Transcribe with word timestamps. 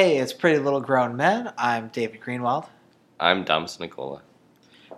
Hey, 0.00 0.16
it's 0.16 0.32
Pretty 0.32 0.58
Little 0.58 0.80
Grown 0.80 1.14
Men. 1.14 1.52
I'm 1.58 1.88
David 1.88 2.22
Greenwald. 2.22 2.66
I'm 3.20 3.44
Domus 3.44 3.78
Nicola. 3.78 4.22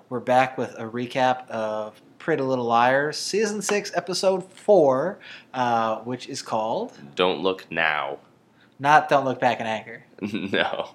We're 0.08 0.20
back 0.20 0.56
with 0.56 0.78
a 0.78 0.84
recap 0.84 1.48
of 1.48 2.00
Pretty 2.20 2.44
Little 2.44 2.66
Liars, 2.66 3.16
Season 3.16 3.60
6, 3.62 3.90
Episode 3.96 4.44
4, 4.44 5.18
uh, 5.54 5.96
which 6.02 6.28
is 6.28 6.40
called 6.40 6.96
Don't 7.16 7.40
look 7.40 7.66
now. 7.68 8.18
Not 8.78 9.08
Don't 9.08 9.24
Look 9.24 9.40
Back 9.40 9.58
in 9.58 9.66
Anger. 9.66 10.04
no. 10.20 10.90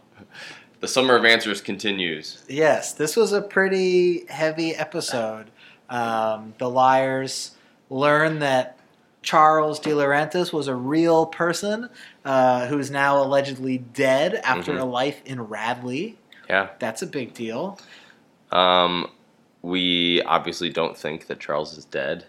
The 0.80 0.88
summer 0.88 1.18
of 1.18 1.26
answers 1.26 1.60
continues. 1.60 2.46
Yes, 2.48 2.94
this 2.94 3.18
was 3.18 3.34
a 3.34 3.42
pretty 3.42 4.26
heavy 4.28 4.74
episode. 4.74 5.52
Um, 5.90 6.54
the 6.60 6.70
liars 6.70 7.58
learn 7.90 8.40
that 8.40 8.80
Charles 9.22 9.82
DiLaurentis 9.82 10.54
was 10.54 10.70
a 10.70 10.76
real 10.76 11.26
person 11.26 11.90
uh, 12.28 12.68
who's 12.68 12.92
now 12.92 13.22
allegedly 13.24 13.78
dead 13.78 14.36
after 14.44 14.74
Mhm. 14.74 14.82
a 14.82 14.84
life 14.86 15.22
in 15.26 15.42
Radley. 15.42 16.18
Yeah. 16.50 16.70
That's 16.78 17.02
a 17.02 17.08
big 17.08 17.34
deal. 17.34 17.80
Um, 18.52 19.10
we 19.62 20.22
obviously 20.24 20.70
don't 20.70 20.98
think 20.98 21.28
that 21.28 21.40
Charles 21.40 21.78
is 21.78 21.86
dead. 21.86 22.26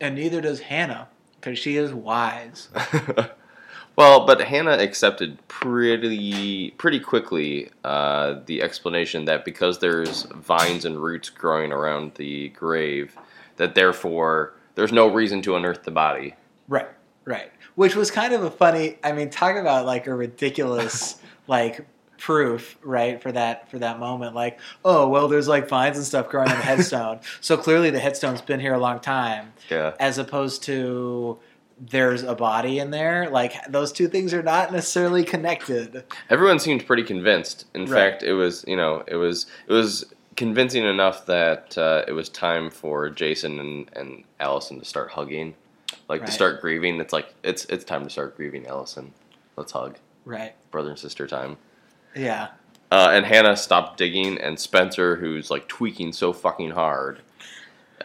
And 0.00 0.14
neither 0.14 0.40
does 0.40 0.60
Hannah, 0.60 1.08
because 1.40 1.58
she 1.58 1.76
is 1.76 1.92
wise. 1.92 2.68
well, 3.96 4.26
but 4.26 4.40
Hannah 4.40 4.78
accepted 4.78 5.36
pretty 5.46 6.70
pretty 6.78 6.98
quickly 6.98 7.70
uh, 7.84 8.36
the 8.46 8.62
explanation 8.62 9.26
that 9.26 9.44
because 9.44 9.78
there's 9.78 10.22
vines 10.34 10.84
and 10.86 10.98
roots 11.02 11.28
growing 11.30 11.70
around 11.70 12.14
the 12.14 12.48
grave, 12.50 13.16
that 13.56 13.74
therefore 13.74 14.54
there's 14.74 14.92
no 14.92 15.06
reason 15.06 15.42
to 15.42 15.54
unearth 15.54 15.84
the 15.84 15.90
body. 15.90 16.34
Right, 16.66 16.88
right. 17.26 17.51
Which 17.74 17.96
was 17.96 18.10
kind 18.10 18.32
of 18.34 18.42
a 18.44 18.50
funny. 18.50 18.98
I 19.02 19.12
mean, 19.12 19.30
talk 19.30 19.56
about 19.56 19.86
like 19.86 20.06
a 20.06 20.14
ridiculous 20.14 21.20
like 21.46 21.86
proof, 22.18 22.76
right? 22.82 23.20
For 23.22 23.32
that 23.32 23.70
for 23.70 23.78
that 23.80 23.98
moment, 23.98 24.34
like, 24.34 24.60
oh 24.84 25.08
well, 25.08 25.28
there's 25.28 25.48
like 25.48 25.68
vines 25.68 25.96
and 25.96 26.06
stuff 26.06 26.28
growing 26.28 26.48
on 26.50 26.56
the 26.56 26.62
headstone, 26.64 27.20
so 27.40 27.56
clearly 27.56 27.90
the 27.90 27.98
headstone's 27.98 28.40
been 28.42 28.60
here 28.60 28.74
a 28.74 28.78
long 28.78 29.00
time, 29.00 29.52
Yeah. 29.70 29.94
as 29.98 30.18
opposed 30.18 30.62
to 30.64 31.38
there's 31.80 32.22
a 32.22 32.34
body 32.36 32.78
in 32.78 32.90
there. 32.92 33.28
Like 33.30 33.54
those 33.68 33.90
two 33.90 34.06
things 34.06 34.32
are 34.34 34.42
not 34.42 34.70
necessarily 34.72 35.24
connected. 35.24 36.04
Everyone 36.30 36.58
seemed 36.60 36.86
pretty 36.86 37.02
convinced. 37.02 37.64
In 37.74 37.86
Right. 37.86 38.10
fact, 38.12 38.22
it 38.22 38.34
was 38.34 38.64
you 38.68 38.76
know 38.76 39.02
it 39.08 39.16
was 39.16 39.46
it 39.66 39.72
was 39.72 40.04
convincing 40.36 40.84
enough 40.84 41.26
that 41.26 41.76
uh, 41.76 42.04
it 42.06 42.12
was 42.12 42.28
time 42.28 42.70
for 42.70 43.10
Jason 43.10 43.58
and, 43.58 43.90
and 43.94 44.24
Allison 44.40 44.78
to 44.78 44.84
start 44.84 45.10
hugging, 45.10 45.54
like 46.12 46.20
Right. 46.20 46.26
to 46.26 46.32
start 46.32 46.60
grieving. 46.60 47.00
It's 47.00 47.12
like 47.12 47.34
it's 47.42 47.64
it's 47.66 47.84
time 47.84 48.04
to 48.04 48.10
start 48.10 48.36
grieving, 48.36 48.66
Allison. 48.66 49.12
Let's 49.56 49.72
hug, 49.72 49.96
Right. 50.24 50.52
brother 50.70 50.90
and 50.90 50.98
sister 50.98 51.26
time. 51.26 51.56
Yeah. 52.14 52.48
Uh, 52.90 53.08
and 53.12 53.24
Hannah 53.24 53.56
stopped 53.56 53.96
digging, 53.96 54.38
and 54.38 54.60
Spencer, 54.60 55.16
who's 55.16 55.50
like 55.50 55.66
tweaking 55.68 56.12
so 56.12 56.34
fucking 56.34 56.72
hard, 56.72 57.20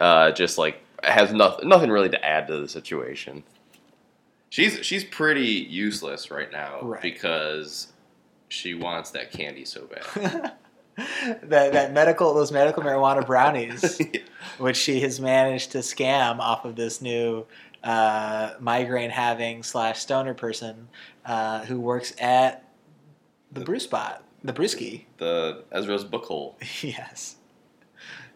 uh, 0.00 0.30
just 0.32 0.56
like 0.56 0.82
has 1.04 1.32
nothing 1.32 1.68
nothing 1.68 1.90
really 1.90 2.08
to 2.08 2.24
add 2.24 2.46
to 2.48 2.56
the 2.58 2.68
situation. 2.68 3.44
She's 4.48 4.78
she's 4.84 5.04
pretty 5.04 5.46
useless 5.46 6.30
right 6.30 6.50
now 6.50 6.80
Right. 6.80 7.02
because 7.02 7.88
she 8.48 8.72
wants 8.74 9.10
that 9.10 9.30
candy 9.30 9.66
so 9.66 9.86
bad. 9.86 10.52
that 11.42 11.72
that 11.74 11.92
medical 11.92 12.32
those 12.32 12.50
medical 12.50 12.82
marijuana 12.82 13.24
brownies. 13.26 14.00
which 14.58 14.76
she 14.76 15.00
has 15.00 15.20
managed 15.20 15.70
to 15.72 15.78
scam 15.78 16.38
off 16.40 16.64
of 16.64 16.74
this 16.74 17.00
new 17.02 17.44
uh, 17.88 18.52
migraine 18.60 19.08
having 19.08 19.62
slash 19.62 20.00
stoner 20.00 20.34
person 20.34 20.88
uh, 21.24 21.64
who 21.64 21.80
works 21.80 22.12
at 22.20 22.70
the 23.50 23.60
brew 23.60 23.80
spot, 23.80 24.22
the 24.44 24.52
brewski. 24.52 25.04
the 25.16 25.64
Ezra's 25.72 26.04
book 26.04 26.26
hole. 26.26 26.58
yes. 26.82 27.36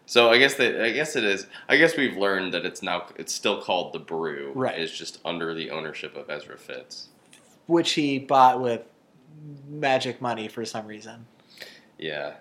So 0.07 0.31
I 0.31 0.39
guess 0.39 0.55
that 0.55 0.83
I 0.83 0.89
guess 0.89 1.15
it 1.15 1.23
is. 1.23 1.45
I 1.69 1.77
guess 1.77 1.95
we've 1.95 2.17
learned 2.17 2.51
that 2.55 2.65
it's 2.65 2.81
now 2.81 3.05
it's 3.15 3.31
still 3.31 3.61
called 3.61 3.93
the 3.93 3.99
Brew. 3.99 4.51
Right. 4.55 4.77
It's 4.77 4.91
just 4.91 5.19
under 5.23 5.53
the 5.53 5.69
ownership 5.69 6.17
of 6.17 6.31
Ezra 6.31 6.57
Fitz. 6.57 7.09
Which 7.67 7.91
he 7.91 8.17
bought 8.17 8.59
with 8.59 8.81
magic 9.69 10.19
money 10.19 10.47
for 10.47 10.65
some 10.65 10.87
reason. 10.87 11.27
Yeah, 11.99 12.33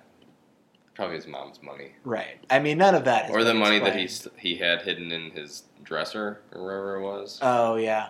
probably 0.94 1.16
his 1.16 1.26
mom's 1.26 1.62
money 1.62 1.92
Right. 2.04 2.38
I 2.50 2.58
mean, 2.58 2.78
none 2.78 2.94
of 2.94 3.04
that. 3.04 3.26
has 3.26 3.34
or 3.34 3.44
the 3.44 3.54
money 3.54 3.78
that 3.78 3.97
explained. 3.97 4.38
he 4.38 4.50
he 4.50 4.56
had 4.56 4.82
hidden 4.82 5.10
in 5.12 5.30
his 5.30 5.64
dresser 5.82 6.41
or 6.53 6.62
wherever 6.62 6.97
it 6.97 7.03
was. 7.03 7.38
Oh 7.42 7.76
yeah. 7.76 8.08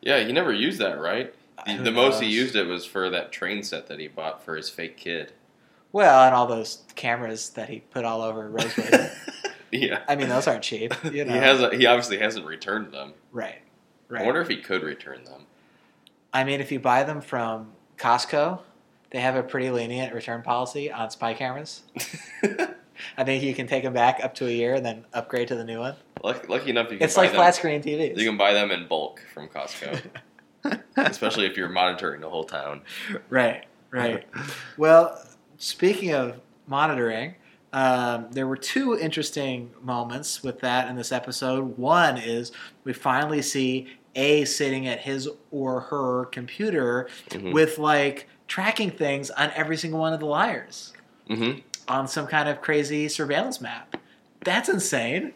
yeah, 0.00 0.20
he 0.24 0.32
never 0.32 0.52
used 0.52 0.78
that, 0.80 1.00
right? 1.00 1.34
Uh, 1.58 1.76
the, 1.76 1.84
the 1.84 1.92
most 1.92 2.20
he 2.20 2.28
used 2.28 2.56
it 2.56 2.64
was 2.66 2.84
for 2.86 3.10
that 3.10 3.32
train 3.32 3.62
set 3.62 3.86
that 3.88 3.98
he 3.98 4.08
bought 4.08 4.42
for 4.42 4.56
his 4.56 4.68
fake 4.70 4.96
kid. 4.96 5.32
Well, 5.92 6.24
and 6.24 6.34
all 6.34 6.46
those 6.46 6.84
cameras 6.94 7.50
that 7.50 7.68
he 7.68 7.80
put 7.80 8.04
all 8.04 8.22
over 8.22 8.48
Rosewood. 8.48 9.10
yeah. 9.72 10.02
I 10.08 10.14
mean, 10.16 10.28
those 10.28 10.46
aren't 10.46 10.62
cheap. 10.62 10.94
You 11.12 11.24
know. 11.24 11.32
He 11.32 11.38
has. 11.38 11.72
He 11.72 11.86
obviously 11.86 12.18
hasn't 12.18 12.46
returned 12.46 12.92
them. 12.92 13.14
Right. 13.32 13.58
Right. 14.08 14.22
I 14.22 14.24
wonder 14.24 14.40
if 14.40 14.48
he 14.48 14.56
could 14.58 14.82
return 14.82 15.24
them. 15.24 15.46
I 16.32 16.44
mean, 16.44 16.60
if 16.60 16.70
you 16.70 16.78
buy 16.78 17.02
them 17.02 17.20
from 17.20 17.72
Costco, 17.98 18.60
they 19.10 19.20
have 19.20 19.36
a 19.36 19.42
pretty 19.42 19.70
lenient 19.70 20.14
return 20.14 20.42
policy 20.42 20.90
on 20.90 21.10
spy 21.10 21.34
cameras. 21.34 21.82
I 23.16 23.24
think 23.24 23.42
you 23.42 23.54
can 23.54 23.66
take 23.66 23.82
them 23.82 23.92
back 23.94 24.20
up 24.22 24.34
to 24.36 24.46
a 24.46 24.50
year 24.50 24.74
and 24.74 24.84
then 24.84 25.04
upgrade 25.14 25.48
to 25.48 25.54
the 25.54 25.64
new 25.64 25.78
one. 25.80 25.94
lucky, 26.22 26.46
lucky 26.48 26.70
enough, 26.70 26.90
you 26.92 26.98
can 26.98 27.04
It's 27.06 27.14
buy 27.16 27.22
like 27.22 27.30
them. 27.30 27.38
flat 27.38 27.54
screen 27.54 27.82
TVs. 27.82 28.16
You 28.18 28.26
can 28.28 28.36
buy 28.36 28.52
them 28.52 28.70
in 28.70 28.86
bulk 28.88 29.22
from 29.32 29.48
Costco, 29.48 30.00
especially 30.96 31.46
if 31.46 31.56
you're 31.56 31.68
monitoring 31.70 32.20
the 32.20 32.28
whole 32.28 32.44
town. 32.44 32.82
right, 33.30 33.64
right. 33.90 34.26
well, 34.76 35.20
speaking 35.56 36.12
of 36.12 36.40
monitoring, 36.66 37.34
um, 37.72 38.26
there 38.32 38.46
were 38.46 38.56
two 38.56 38.98
interesting 38.98 39.70
moments 39.80 40.42
with 40.42 40.60
that 40.60 40.88
in 40.88 40.96
this 40.96 41.10
episode. 41.12 41.78
One 41.78 42.18
is 42.18 42.52
we 42.84 42.92
finally 42.92 43.40
see 43.42 43.86
A 44.14 44.44
sitting 44.44 44.86
at 44.88 45.00
his 45.00 45.28
or 45.50 45.80
her 45.82 46.26
computer 46.26 47.08
Mhm. 47.30 47.52
with 47.54 47.78
like 47.78 48.28
tracking 48.50 48.90
things 48.90 49.30
on 49.30 49.50
every 49.54 49.76
single 49.76 50.00
one 50.00 50.12
of 50.12 50.18
the 50.20 50.26
liars. 50.26 50.92
hmm 51.28 51.52
on 51.88 52.06
some 52.06 52.26
kind 52.28 52.48
of 52.48 52.60
crazy 52.60 53.08
surveillance 53.08 53.60
map. 53.60 53.96
That's 54.44 54.68
insane. 54.68 55.32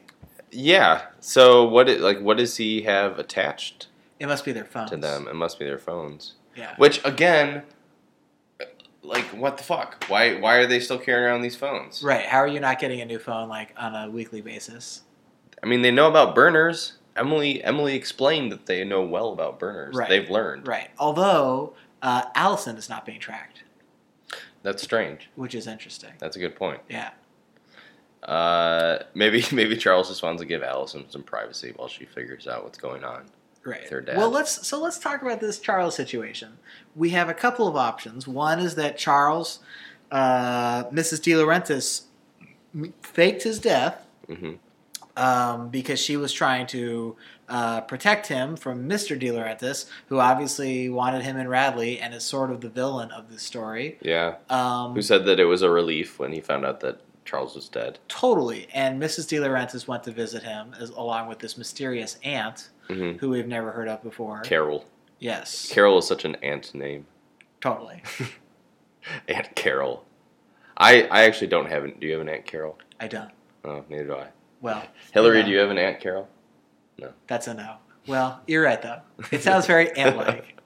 Yeah. 0.53 1.03
So 1.19 1.65
what? 1.67 1.89
It, 1.89 2.01
like, 2.01 2.21
what 2.21 2.37
does 2.37 2.57
he 2.59 2.83
have 2.83 3.19
attached 3.19 3.89
It 4.21 4.27
must 4.27 4.45
be 4.45 4.53
their 4.53 4.65
phones. 4.65 4.91
to 4.91 4.97
them? 4.97 5.27
It 5.27 5.35
must 5.35 5.59
be 5.59 5.65
their 5.65 5.79
phones. 5.79 6.35
Yeah. 6.55 6.75
Which 6.77 7.05
again, 7.05 7.63
like, 9.03 9.25
what 9.27 9.57
the 9.59 9.65
fuck? 9.65 10.05
Why? 10.07 10.39
Why 10.39 10.57
are 10.57 10.67
they 10.67 10.79
still 10.79 10.99
carrying 10.99 11.27
around 11.29 11.43
these 11.43 11.57
phones? 11.57 12.03
Right. 12.05 12.25
How 12.25 12.39
are 12.39 12.47
you 12.49 12.61
not 12.61 12.79
getting 12.79 13.01
a 13.01 13.05
new 13.05 13.19
phone 13.19 13.49
like 13.49 13.75
on 13.77 13.95
a 13.97 14.09
weekly 14.11 14.41
basis? 14.41 15.03
I 15.63 15.67
mean, 15.67 15.83
they 15.83 15.91
know 15.91 16.09
about 16.09 16.35
burners. 16.37 16.95
Emily 17.17 17.65
Emily 17.65 17.97
explained 17.97 18.53
that 18.53 18.67
they 18.67 18.85
know 18.85 19.03
well 19.03 19.33
about 19.33 19.59
burners. 19.59 19.97
Right. 19.97 20.09
They've 20.09 20.31
learned. 20.31 20.69
Right. 20.69 20.91
Although 21.01 21.75
uh, 22.05 22.23
Allison 22.35 22.77
is 22.77 22.89
not 22.89 23.07
being 23.07 23.19
tracked, 23.19 23.63
That's 24.63 24.83
strange. 24.83 25.31
which 25.37 25.55
is 25.55 25.67
interesting. 25.67 26.13
That's 26.19 26.37
a 26.37 26.39
good 26.39 26.55
point. 26.55 26.81
Yeah. 26.89 27.11
Uh, 28.23 29.03
maybe 29.15 29.45
maybe 29.53 29.77
Charles 29.77 30.09
just 30.09 30.23
wants 30.23 30.41
to 30.41 30.47
give 30.47 30.63
Allison 30.63 31.07
some 31.09 31.23
privacy 31.23 31.73
while 31.75 31.89
she 31.89 32.05
figures 32.05 32.47
out 32.47 32.63
what's 32.63 32.79
going 32.79 33.05
on. 33.05 33.25
Right. 33.65 33.89
Their 33.89 34.03
dad. 34.03 34.19
Well, 34.19 34.29
let's 34.29 34.67
so 34.67 34.79
let's 34.81 34.99
talk 34.99 35.23
about 35.23 35.41
this 35.41 35.59
Charles 35.59 35.95
situation. 35.95 36.59
We 36.95 37.11
have 37.11 37.31
a 37.31 37.35
couple 37.35 37.67
of 37.67 37.75
options. 37.77 38.29
One 38.29 38.61
is 38.61 38.75
that 38.75 38.99
Charles, 38.99 39.61
uh, 40.11 40.85
Mrs. 40.85 41.21
DiLaurentis, 41.21 42.03
faked 43.03 43.43
his 43.45 43.59
death 43.59 44.07
hmm 44.29 44.55
um, 45.17 45.69
because 45.69 46.01
she 46.01 46.17
was 46.17 46.33
trying 46.33 46.67
to 46.69 47.17
uh, 47.49 47.81
protect 47.83 48.27
him 48.29 48.57
from 48.57 48.89
Mr. 48.89 49.21
DiLaurentis, 49.21 49.87
who 50.09 50.19
obviously 50.21 50.89
wanted 50.89 51.23
him 51.23 51.37
in 51.37 51.49
Radley 51.49 51.99
and 52.01 52.15
is 52.15 52.25
sort 52.25 52.51
of 52.51 52.61
the 52.61 52.69
villain 52.69 53.11
of 53.11 53.31
this 53.31 53.43
story. 53.43 53.99
Yeah. 54.01 54.37
Um, 54.51 54.95
Who 54.95 55.03
said 55.03 55.25
that 55.27 55.39
it 55.41 55.45
was 55.45 55.63
a 55.63 55.71
relief 55.71 56.19
when 56.19 56.33
he 56.33 56.41
found 56.41 56.65
out 56.65 56.81
that 56.81 57.01
Charles 57.25 57.55
was 57.55 57.69
dead? 57.69 57.99
totally. 58.09 58.69
And 58.75 59.01
Mrs. 59.01 59.27
DiLaurentis 59.29 59.87
went 59.89 60.05
to 60.05 60.11
visit 60.11 60.43
him 60.43 60.75
as, 60.79 60.91
along 60.91 61.29
with 61.29 61.39
this 61.39 61.57
mysterious 61.59 62.19
aunt 62.23 62.71
hmm 62.89 63.13
who 63.13 63.31
we've 63.31 63.49
never 63.49 63.71
heard 63.73 63.89
of 63.89 64.03
before. 64.03 64.41
Carol. 64.43 64.85
yes, 65.19 65.71
Carol 65.73 65.97
is 65.99 66.07
such 66.07 66.25
an 66.27 66.37
aunt 66.43 66.75
name. 66.75 67.07
totally. 67.63 68.03
Aunt 69.29 69.55
Carol. 69.55 70.05
I 70.77 71.03
I 71.11 71.25
actually 71.25 71.47
don't 71.49 71.69
have 71.71 71.85
an. 71.85 71.95
Do 72.01 72.07
you 72.07 72.13
have 72.15 72.21
an 72.23 72.29
Aunt 72.29 72.45
Carol? 72.47 72.79
I 73.01 73.09
don't. 73.09 73.31
Oh, 73.65 73.85
neither 73.89 74.05
do 74.07 74.15
I. 74.17 74.27
Well, 74.61 74.83
Hillary, 75.13 75.41
No. 75.41 75.47
do 75.47 75.53
you 75.53 75.59
have 75.59 75.71
an 75.71 75.79
Aunt 75.79 76.01
Carol? 76.01 76.29
That's 77.27 77.47
a 77.47 77.55
no. 77.55 77.77
Well, 78.07 78.41
you're 78.47 78.63
right 78.63 78.81
though. 78.81 79.01
It 79.31 79.43
sounds 79.43 79.67
very 79.67 79.91
ant-like. 79.97 80.61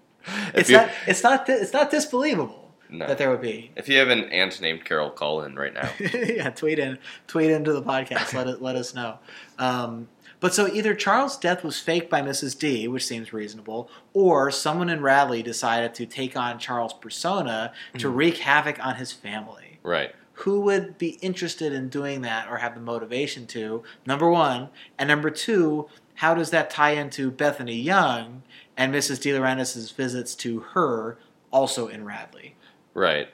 It's 0.54 0.68
not. 0.70 0.90
It's 1.06 1.22
not. 1.22 1.46
di- 1.46 1.52
It's 1.54 1.72
not 1.72 1.90
disbelievable 1.90 2.72
no. 2.90 3.06
that 3.06 3.16
there 3.18 3.30
would 3.30 3.40
be. 3.40 3.70
If 3.76 3.88
you 3.88 3.98
have 3.98 4.08
an 4.08 4.24
ant 4.24 4.60
named 4.60 4.84
Carol, 4.84 5.10
call 5.10 5.42
in 5.42 5.54
right 5.54 5.72
now. 5.72 5.88
yeah, 6.00 6.50
tweet 6.50 6.78
in, 6.78 6.98
tweet 7.26 7.50
into 7.50 7.72
the 7.72 7.82
podcast. 7.82 8.34
Let 8.34 8.46
it, 8.48 8.60
let 8.60 8.76
us 8.76 8.94
know. 8.94 9.18
Um, 9.58 10.08
But 10.40 10.54
so 10.54 10.68
either 10.68 10.94
Charles' 10.94 11.36
death 11.38 11.64
was 11.64 11.80
faked 11.80 12.10
by 12.10 12.22
Mrs. 12.22 12.56
D, 12.58 12.86
which 12.88 13.06
seems 13.06 13.32
reasonable, 13.32 13.90
or 14.12 14.50
someone 14.50 14.88
in 14.88 15.00
Radley 15.02 15.42
decided 15.42 15.94
to 15.94 16.06
take 16.06 16.36
on 16.36 16.58
Charles' 16.58 16.92
persona 16.92 17.72
to 17.98 18.08
wreak 18.08 18.36
havoc 18.38 18.84
on 18.84 18.96
his 18.96 19.12
family. 19.12 19.78
Right. 19.82 20.14
Who 20.42 20.60
would 20.60 20.98
be 20.98 21.18
interested 21.20 21.72
in 21.72 21.88
doing 21.88 22.22
that 22.22 22.48
or 22.48 22.58
have 22.58 22.74
the 22.74 22.80
motivation 22.80 23.46
to? 23.48 23.82
Number 24.06 24.30
one. 24.30 24.68
And 24.96 25.08
number 25.08 25.30
two, 25.30 25.88
how 26.14 26.34
does 26.34 26.50
that 26.50 26.70
tie 26.70 26.92
into 26.92 27.30
Bethany 27.30 27.74
Young 27.74 28.42
and 28.76 28.94
Mrs. 28.94 29.18
DiLaurentis' 29.18 29.92
visits 29.92 30.36
to 30.36 30.60
her 30.60 31.18
also 31.50 31.88
in 31.88 32.04
Radley? 32.04 32.54
Right. 32.94 33.28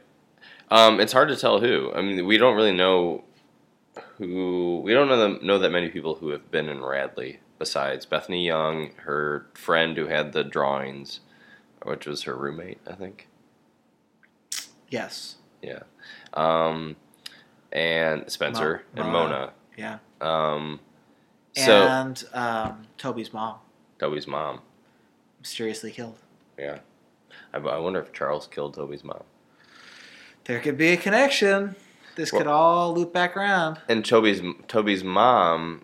Um, 0.71 0.99
it's 0.99 1.13
hard 1.13 1.29
to 1.29 1.37
tell 1.37 1.61
who. 1.61 1.93
I 1.95 2.01
mean, 2.01 2.25
we 2.25 2.39
don't 2.39 2.57
really 2.57 2.73
know 2.73 3.25
who. 4.17 4.81
We 4.83 4.95
don't 4.95 5.09
know 5.09 5.19
them, 5.19 5.41
know 5.43 5.59
that 5.59 5.71
many 5.71 5.91
people 5.91 6.15
who 6.15 6.31
have 6.31 6.51
been 6.51 6.69
in 6.69 6.83
Radley 6.83 7.41
besides 7.59 8.07
Bethany 8.07 8.47
Young, 8.47 8.93
her 9.05 9.47
friend 9.55 9.97
who 9.97 10.07
had 10.07 10.33
the 10.33 10.43
drawings, 10.43 11.21
which 11.83 12.07
was 12.07 12.23
her 12.23 12.35
roommate, 12.35 12.81
I 12.87 12.95
think. 12.95 13.29
Yes. 14.89 15.37
Yeah. 15.63 15.85
Um, 16.35 16.97
and 17.73 18.31
Spencer 18.31 18.85
Mo- 18.95 19.03
and 19.03 19.13
Mona. 19.13 19.53
Yeah. 19.77 19.99
Um, 20.21 20.81
so 21.53 21.87
and 21.87 22.25
um, 22.33 22.87
Toby's 22.99 23.33
mom 23.33 23.57
Toby's 23.99 24.27
mom. 24.27 24.61
mysteriously 25.41 25.91
killed. 25.91 26.19
Yeah. 26.59 26.79
I, 27.53 27.59
I 27.59 27.79
wonder 27.79 28.01
if 28.01 28.13
Charles 28.13 28.47
killed 28.47 28.75
Toby's 28.75 29.05
mom. 29.05 29.23
There 30.45 30.61
could 30.61 30.77
be 30.77 30.89
a 30.89 30.97
connection. 30.97 31.75
This 32.17 32.31
could 32.31 32.47
all 32.47 32.95
loop 32.95 33.13
back 33.13 33.37
around. 33.37 33.79
And 33.89 34.05
Toby's 34.05 34.41
Toby's 34.69 35.03
mom 35.03 35.83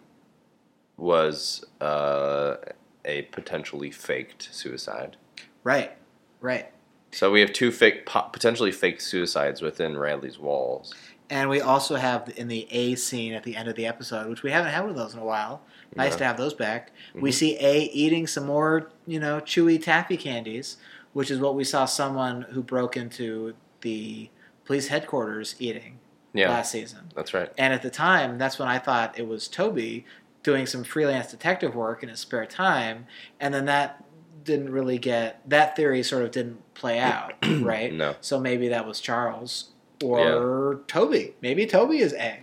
was 0.97 1.65
uh, 1.81 2.57
a 3.05 3.23
potentially 3.33 3.91
faked 3.91 4.49
suicide. 4.53 5.17
Right. 5.65 5.97
Right. 6.41 6.71
So 7.13 7.31
we 7.31 7.41
have 7.41 7.53
two 7.53 7.71
fake, 7.73 8.07
potentially 8.07 8.73
fake 8.73 9.01
suicides 9.01 9.63
within 9.63 9.99
Radley's 9.99 10.39
walls. 10.39 10.95
And 11.29 11.49
we 11.49 11.61
also 11.61 11.97
have 11.97 12.33
in 12.37 12.49
the 12.49 12.67
A 12.71 12.95
scene 12.97 13.33
at 13.35 13.45
the 13.45 13.57
end 13.57 13.69
of 13.69 13.77
the 13.77 13.87
episode, 13.87 14.29
which 14.29 14.43
we 14.43 14.51
haven't 14.51 14.73
had 14.73 14.81
one 14.81 14.91
of 14.91 14.97
those 14.97 15.15
in 15.15 15.21
a 15.21 15.25
while. 15.25 15.63
Nice 15.95 16.13
Yeah. 16.13 16.19
to 16.19 16.25
have 16.25 16.37
those 16.37 16.55
back. 16.55 16.93
We 17.15 17.31
Mhm. 17.31 17.35
see 17.35 17.57
A 17.61 17.83
eating 17.93 18.27
some 18.27 18.47
more, 18.47 18.91
you 19.07 19.19
know, 19.21 19.41
chewy 19.41 19.83
taffy 19.83 20.17
candies, 20.17 20.77
which 21.13 21.31
is 21.31 21.39
what 21.39 21.55
we 21.55 21.65
saw 21.65 21.85
someone 21.85 22.43
who 22.51 22.63
broke 22.63 22.97
into 22.97 23.55
the 23.81 24.29
police 24.65 24.89
headquarters 24.89 25.57
eating 25.59 25.99
Yeah, 26.33 26.51
last 26.51 26.71
season. 26.73 27.11
that's 27.15 27.35
right. 27.35 27.51
And 27.59 27.73
at 27.73 27.83
the 27.83 27.91
time, 27.91 28.39
that's 28.39 28.59
when 28.59 28.69
I 28.69 28.79
thought 28.79 29.19
it 29.19 29.27
was 29.27 29.49
Toby 29.49 30.05
doing 30.43 30.67
some 30.67 30.85
freelance 30.85 31.31
detective 31.31 31.75
work 31.75 32.03
in 32.03 32.09
his 32.09 32.21
spare 32.21 32.47
time, 32.47 33.07
and 33.41 33.53
then 33.53 33.67
that 33.67 34.03
didn't 34.45 34.71
really 34.71 34.99
get 34.99 35.41
that 35.49 35.77
theory 35.77 36.03
sort 36.03 36.23
of 36.25 36.31
didn't 36.31 36.63
play 36.75 36.99
out, 37.01 37.35
right? 37.61 37.93
No, 37.93 38.17
So 38.21 38.41
maybe 38.41 38.69
that 38.69 38.87
was 38.87 39.01
Charles 39.01 39.71
or 40.03 40.81
Toby. 40.87 41.35
Maybe 41.43 41.67
Toby 41.67 41.99
is 41.99 42.13
A. 42.15 42.41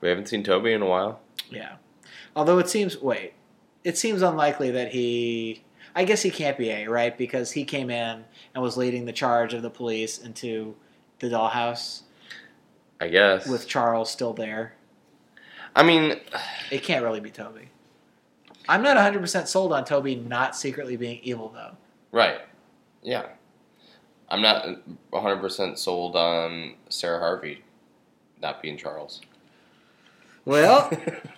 we 0.00 0.08
haven't 0.08 0.28
seen 0.28 0.42
Toby 0.44 0.72
in 0.72 0.82
a 0.82 0.86
while. 0.86 1.20
Yeah. 1.50 1.76
Although 2.36 2.58
it 2.58 2.68
seems 2.68 2.96
wait, 3.00 3.32
it 3.84 3.98
seems 3.98 4.22
unlikely 4.22 4.70
that 4.72 4.92
he. 4.92 5.64
I 5.96 6.04
guess 6.04 6.22
he 6.22 6.30
can't 6.30 6.56
be 6.56 6.70
A, 6.70 6.86
right? 6.86 7.16
Because 7.18 7.50
he 7.50 7.64
came 7.64 7.90
in 7.90 8.24
and 8.54 8.62
was 8.62 8.76
leading 8.76 9.06
the 9.06 9.12
charge 9.12 9.54
of 9.54 9.62
the 9.62 9.70
police 9.70 10.18
into 10.18 10.76
the 11.18 11.26
dollhouse 11.28 12.02
I 13.00 13.08
guess. 13.08 13.48
with 13.48 13.66
Charles 13.66 14.08
still 14.10 14.32
there. 14.32 14.74
I 15.74 15.82
mean, 15.82 16.20
It 16.70 16.84
can't 16.84 17.02
really 17.04 17.18
be 17.20 17.30
Toby. 17.30 17.70
I'm 18.68 18.82
not 18.82 18.96
100% 18.96 19.46
sold 19.46 19.72
on 19.72 19.84
Toby 19.84 20.16
not 20.16 20.54
secretly 20.54 20.96
being 20.96 21.20
evil, 21.22 21.50
though. 21.50 21.76
right? 22.12 22.40
Yeah, 23.02 23.26
I'm 24.28 24.42
not 24.42 24.66
100 25.10 25.40
percent 25.40 25.78
sold 25.78 26.16
on 26.16 26.74
Sara 26.88 27.18
Harvey 27.18 27.64
not 28.40 28.62
being 28.62 28.76
Charles. 28.76 29.20
Well, 30.44 30.90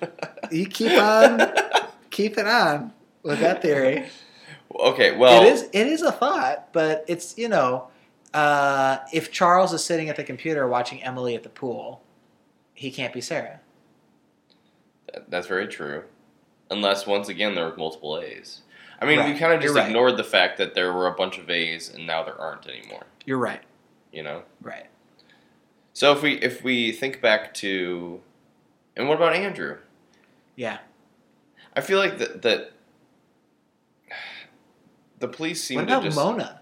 you 0.51 0.67
keep 0.67 0.93
on 0.93 1.53
keeping 2.11 2.47
on 2.47 2.93
with 3.23 3.41
that 3.41 3.63
theory. 3.63 4.07
okay, 4.79 5.17
well, 5.17 5.43
it 5.43 5.53
is 5.53 5.69
it 5.73 5.87
is 5.87 6.03
a 6.03 6.13
thought, 6.13 6.73
but 6.73 7.05
it's 7.09 7.37
you 7.37 7.49
know, 7.49 7.89
uh, 8.35 8.99
if 9.13 9.33
Charles 9.33 9.73
is 9.73 9.85
sitting 9.85 10.09
at 10.09 10.17
the 10.17 10.25
computer 10.25 10.67
watching 10.69 11.03
Emily 11.03 11.35
at 11.35 11.43
the 11.43 11.49
pool, 11.49 12.03
he 12.75 12.91
can't 12.91 13.13
be 13.13 13.21
Sarah. 13.21 13.61
That's 15.29 15.47
very 15.47 15.67
true. 15.67 16.05
Unless 16.73 17.07
once 17.07 17.29
again 17.29 17.55
there 17.55 17.67
were 17.69 17.77
multiple 17.77 18.19
A's. 18.19 18.61
I 19.01 19.05
mean, 19.05 19.19
we 19.25 19.39
kind 19.39 19.53
of 19.53 19.61
just 19.61 19.75
You're 19.75 19.75
right. 19.75 19.87
ignored 19.89 20.17
the 20.17 20.25
fact 20.25 20.59
that 20.59 20.75
there 20.75 20.93
were 20.93 21.07
a 21.09 21.13
bunch 21.15 21.37
of 21.39 21.51
A's 21.51 21.89
and 21.93 22.07
now 22.07 22.23
there 22.23 22.41
aren't 22.41 22.67
anymore. 22.67 23.05
You're 23.27 23.39
right. 23.39 23.61
You 24.13 24.23
know. 24.23 24.43
Right. 24.63 24.87
So 25.93 26.13
if 26.13 26.23
we 26.23 26.35
if 26.35 26.65
we 26.65 26.93
think 26.93 27.21
back 27.21 27.53
to, 27.55 28.21
and 28.97 29.09
what 29.09 29.17
about 29.17 29.35
Andrew? 29.35 29.79
Yeah. 30.57 30.79
I 31.77 31.81
feel 31.81 31.99
like 31.99 32.19
that 32.19 32.43
that 32.43 32.73
the 35.19 35.29
police 35.29 35.63
seem 35.63 35.77
what 35.81 35.89
to 35.89 35.93
about 35.95 36.05
just 36.05 36.17
Mona, 36.17 36.61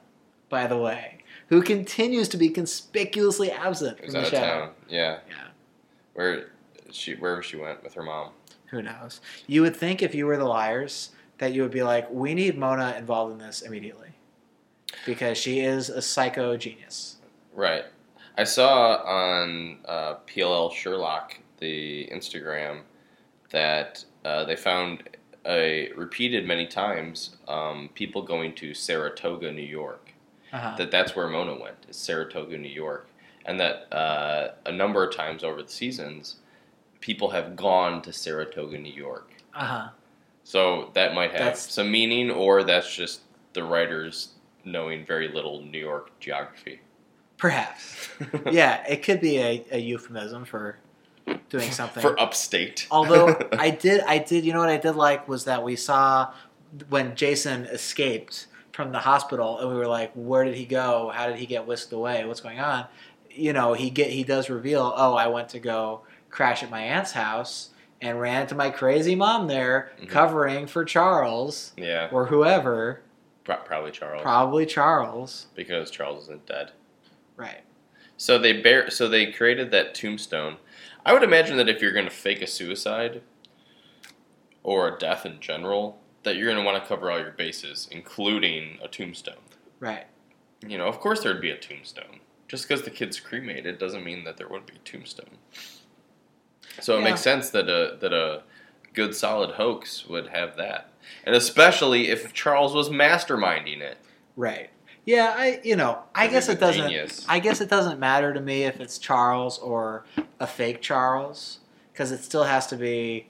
by 0.48 0.66
the 0.66 0.76
way, 0.78 1.18
who 1.48 1.62
continues 1.62 2.28
to 2.30 2.36
be 2.36 2.48
conspicuously 2.48 3.50
absent 3.50 3.98
from 3.98 4.06
out 4.08 4.12
the 4.12 4.18
of 4.20 4.26
show? 4.28 4.40
town. 4.40 4.70
Yeah, 4.88 5.18
Yeah. 5.28 5.34
where 6.14 6.50
she 6.90 7.14
wherever 7.14 7.42
she 7.42 7.56
went 7.56 7.82
with 7.82 7.94
her 7.94 8.02
mom. 8.02 8.30
Who 8.70 8.82
knows? 8.82 9.20
You 9.46 9.62
would 9.62 9.76
think 9.76 10.02
if 10.02 10.14
you 10.14 10.26
were 10.26 10.36
the 10.36 10.44
liars 10.44 11.10
that 11.38 11.52
you 11.52 11.62
would 11.62 11.70
be 11.70 11.82
like, 11.82 12.08
we 12.10 12.34
need 12.34 12.56
Mona 12.58 12.94
involved 12.96 13.32
in 13.32 13.38
this 13.38 13.62
immediately. 13.62 14.08
Because 15.06 15.38
she 15.38 15.60
is 15.60 15.88
a 15.88 16.02
psycho 16.02 16.56
genius. 16.56 17.16
Right. 17.54 17.84
I 18.36 18.44
saw 18.44 18.96
on 19.04 19.78
uh, 19.86 20.16
PLL 20.26 20.72
Sherlock, 20.72 21.38
the 21.58 22.08
Instagram, 22.12 22.82
that 23.50 24.04
uh, 24.24 24.44
they 24.44 24.56
found 24.56 25.02
a 25.46 25.90
repeated 25.96 26.46
many 26.46 26.66
times 26.66 27.36
um, 27.48 27.90
people 27.94 28.22
going 28.22 28.54
to 28.56 28.74
Saratoga, 28.74 29.50
New 29.52 29.62
York. 29.62 30.12
Uh-huh. 30.52 30.76
That 30.76 30.90
that's 30.90 31.14
where 31.14 31.28
Mona 31.28 31.58
went, 31.58 31.76
is 31.88 31.96
Saratoga, 31.96 32.58
New 32.58 32.68
York, 32.68 33.08
and 33.46 33.58
that 33.60 33.92
uh, 33.92 34.52
a 34.66 34.72
number 34.72 35.06
of 35.06 35.14
times 35.14 35.44
over 35.44 35.62
the 35.62 35.70
seasons, 35.70 36.36
people 37.00 37.30
have 37.30 37.56
gone 37.56 38.02
to 38.02 38.12
Saratoga, 38.12 38.78
New 38.78 38.92
York. 38.92 39.30
Uh-huh. 39.54 39.88
So 40.44 40.90
that 40.94 41.14
might 41.14 41.30
have 41.32 41.40
That's- 41.40 41.70
some 41.72 41.90
meaning, 41.90 42.30
or 42.30 42.62
that's 42.62 42.94
just 42.94 43.20
the 43.52 43.62
writers 43.64 44.30
knowing 44.64 45.04
very 45.06 45.28
little 45.28 45.62
New 45.62 45.78
York 45.78 46.18
geography. 46.20 46.80
Perhaps. 47.36 48.08
yeah, 48.50 48.84
it 48.86 49.02
could 49.02 49.20
be 49.20 49.38
a, 49.38 49.64
a 49.72 49.78
euphemism 49.78 50.44
for 50.44 50.76
doing 51.48 51.70
something. 51.70 52.02
for 52.02 52.18
upstate. 52.20 52.86
Although 52.90 53.36
I 53.52 53.70
did, 53.70 54.02
I 54.02 54.18
did. 54.18 54.44
You 54.44 54.52
know 54.52 54.58
what 54.60 54.68
I 54.68 54.76
did 54.76 54.92
like 54.92 55.26
was 55.28 55.44
that 55.44 55.62
we 55.62 55.76
saw 55.76 56.32
when 56.88 57.16
Jason 57.16 57.64
escaped 57.64 58.46
from 58.72 58.92
the 58.92 58.98
hospital, 58.98 59.58
and 59.58 59.68
we 59.68 59.74
were 59.74 59.86
like, 59.86 60.12
"Where 60.14 60.44
did 60.44 60.54
he 60.54 60.66
go? 60.66 61.10
How 61.14 61.26
did 61.28 61.36
he 61.36 61.46
get 61.46 61.66
whisked 61.66 61.92
away? 61.92 62.24
What's 62.26 62.40
going 62.40 62.60
on?" 62.60 62.86
You 63.30 63.52
know, 63.54 63.72
he 63.72 63.88
get 63.88 64.10
he 64.10 64.22
does 64.22 64.50
reveal, 64.50 64.92
"Oh, 64.94 65.14
I 65.14 65.28
went 65.28 65.48
to 65.50 65.60
go 65.60 66.02
crash 66.30 66.62
at 66.62 66.70
my 66.70 66.80
aunt's 66.82 67.12
house 67.12 67.70
and 68.00 68.20
ran 68.20 68.42
into 68.42 68.54
my 68.54 68.70
crazy 68.70 69.14
mom 69.14 69.46
there, 69.46 69.92
Mhm. 70.00 70.08
covering 70.08 70.66
for 70.66 70.84
Charles 70.84 71.72
yeah, 71.76 72.08
or 72.10 72.26
whoever, 72.26 73.02
pro- 73.44 73.56
probably 73.58 73.90
Charles, 73.90 74.22
probably 74.22 74.64
Charles." 74.66 75.46
because 75.54 75.90
Charles 75.90 76.24
isn't 76.24 76.46
dead. 76.46 76.72
Right. 77.36 77.62
So 78.16 78.38
they 78.38 78.52
bear. 78.54 78.90
So 78.90 79.08
they 79.08 79.32
created 79.32 79.70
that 79.70 79.94
tombstone. 79.94 80.56
I 81.04 81.12
would 81.14 81.22
imagine 81.22 81.56
that 81.56 81.68
if 81.68 81.80
you're 81.80 81.92
going 81.92 82.04
to 82.04 82.10
fake 82.10 82.42
a 82.42 82.46
suicide 82.46 83.22
or 84.62 84.88
a 84.94 84.98
death 84.98 85.24
in 85.24 85.40
general, 85.40 85.98
that 86.22 86.36
you're 86.36 86.46
going 86.52 86.58
to 86.58 86.64
want 86.64 86.82
to 86.82 86.86
cover 86.86 87.10
all 87.10 87.18
your 87.18 87.30
bases, 87.30 87.88
including 87.90 88.78
a 88.82 88.88
tombstone. 88.88 89.36
Right. 89.78 90.06
You 90.66 90.76
know, 90.76 90.86
of 90.86 91.00
course 91.00 91.22
there'd 91.22 91.40
be 91.40 91.50
a 91.50 91.56
tombstone. 91.56 92.20
Just 92.48 92.68
because 92.68 92.82
the 92.82 92.90
kid's 92.90 93.18
cremated 93.18 93.78
doesn't 93.78 94.04
mean 94.04 94.24
that 94.24 94.36
there 94.36 94.48
wouldn't 94.48 94.66
be 94.66 94.74
a 94.76 94.78
tombstone. 94.80 95.38
So 96.80 96.94
it 96.96 96.98
Yeah. 96.98 97.04
makes 97.04 97.20
sense 97.20 97.50
that 97.50 97.68
a 97.68 97.96
that 98.00 98.12
a 98.12 98.42
good 98.94 99.14
solid 99.14 99.52
hoax 99.52 100.06
would 100.06 100.28
have 100.28 100.56
that, 100.56 100.90
and 101.24 101.34
especially 101.34 102.08
if 102.10 102.32
Charles 102.32 102.74
was 102.74 102.88
masterminding 102.88 103.80
it. 103.80 103.98
Right. 104.36 104.70
Yeah, 105.04 105.34
I 105.36 105.60
you 105.64 105.76
know, 105.76 106.00
I 106.14 106.26
guess 106.26 106.48
it 106.48 106.60
doesn't 106.60 106.90
genius. 106.90 107.24
I 107.28 107.38
guess 107.38 107.60
it 107.60 107.68
doesn't 107.70 107.98
matter 107.98 108.32
to 108.34 108.40
me 108.40 108.64
if 108.64 108.80
it's 108.80 108.98
Charles 108.98 109.58
or 109.58 110.04
a 110.38 110.46
fake 110.46 110.80
Charles 110.82 111.58
cuz 111.94 112.10
it 112.12 112.22
still 112.22 112.44
has 112.44 112.66
to 112.68 112.76
be 112.76 113.26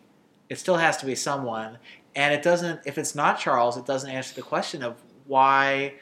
it 0.48 0.58
still 0.58 0.76
has 0.78 0.96
to 0.98 1.06
be 1.06 1.14
someone 1.14 1.78
and 2.16 2.34
it 2.34 2.42
doesn't 2.42 2.80
if 2.84 2.98
it's 2.98 3.14
not 3.14 3.38
Charles, 3.38 3.76
it 3.76 3.86
doesn't 3.86 4.10
answer 4.10 4.34
the 4.34 4.42
question 4.42 4.82
of 4.82 4.96
why 5.26 5.94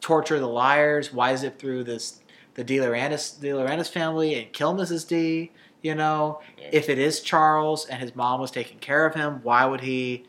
torture 0.00 0.38
the 0.38 0.46
liars, 0.48 1.12
why 1.12 1.34
zip 1.34 1.58
through 1.58 1.84
this 1.84 2.20
the 2.54 2.64
DiLaurentis, 2.64 3.38
De 3.40 3.48
Laurentiis 3.50 3.90
family 3.90 4.34
and 4.34 4.52
kill 4.52 4.74
Mrs. 4.74 5.06
D. 5.06 5.52
You 5.86 5.94
know, 5.94 6.40
Yeah. 6.58 6.70
if 6.72 6.88
it 6.88 6.98
is 6.98 7.20
Charles 7.20 7.86
and 7.86 8.00
his 8.02 8.16
mom 8.16 8.40
was 8.40 8.50
taking 8.50 8.78
care 8.80 9.06
of 9.06 9.14
him, 9.14 9.38
why 9.44 9.64
would 9.64 9.82
he 9.82 10.24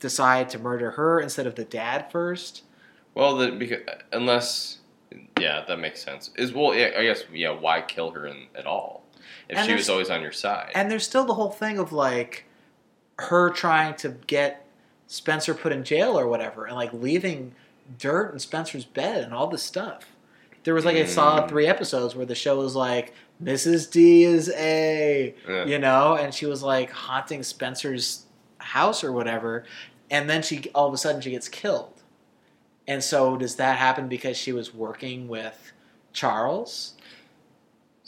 decide 0.00 0.50
to 0.50 0.58
murder 0.58 0.90
her 0.92 1.20
instead 1.20 1.46
of 1.46 1.54
the 1.54 1.64
dad 1.64 2.10
first? 2.10 2.64
Well, 3.14 3.36
the, 3.36 3.52
because, 3.52 3.82
unless, 4.12 4.78
yeah, 5.38 5.64
that 5.68 5.78
makes 5.78 6.02
sense. 6.02 6.30
Is 6.36 6.52
well, 6.52 6.74
yeah, 6.74 6.90
I 6.98 7.04
guess, 7.04 7.22
yeah. 7.32 7.50
Why 7.50 7.82
kill 7.82 8.10
her 8.10 8.26
in, 8.26 8.48
at 8.56 8.66
all 8.66 9.04
if 9.48 9.56
And 9.56 9.66
she 9.68 9.74
was 9.74 9.88
always 9.88 10.10
on 10.10 10.22
your 10.22 10.32
side? 10.32 10.72
And 10.74 10.90
there's 10.90 11.04
still 11.06 11.24
the 11.24 11.34
whole 11.34 11.50
thing 11.50 11.78
of 11.78 11.92
like 11.92 12.44
her 13.20 13.50
trying 13.50 13.94
to 13.98 14.08
get 14.26 14.66
Spencer 15.06 15.54
put 15.54 15.70
in 15.70 15.84
jail 15.84 16.18
or 16.18 16.26
whatever, 16.26 16.64
and 16.66 16.74
like 16.74 16.92
leaving 16.92 17.54
dirt 17.96 18.32
in 18.32 18.40
Spencer's 18.40 18.84
bed 18.84 19.22
and 19.22 19.32
all 19.32 19.46
this 19.46 19.62
stuff. 19.62 20.06
There 20.64 20.74
was 20.74 20.84
like 20.84 20.96
I 20.96 21.04
saw 21.04 21.40
Mm. 21.42 21.48
three 21.48 21.68
episodes 21.68 22.16
where 22.16 22.26
the 22.26 22.34
show 22.34 22.58
was 22.58 22.74
like 22.74 23.14
Mrs. 23.42 23.90
D 23.90 24.24
is 24.24 24.50
a, 24.56 25.34
Yeah. 25.48 25.64
you 25.66 25.78
know, 25.78 26.14
and 26.14 26.32
she 26.32 26.46
was 26.46 26.62
like 26.62 26.90
haunting 26.90 27.42
Spencer's 27.42 28.24
house 28.58 29.04
or 29.04 29.12
whatever, 29.12 29.64
and 30.10 30.28
then 30.30 30.42
she 30.42 30.70
all 30.74 30.88
of 30.88 30.94
a 30.94 30.96
sudden 30.96 31.20
she 31.20 31.30
gets 31.32 31.48
killed. 31.48 32.02
And 32.88 33.02
so 33.02 33.36
does 33.36 33.56
that 33.56 33.78
happen 33.78 34.08
because 34.08 34.36
she 34.36 34.52
was 34.52 34.72
working 34.74 35.28
with 35.28 35.72
Charles? 36.12 36.92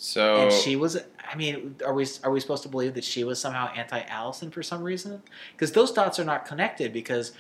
so 0.00 0.36
and 0.36 0.52
she 0.52 0.76
was 0.76 0.96
i 1.28 1.34
mean 1.34 1.74
are 1.84 1.92
we 1.92 2.06
are 2.22 2.30
we 2.30 2.38
supposed 2.38 2.62
to 2.62 2.68
believe 2.68 2.94
that 2.94 3.02
she 3.02 3.24
was 3.24 3.40
somehow 3.40 3.68
anti-allison 3.74 4.48
for 4.48 4.62
some 4.62 4.80
reason 4.84 5.20
because 5.50 5.72
those 5.72 5.90
dots 5.90 6.20
are 6.20 6.24
not 6.24 6.46
connected 6.46 6.92
because 6.92 7.32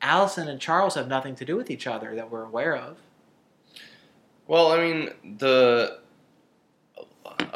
allison 0.00 0.48
and 0.48 0.58
charles 0.62 0.94
have 0.94 1.06
nothing 1.08 1.34
to 1.34 1.44
do 1.44 1.56
with 1.56 1.70
each 1.70 1.86
other 1.86 2.14
that 2.14 2.30
we're 2.30 2.44
aware 2.44 2.74
of 2.74 2.96
Well, 4.46 4.72
I 4.72 4.78
mean 4.80 5.10
the 5.36 5.98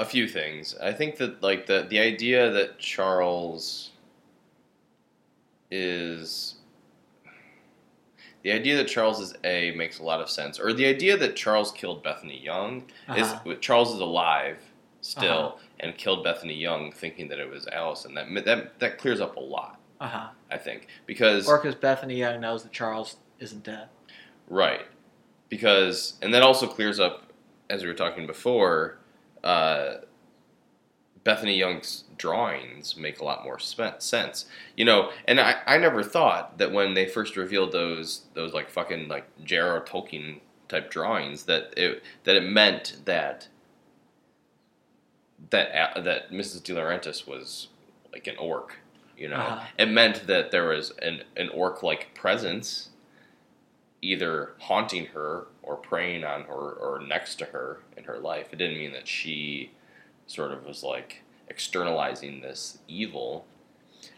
a 0.02 0.04
few 0.04 0.28
things. 0.28 0.74
I 0.82 0.92
think 0.92 1.16
that 1.16 1.42
like 1.42 1.66
the 1.66 1.86
the 1.88 1.98
idea 2.00 2.50
that 2.50 2.78
Charles 2.78 3.90
is 5.70 6.56
the 8.42 8.50
idea 8.52 8.76
that 8.76 8.88
Charles 8.88 9.20
is 9.20 9.34
A 9.44 9.70
makes 9.76 10.00
a 10.00 10.02
lot 10.02 10.20
of 10.20 10.28
sense, 10.28 10.58
or 10.58 10.72
the 10.72 10.84
idea 10.86 11.16
that 11.16 11.36
Charles 11.36 11.70
killed 11.72 12.02
Bethany 12.02 12.38
Young 12.38 12.84
Uh-huh. 13.08 13.38
is 13.48 13.58
Charles 13.60 13.94
is 13.94 14.00
alive 14.00 14.58
still 15.00 15.30
Uh-huh. 15.54 15.58
and 15.80 15.96
killed 15.96 16.22
Bethany 16.24 16.54
Young, 16.54 16.92
thinking 16.92 17.28
that 17.28 17.38
it 17.38 17.48
was 17.48 17.66
Allison. 17.68 18.14
That 18.14 18.26
that 18.44 18.78
that 18.80 18.98
clears 18.98 19.20
up 19.20 19.36
a 19.36 19.40
lot, 19.40 19.80
uh-huh 20.00 20.28
I 20.50 20.58
think, 20.58 20.88
because 21.06 21.48
or 21.48 21.58
because 21.58 21.74
bethany 21.76 22.16
young 22.16 22.40
knows 22.40 22.62
that 22.64 22.72
charles 22.72 23.16
isn't 23.38 23.64
dead 23.64 23.88
Right. 24.48 24.82
Because, 25.48 26.14
and 26.22 26.32
that 26.34 26.42
also 26.42 26.66
clears 26.66 26.98
up, 27.00 27.30
as 27.70 27.82
we 27.82 27.88
were 27.88 27.94
talking 27.94 28.26
before, 28.26 28.98
uh, 29.44 29.96
Bethany 31.24 31.56
Young's 31.56 32.04
drawings 32.18 32.96
make 32.96 33.20
a 33.20 33.24
lot 33.24 33.44
more 33.44 33.58
sense. 33.58 34.46
You 34.76 34.84
know, 34.84 35.10
and 35.26 35.38
I, 35.40 35.56
I 35.66 35.78
never 35.78 36.02
thought 36.02 36.58
that 36.58 36.72
when 36.72 36.94
they 36.94 37.06
first 37.06 37.36
revealed 37.36 37.72
those, 37.72 38.22
those 38.34 38.52
like 38.52 38.68
fucking 38.70 39.08
like 39.08 39.26
J.R.R. 39.44 39.84
Tolkien 39.84 40.40
type 40.68 40.90
drawings, 40.90 41.44
that 41.44 41.74
it, 41.76 42.02
that 42.24 42.34
it 42.36 42.42
meant 42.44 42.96
that, 43.04 43.48
that, 45.50 45.96
a- 45.96 46.00
that 46.02 46.30
Mrs. 46.30 46.62
DiLaurentis 46.62 47.26
was 47.26 47.68
like 48.12 48.26
an 48.26 48.36
orc. 48.38 48.76
You 49.16 49.28
know, 49.28 49.36
Uh-huh. 49.36 49.64
it 49.78 49.86
meant 49.88 50.26
that 50.26 50.50
there 50.50 50.68
was 50.68 50.90
an, 51.02 51.22
an 51.36 51.48
orc 51.50 51.82
like 51.82 52.14
presence 52.14 52.88
either 54.00 54.54
haunting 54.58 55.06
her 55.06 55.46
or 55.62 55.76
preying 55.76 56.24
on 56.24 56.42
her 56.42 56.52
or 56.72 57.00
next 57.06 57.36
to 57.36 57.44
her 57.46 57.80
in 57.96 58.04
her 58.04 58.18
life. 58.18 58.48
It 58.52 58.56
didn't 58.56 58.78
mean 58.78 58.92
that 58.92 59.08
she 59.08 59.72
sort 60.26 60.52
of 60.52 60.64
was 60.64 60.82
like 60.82 61.22
externalizing 61.48 62.40
this 62.40 62.78
evil. 62.88 63.46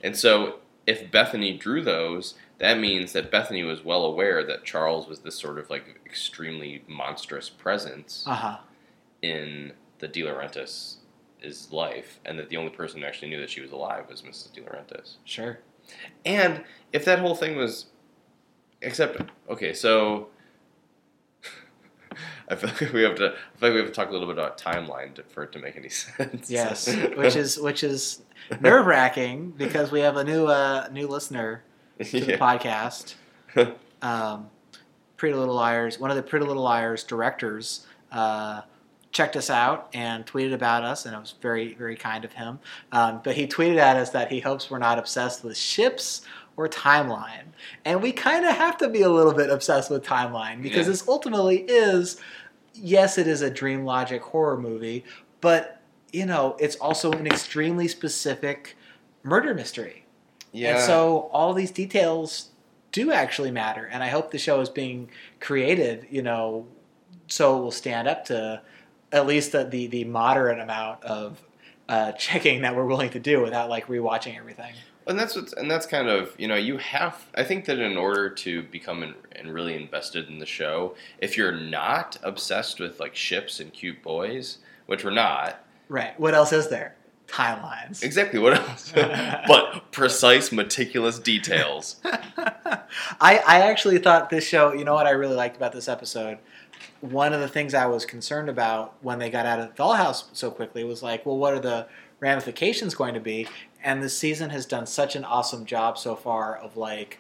And 0.03 0.17
so 0.17 0.57
if 0.87 1.11
Bethany 1.11 1.57
drew 1.57 1.83
those, 1.83 2.35
that 2.59 2.79
means 2.79 3.13
that 3.13 3.31
Bethany 3.31 3.63
was 3.63 3.85
well 3.85 4.05
aware 4.05 4.45
that 4.45 4.65
Charles 4.65 5.09
was 5.09 5.21
this 5.21 5.39
sort 5.39 5.59
of 5.59 5.71
like 5.71 6.01
extremely 6.07 6.85
monstrous 6.87 7.49
presence 7.51 8.25
uh-huh 8.27 8.59
in 9.23 9.73
the 10.01 10.09
DiLaurentis' 10.09 10.99
life, 11.71 12.21
and 12.27 12.39
that 12.39 12.51
the 12.51 12.59
only 12.59 12.71
person 12.71 13.01
who 13.01 13.07
actually 13.07 13.31
knew 13.31 13.41
that 13.41 13.49
she 13.49 13.63
was 13.63 13.73
alive 13.73 14.05
was 14.09 14.21
Mrs. 14.21 14.53
DiLaurentis. 14.53 15.15
sure 15.25 15.61
And 16.27 16.63
if 16.93 17.05
that 17.07 17.21
whole 17.21 17.35
thing 17.35 17.57
was, 17.57 17.87
except 18.83 19.21
okay, 19.49 19.73
so 19.73 20.29
I 22.49 22.57
feel 22.57 22.71
like 22.71 22.93
we 22.93 23.03
have 23.03 23.17
to. 23.17 23.27
I 23.27 23.59
feel 23.59 23.69
like 23.69 23.73
we 23.73 23.79
have 23.79 23.87
to 23.89 23.93
talk 23.93 24.11
a 24.11 24.13
little 24.13 24.27
bit 24.27 24.37
about 24.37 24.59
timeline 24.59 25.15
to, 25.15 25.23
for 25.23 25.45
it 25.45 25.53
to 25.53 25.59
make 25.59 25.77
any 25.77 25.89
sense. 25.91 26.51
yes 26.51 26.95
which 27.17 27.37
is 27.37 27.59
which 27.59 27.83
is 27.83 28.23
nerve-wracking 28.61 29.53
because 29.53 29.91
we 29.91 30.01
have 30.01 30.17
a 30.17 30.25
new 30.25 30.47
uh 30.47 30.87
new 30.93 31.07
listener 31.07 31.63
to 31.99 32.21
the 32.21 32.37
podcast 32.37 33.15
um, 34.05 34.51
Pretty 35.17 35.35
Little 35.35 35.55
Liars, 35.55 35.99
one 35.99 36.11
of 36.11 36.17
the 36.17 36.23
Pretty 36.23 36.47
Little 36.47 36.63
Liars 36.63 37.03
directors, 37.05 37.87
uh, 38.13 38.63
checked 39.13 39.37
us 39.37 39.49
out 39.49 39.89
and 39.95 40.27
tweeted 40.27 40.53
about 40.53 40.85
us, 40.85 41.07
and 41.07 41.15
it 41.15 41.19
was 41.19 41.35
very, 41.41 41.75
very 41.75 41.97
kind 41.97 42.25
of 42.25 42.33
him. 42.33 42.59
Um, 42.93 43.21
but 43.25 43.37
he 43.37 43.47
tweeted 43.47 43.79
at 43.79 43.97
us 43.97 44.11
that 44.11 44.31
he 44.31 44.41
hopes 44.41 44.71
we're 44.71 44.79
not 44.79 44.99
obsessed 44.99 45.45
with 45.45 45.57
ships 45.57 46.23
or 46.57 46.69
timeline. 46.69 47.45
And 47.85 48.03
we 48.03 48.13
kind 48.13 48.45
of 48.45 48.57
have 48.57 48.77
to 48.79 48.89
be 48.89 49.03
a 49.03 49.09
little 49.11 49.33
bit 49.33 49.51
obsessed 49.51 49.91
with 49.91 50.05
timeline 50.05 50.63
because 50.63 50.87
Yeah. 50.87 50.93
this 50.93 51.09
ultimately 51.09 51.59
is, 51.63 52.21
yes, 52.75 53.19
it 53.19 53.27
is 53.27 53.43
a 53.43 53.51
dream 53.51 53.85
logic 53.85 54.23
horror 54.23 54.59
movie, 54.59 55.05
but, 55.41 55.81
you 56.13 56.27
know, 56.27 56.57
it's 56.61 56.77
also 56.77 57.13
an 57.13 57.27
extremely 57.27 57.89
specific 57.89 58.77
murder 59.23 59.55
mystery. 59.55 60.05
yeah. 60.53 60.75
And 60.77 60.81
so 60.85 61.29
all 61.33 61.55
these 61.55 61.71
details 61.73 62.51
do 62.93 63.11
actually 63.11 63.51
matter. 63.51 63.89
And 63.91 64.05
I 64.05 64.09
hope 64.09 64.31
the 64.31 64.39
show 64.39 64.61
is 64.61 64.69
being 64.69 65.11
created, 65.41 66.07
you 66.11 66.23
know, 66.23 66.67
so 67.27 67.59
it 67.59 67.61
will 67.63 67.71
stand 67.73 68.07
up 68.07 68.27
to 68.27 68.63
at 69.11 69.27
least 69.27 69.51
the, 69.53 69.65
the, 69.65 69.87
the 69.89 70.05
moderate 70.05 70.61
amount 70.61 71.03
of 71.03 71.41
uh, 71.89 72.13
checking 72.13 72.63
that 72.63 72.77
we're 72.77 72.85
willing 72.85 73.11
to 73.11 73.19
do 73.19 73.41
without 73.43 73.69
like 73.69 73.87
rewatching 73.89 74.37
everything. 74.39 74.75
And 75.07 75.19
that's 75.19 75.37
what's, 75.37 75.53
and 75.53 75.71
that's 75.71 75.87
kind 75.87 76.09
of 76.09 76.35
you 76.39 76.49
know 76.49 76.57
you 76.57 76.79
have. 76.79 77.27
I 77.35 77.45
think 77.45 77.65
that 77.67 77.79
in 77.79 77.97
order 77.97 78.31
to 78.31 78.63
become 78.63 79.03
in, 79.03 79.15
and 79.33 79.53
really 79.53 79.75
invested 79.75 80.29
in 80.29 80.39
the 80.39 80.47
show, 80.47 80.95
if 81.19 81.37
you're 81.37 81.53
not 81.53 82.17
obsessed 82.23 82.81
with 82.81 83.01
like 83.01 83.15
ships 83.15 83.61
and 83.61 83.73
cute 83.73 84.03
boys, 84.03 84.59
which 84.87 85.05
we're 85.05 85.11
not, 85.11 85.65
Right. 85.89 86.19
What 86.19 86.35
else 86.35 86.53
is 86.53 86.69
there? 86.69 86.97
Tie 87.27 87.61
lines. 87.63 88.03
exactly 88.03 88.39
what 88.39 88.55
else? 88.55 88.93
but 88.95 89.91
precise, 89.93 90.53
meticulous 90.53 91.19
details. 91.19 91.97
I, 92.05 93.39
I 93.47 93.61
actually 93.63 93.99
thought 93.99 94.31
this 94.31 94.47
show, 94.47 94.73
you 94.73 94.85
know 94.85 94.95
what 94.95 95.07
I 95.07 95.11
really 95.11 95.35
liked 95.35 95.57
about 95.57 95.73
this 95.73 95.89
episode? 95.89 96.39
One 97.01 97.33
of 97.33 97.41
the 97.41 97.49
things 97.49 97.75
I 97.75 97.87
was 97.87 98.05
concerned 98.05 98.49
about 98.49 98.95
when 99.01 99.19
they 99.19 99.31
got 99.31 99.47
out 99.47 99.59
of 99.59 99.75
the 99.75 99.83
dollhouse 99.83 100.25
so 100.33 100.51
quickly 100.51 100.85
was 100.85 101.03
like, 101.03 101.25
well, 101.25 101.37
what 101.37 101.55
are 101.55 101.61
the 101.61 101.87
ramifications 102.21 102.95
going 102.95 103.15
to 103.15 103.21
be? 103.21 103.47
And 103.85 104.03
the 104.03 104.09
season 104.09 104.51
has 104.51 104.67
done 104.67 104.87
such 104.87 105.15
an 105.15 105.25
awesome 105.25 105.65
job 105.67 105.99
so 105.99 106.17
far 106.17 106.57
of 106.57 106.77
like 106.77 107.19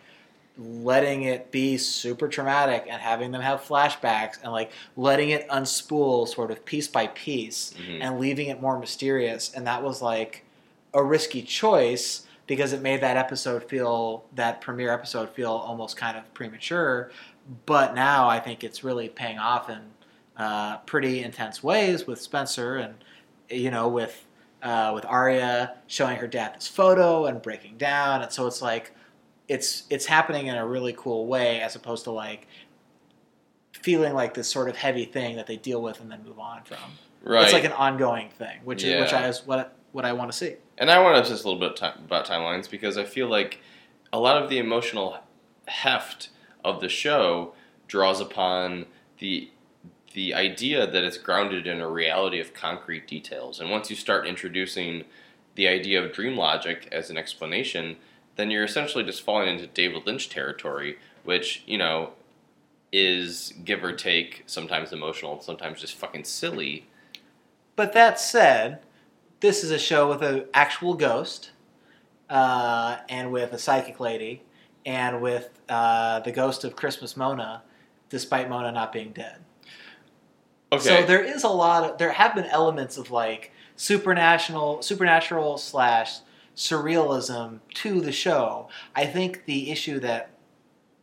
letting 0.56 1.24
it 1.24 1.50
be 1.50 1.76
super 1.76 2.28
traumatic 2.28 2.86
and 2.88 3.02
having 3.02 3.32
them 3.32 3.42
have 3.42 3.60
flashbacks 3.62 4.38
and 4.42 4.52
like 4.52 4.70
letting 4.96 5.30
it 5.30 5.48
unspool 5.48 6.26
sort 6.28 6.50
of 6.50 6.64
piece 6.64 6.86
by 6.88 7.08
piece 7.08 7.74
Mhm. 7.76 7.98
and 8.00 8.20
leaving 8.20 8.48
it 8.48 8.60
more 8.60 8.78
mysterious. 8.78 9.52
And 9.52 9.66
that 9.66 9.82
was 9.82 10.00
like 10.00 10.44
a 10.94 11.02
risky 11.02 11.42
choice 11.42 12.26
because 12.46 12.72
it 12.72 12.80
made 12.82 13.00
that 13.00 13.16
episode 13.16 13.64
feel 13.64 14.24
that 14.34 14.60
premiere 14.60 14.92
episode 14.92 15.30
feel 15.30 15.50
almost 15.50 15.96
kind 15.96 16.16
of 16.16 16.32
premature. 16.34 17.10
But 17.66 17.94
now 17.94 18.28
I 18.28 18.38
think 18.38 18.62
it's 18.62 18.84
really 18.84 19.08
paying 19.08 19.38
off 19.38 19.68
in 19.68 19.80
uh, 20.36 20.78
pretty 20.78 21.22
intense 21.22 21.62
ways 21.62 22.06
with 22.06 22.20
Spencer 22.20 22.76
and 22.76 22.94
you 23.50 23.70
know 23.70 23.88
with 23.88 24.24
uh, 24.64 24.92
with 24.94 25.04
Aria 25.04 25.76
showing 25.86 26.16
her 26.16 26.26
dad 26.26 26.56
this 26.56 26.66
photo 26.66 27.26
and 27.26 27.40
breaking 27.40 27.76
down, 27.76 28.22
and 28.22 28.32
so 28.32 28.46
it's 28.46 28.60
like 28.60 28.92
it's 29.46 29.84
it's 29.90 30.06
happening 30.06 30.46
in 30.46 30.56
a 30.56 30.66
really 30.66 30.94
cool 30.96 31.26
way 31.26 31.60
as 31.60 31.76
opposed 31.76 32.04
to 32.04 32.10
like 32.10 32.48
feeling 33.72 34.14
like 34.14 34.32
this 34.32 34.48
sort 34.48 34.68
of 34.68 34.76
heavy 34.76 35.04
thing 35.04 35.36
that 35.36 35.46
they 35.46 35.58
deal 35.58 35.82
with 35.82 36.00
and 36.00 36.10
then 36.10 36.24
move 36.24 36.38
on 36.38 36.64
from. 36.64 36.78
Right. 37.22 37.44
It's 37.44 37.52
like 37.52 37.64
an 37.64 37.72
ongoing 37.72 38.30
thing, 38.30 38.60
which 38.64 38.82
is 38.82 39.00
which 39.00 39.12
I 39.12 39.28
is 39.28 39.46
what 39.46 39.76
what 39.92 40.04
I 40.04 40.12
want 40.12 40.32
to 40.32 40.36
see. 40.36 40.56
And 40.78 40.90
I 40.90 41.00
want 41.00 41.22
to 41.22 41.30
just 41.30 41.44
a 41.44 41.48
little 41.48 41.60
bit 41.60 41.80
about 41.82 42.26
timelines 42.26 42.68
because 42.68 42.96
I 42.96 43.04
feel 43.04 43.28
like 43.28 43.60
a 44.12 44.18
lot 44.18 44.42
of 44.42 44.48
the 44.48 44.58
emotional 44.58 45.18
heft 45.68 46.30
of 46.64 46.80
the 46.80 46.88
show 46.88 47.54
draws 47.86 48.20
upon 48.20 48.86
the 49.18 49.50
the 50.14 50.32
idea 50.32 50.86
that 50.86 51.04
it's 51.04 51.18
grounded 51.18 51.66
in 51.66 51.80
a 51.80 51.88
reality 51.88 52.40
of 52.40 52.54
concrete 52.54 53.06
details. 53.06 53.60
And 53.60 53.70
once 53.70 53.90
you 53.90 53.96
start 53.96 54.26
introducing 54.26 55.04
the 55.56 55.68
idea 55.68 56.02
of 56.02 56.12
dream 56.12 56.36
logic 56.36 56.88
as 56.90 57.10
an 57.10 57.18
explanation, 57.18 57.96
then 58.36 58.50
you're 58.50 58.64
essentially 58.64 59.04
just 59.04 59.22
falling 59.22 59.48
into 59.48 59.66
David 59.66 60.06
Lynch 60.06 60.28
territory, 60.28 60.98
which 61.24 61.62
you 61.66 61.78
know 61.78 62.10
is 62.92 63.54
give 63.64 63.82
or 63.82 63.92
take 63.92 64.44
sometimes 64.46 64.92
emotional, 64.92 65.40
sometimes 65.40 65.80
just 65.80 65.94
fucking 65.94 66.24
silly. 66.24 66.86
But 67.74 67.92
that 67.92 68.20
said, 68.20 68.80
this 69.40 69.64
is 69.64 69.72
a 69.72 69.78
show 69.78 70.08
with 70.08 70.22
an 70.22 70.44
actual 70.54 70.94
ghost, 70.94 71.50
uh, 72.30 72.98
and 73.08 73.32
with 73.32 73.52
a 73.52 73.58
psychic 73.58 73.98
lady, 73.98 74.42
and 74.86 75.20
with 75.20 75.50
uh, 75.68 76.20
the 76.20 76.30
ghost 76.30 76.62
of 76.62 76.76
Christmas 76.76 77.16
Mona, 77.16 77.62
despite 78.10 78.48
Mona 78.48 78.70
not 78.70 78.92
being 78.92 79.10
dead. 79.10 79.38
Okay. 80.72 80.82
So 80.82 81.06
there 81.06 81.22
is 81.22 81.44
a 81.44 81.48
lot 81.48 81.84
of 81.84 81.98
there 81.98 82.12
have 82.12 82.34
been 82.34 82.46
elements 82.46 82.96
of 82.96 83.10
like 83.10 83.52
supernatural 83.76 84.82
supernatural 84.82 85.58
slash 85.58 86.18
surrealism 86.56 87.60
to 87.74 88.00
the 88.00 88.12
show. 88.12 88.68
I 88.94 89.06
think 89.06 89.44
the 89.44 89.70
issue 89.70 90.00
that 90.00 90.30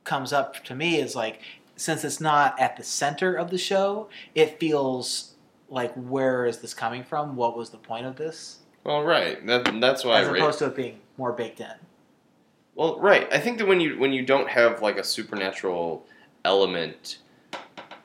comes 0.04 0.34
up 0.34 0.64
to 0.66 0.76
me 0.76 1.00
is 1.00 1.16
like 1.16 1.42
since 1.76 2.04
it's 2.04 2.22
not 2.22 2.60
at 2.60 2.78
the 2.78 2.84
center 2.84 3.36
of 3.36 3.50
the 3.50 3.58
show, 3.58 4.10
it 4.36 4.60
feels 4.60 5.34
like 5.70 5.94
where 5.96 6.46
is 6.46 6.60
this 6.60 6.74
coming 6.74 7.04
from? 7.04 7.36
What 7.36 7.58
was 7.58 7.70
the 7.70 7.78
point 7.78 8.06
of 8.06 8.18
this? 8.18 8.60
well, 8.84 9.04
right. 9.04 9.46
That, 9.46 9.80
that's 9.80 10.04
why. 10.04 10.22
As 10.22 10.28
Ra- 10.28 10.36
opposed 10.36 10.60
to 10.60 10.68
it 10.68 10.76
being 10.76 11.00
more 11.18 11.34
baked 11.34 11.60
in. 11.60 11.74
Well, 12.76 13.00
right. 13.00 13.28
I 13.32 13.40
think 13.40 13.58
that 13.60 13.68
when 13.68 13.80
you 13.80 14.00
when 14.00 14.14
you 14.14 14.26
don't 14.26 14.50
have 14.50 14.82
like 14.82 14.98
a 14.98 15.04
supernatural 15.04 16.06
element 16.46 17.20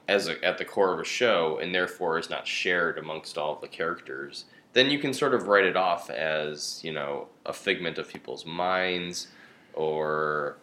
as 0.09 0.29
a, 0.29 0.43
at 0.45 0.59
the 0.59 0.65
core 0.65 0.93
of 0.93 1.01
a 1.01 1.05
show, 1.05 1.59
and 1.61 1.75
therefore 1.75 2.19
is 2.19 2.31
not 2.31 2.47
shared 2.47 2.99
amongst 2.99 3.37
all 3.37 3.57
the 3.57 3.69
characters, 3.69 4.45
then 4.73 4.91
you 4.91 4.99
can 4.99 5.13
sort 5.13 5.35
of 5.35 5.49
write 5.49 5.65
it 5.65 5.77
off 5.77 6.11
as 6.11 6.81
you 6.85 6.93
know 6.93 7.29
a 7.45 7.53
figment 7.53 7.99
of 7.99 8.09
people's 8.09 8.45
minds, 8.47 9.29
or 9.75 10.57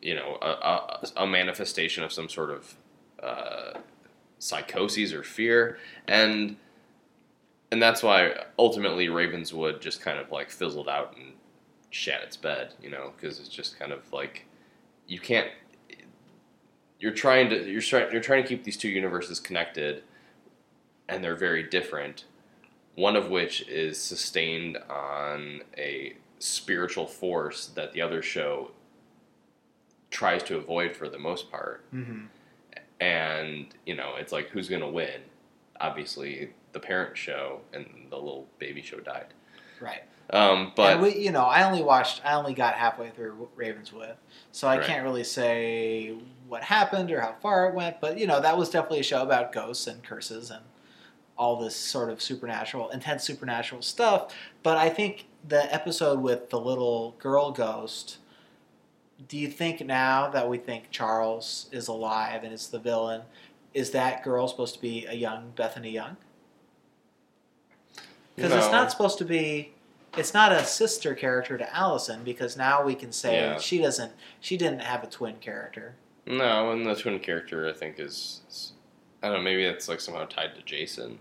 you 0.00 0.14
know 0.14 0.38
a, 0.42 0.46
a, 0.46 1.08
a 1.18 1.26
manifestation 1.26 2.02
of 2.02 2.12
some 2.12 2.28
sort 2.28 2.50
of 2.50 2.74
uh, 3.22 3.78
psychoses 4.38 5.12
or 5.12 5.22
fear, 5.22 5.78
and 6.06 6.56
and 7.70 7.82
that's 7.82 8.02
why 8.02 8.32
ultimately 8.58 9.08
Ravenswood 9.08 9.80
just 9.80 10.00
kind 10.00 10.18
of 10.18 10.30
like 10.30 10.50
fizzled 10.50 10.88
out 10.88 11.14
and 11.16 11.34
shat 11.90 12.22
its 12.22 12.36
bed, 12.36 12.74
you 12.82 12.90
know, 12.90 13.12
because 13.16 13.38
it's 13.40 13.48
just 13.48 13.78
kind 13.78 13.92
of 13.92 14.10
like 14.12 14.46
you 15.06 15.18
can't. 15.18 15.48
You're 17.00 17.12
trying 17.12 17.48
to 17.50 17.70
you're 17.70 17.80
trying 17.80 18.10
you're 18.12 18.20
trying 18.20 18.42
to 18.42 18.48
keep 18.48 18.64
these 18.64 18.76
two 18.76 18.88
universes 18.88 19.38
connected, 19.40 20.02
and 21.08 21.22
they're 21.22 21.36
very 21.36 21.62
different. 21.62 22.24
One 22.96 23.14
of 23.14 23.28
which 23.30 23.66
is 23.68 23.98
sustained 23.98 24.78
on 24.90 25.62
a 25.76 26.14
spiritual 26.40 27.06
force 27.06 27.66
that 27.66 27.92
the 27.92 28.00
other 28.02 28.22
show 28.22 28.72
tries 30.10 30.42
to 30.44 30.56
avoid 30.56 30.96
for 30.96 31.08
the 31.08 31.18
most 31.18 31.50
part. 31.50 31.84
Mm-hmm. 31.94 32.24
And 33.00 33.66
you 33.86 33.94
know, 33.94 34.14
it's 34.16 34.32
like 34.32 34.48
who's 34.48 34.68
gonna 34.68 34.90
win? 34.90 35.20
Obviously, 35.80 36.50
the 36.72 36.80
parent 36.80 37.16
show 37.16 37.60
and 37.72 37.86
the 38.10 38.16
little 38.16 38.48
baby 38.58 38.82
show 38.82 38.98
died. 38.98 39.26
Right. 39.80 40.02
Um, 40.30 40.72
but 40.76 41.00
we, 41.00 41.16
you 41.16 41.30
know, 41.30 41.44
I 41.44 41.62
only 41.62 41.82
watched, 41.82 42.20
I 42.24 42.34
only 42.34 42.52
got 42.52 42.74
halfway 42.74 43.08
through 43.10 43.48
Ravenswood, 43.56 44.16
so 44.52 44.68
I 44.68 44.76
Right. 44.76 44.86
can't 44.86 45.02
really 45.02 45.24
say 45.24 46.18
what 46.48 46.64
happened 46.64 47.10
or 47.10 47.20
how 47.20 47.34
far 47.40 47.68
it 47.68 47.74
went. 47.74 48.00
But 48.00 48.18
you 48.18 48.26
know, 48.26 48.40
that 48.40 48.56
was 48.56 48.70
definitely 48.70 49.00
a 49.00 49.04
show 49.04 49.22
about 49.22 49.52
ghosts 49.52 49.86
and 49.86 50.02
curses 50.02 50.50
and 50.50 50.62
all 51.36 51.56
this 51.56 51.76
sort 51.76 52.10
of 52.10 52.20
supernatural, 52.20 52.88
intense 52.90 53.22
supernatural 53.24 53.82
stuff. 53.82 54.34
But 54.62 54.76
I 54.76 54.88
think 54.88 55.26
the 55.46 55.72
episode 55.72 56.20
with 56.20 56.50
the 56.50 56.60
little 56.60 57.14
girl 57.18 57.52
ghost. 57.52 58.18
Do 59.26 59.36
you 59.36 59.48
think 59.48 59.84
now 59.84 60.28
that 60.30 60.48
we 60.48 60.58
think 60.58 60.90
Charles 60.92 61.68
is 61.72 61.88
alive 61.88 62.44
and 62.44 62.52
is 62.52 62.68
the 62.68 62.78
villain, 62.78 63.22
is 63.74 63.90
that 63.90 64.22
girl 64.22 64.46
supposed 64.46 64.74
to 64.76 64.80
be 64.80 65.06
a 65.06 65.14
young 65.14 65.50
Bethany 65.56 65.90
Young? 65.90 66.16
Because 68.36 68.52
it's 68.52 68.70
not 68.70 68.90
supposed 68.92 69.18
to 69.18 69.24
be. 69.24 69.72
It's 70.16 70.32
not 70.32 70.52
a 70.52 70.64
sister 70.64 71.14
character 71.14 71.58
to 71.58 71.76
Allison 71.76 72.22
because 72.24 72.56
now 72.56 72.82
we 72.84 72.94
can 72.94 73.10
say 73.12 73.34
Yeah. 73.40 73.58
she 73.58 73.78
doesn't. 73.78 74.12
She 74.40 74.56
didn't 74.56 74.80
have 74.82 75.02
a 75.02 75.06
twin 75.08 75.36
character. 75.40 75.96
No, 76.28 76.72
and 76.72 76.84
the 76.84 76.94
twin 76.94 77.18
character 77.20 77.66
I 77.68 77.72
think 77.72 77.98
is, 77.98 78.42
is 78.48 78.72
I 79.22 79.28
don't 79.28 79.38
know, 79.38 79.42
maybe 79.42 79.64
it's 79.64 79.88
like 79.88 80.00
somehow 80.00 80.26
tied 80.26 80.54
to 80.56 80.62
Jason. 80.62 81.18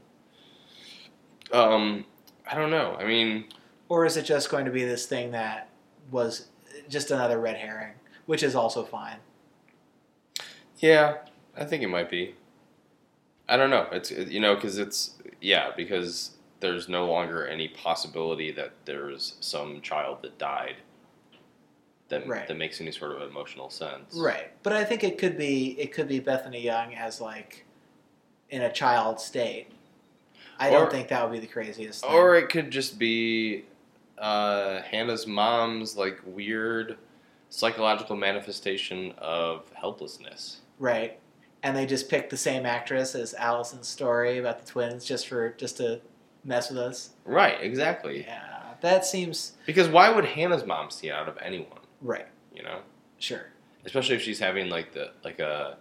Um, 1.52 2.06
I 2.50 2.56
don't 2.56 2.70
know. 2.72 2.98
I 3.00 3.06
mean, 3.06 3.46
Or 3.90 4.06
is 4.06 4.18
it 4.18 4.24
just 4.26 4.50
going 4.50 4.66
to 4.66 4.72
be 4.72 4.84
this 4.84 5.06
thing 5.06 5.32
that 5.32 5.70
was 6.12 6.48
just 6.90 7.10
another 7.12 7.40
red 7.40 7.56
herring, 7.56 7.94
which 8.26 8.44
is 8.44 8.54
also 8.56 8.84
fine? 8.84 9.18
yeah, 10.80 11.16
I 11.56 11.64
think 11.66 11.82
it 11.82 11.88
might 11.88 12.10
be. 12.10 12.36
I 13.50 13.56
don't 13.58 13.70
know. 13.70 13.88
It's 13.92 14.12
you 14.12 14.40
know 14.42 14.56
because 14.56 14.78
it's 14.78 15.16
yeah 15.42 15.72
because 15.76 16.32
there's 16.60 16.90
no 16.90 17.06
longer 17.08 17.48
any 17.48 17.68
possibility 17.70 18.52
that 18.52 18.74
there's 18.86 19.36
some 19.40 19.82
child 19.82 20.20
that 20.24 20.38
died. 20.38 20.76
That, 22.10 22.26
Right. 22.28 22.48
that 22.48 22.56
makes 22.56 22.80
any 22.80 22.92
sort 22.92 23.12
of 23.12 23.22
emotional 23.30 23.70
sense. 23.70 24.16
Right. 24.16 24.52
But 24.64 24.72
I 24.74 24.86
think 24.86 25.04
it 25.04 25.18
could 25.18 25.38
be 25.38 25.78
it 25.80 25.92
could 25.92 26.08
be 26.08 26.20
Bethany 26.20 26.62
Young 26.62 26.94
as 26.96 27.20
like 27.20 27.66
in 28.50 28.62
a 28.62 28.72
child 28.72 29.20
state. 29.20 29.68
I 30.58 30.70
Or- 30.70 30.72
don't 30.80 30.92
think 30.92 31.10
that 31.10 31.22
would 31.24 31.34
be 31.34 31.40
the 31.40 31.52
craziest. 31.52 32.04
Thing. 32.06 32.14
Or 32.14 32.36
it 32.36 32.48
could 32.50 32.72
just 32.72 32.98
be 32.98 33.66
uh, 34.18 34.82
Hannah's 34.84 35.28
mom's 35.28 35.96
like 35.98 36.20
weird 36.26 36.98
psychological 37.50 38.16
manifestation 38.16 39.14
of 39.18 39.70
helplessness. 39.74 40.62
right. 40.80 41.20
And 41.64 41.76
they 41.76 41.86
just 41.88 42.08
picked 42.08 42.30
the 42.30 42.38
same 42.38 42.66
actress 42.68 43.16
as 43.16 43.34
Allison's 43.34 43.88
story 43.88 44.38
about 44.38 44.60
the 44.64 44.66
twins 44.72 45.04
just 45.04 45.28
for 45.28 45.50
just 45.58 45.78
to 45.78 46.00
mess 46.46 46.70
with 46.70 46.78
us. 46.78 47.10
Right, 47.26 47.58
exactly. 47.62 48.22
Yeah, 48.22 48.74
that 48.82 49.06
seems 49.06 49.54
Because 49.66 49.90
why 49.90 50.10
would 50.10 50.24
Hannah's 50.24 50.64
mom 50.66 50.90
see 50.92 51.12
out 51.12 51.28
of 51.28 51.36
anyone? 51.42 51.80
Right. 52.02 52.28
You 52.54 52.64
know, 52.64 52.80
Sure. 53.20 53.48
especially 53.86 54.16
if 54.16 54.22
she's 54.22 54.40
having 54.40 54.70
like 54.70 54.94
the 54.94 55.12
like 55.24 55.40
a, 55.40 55.78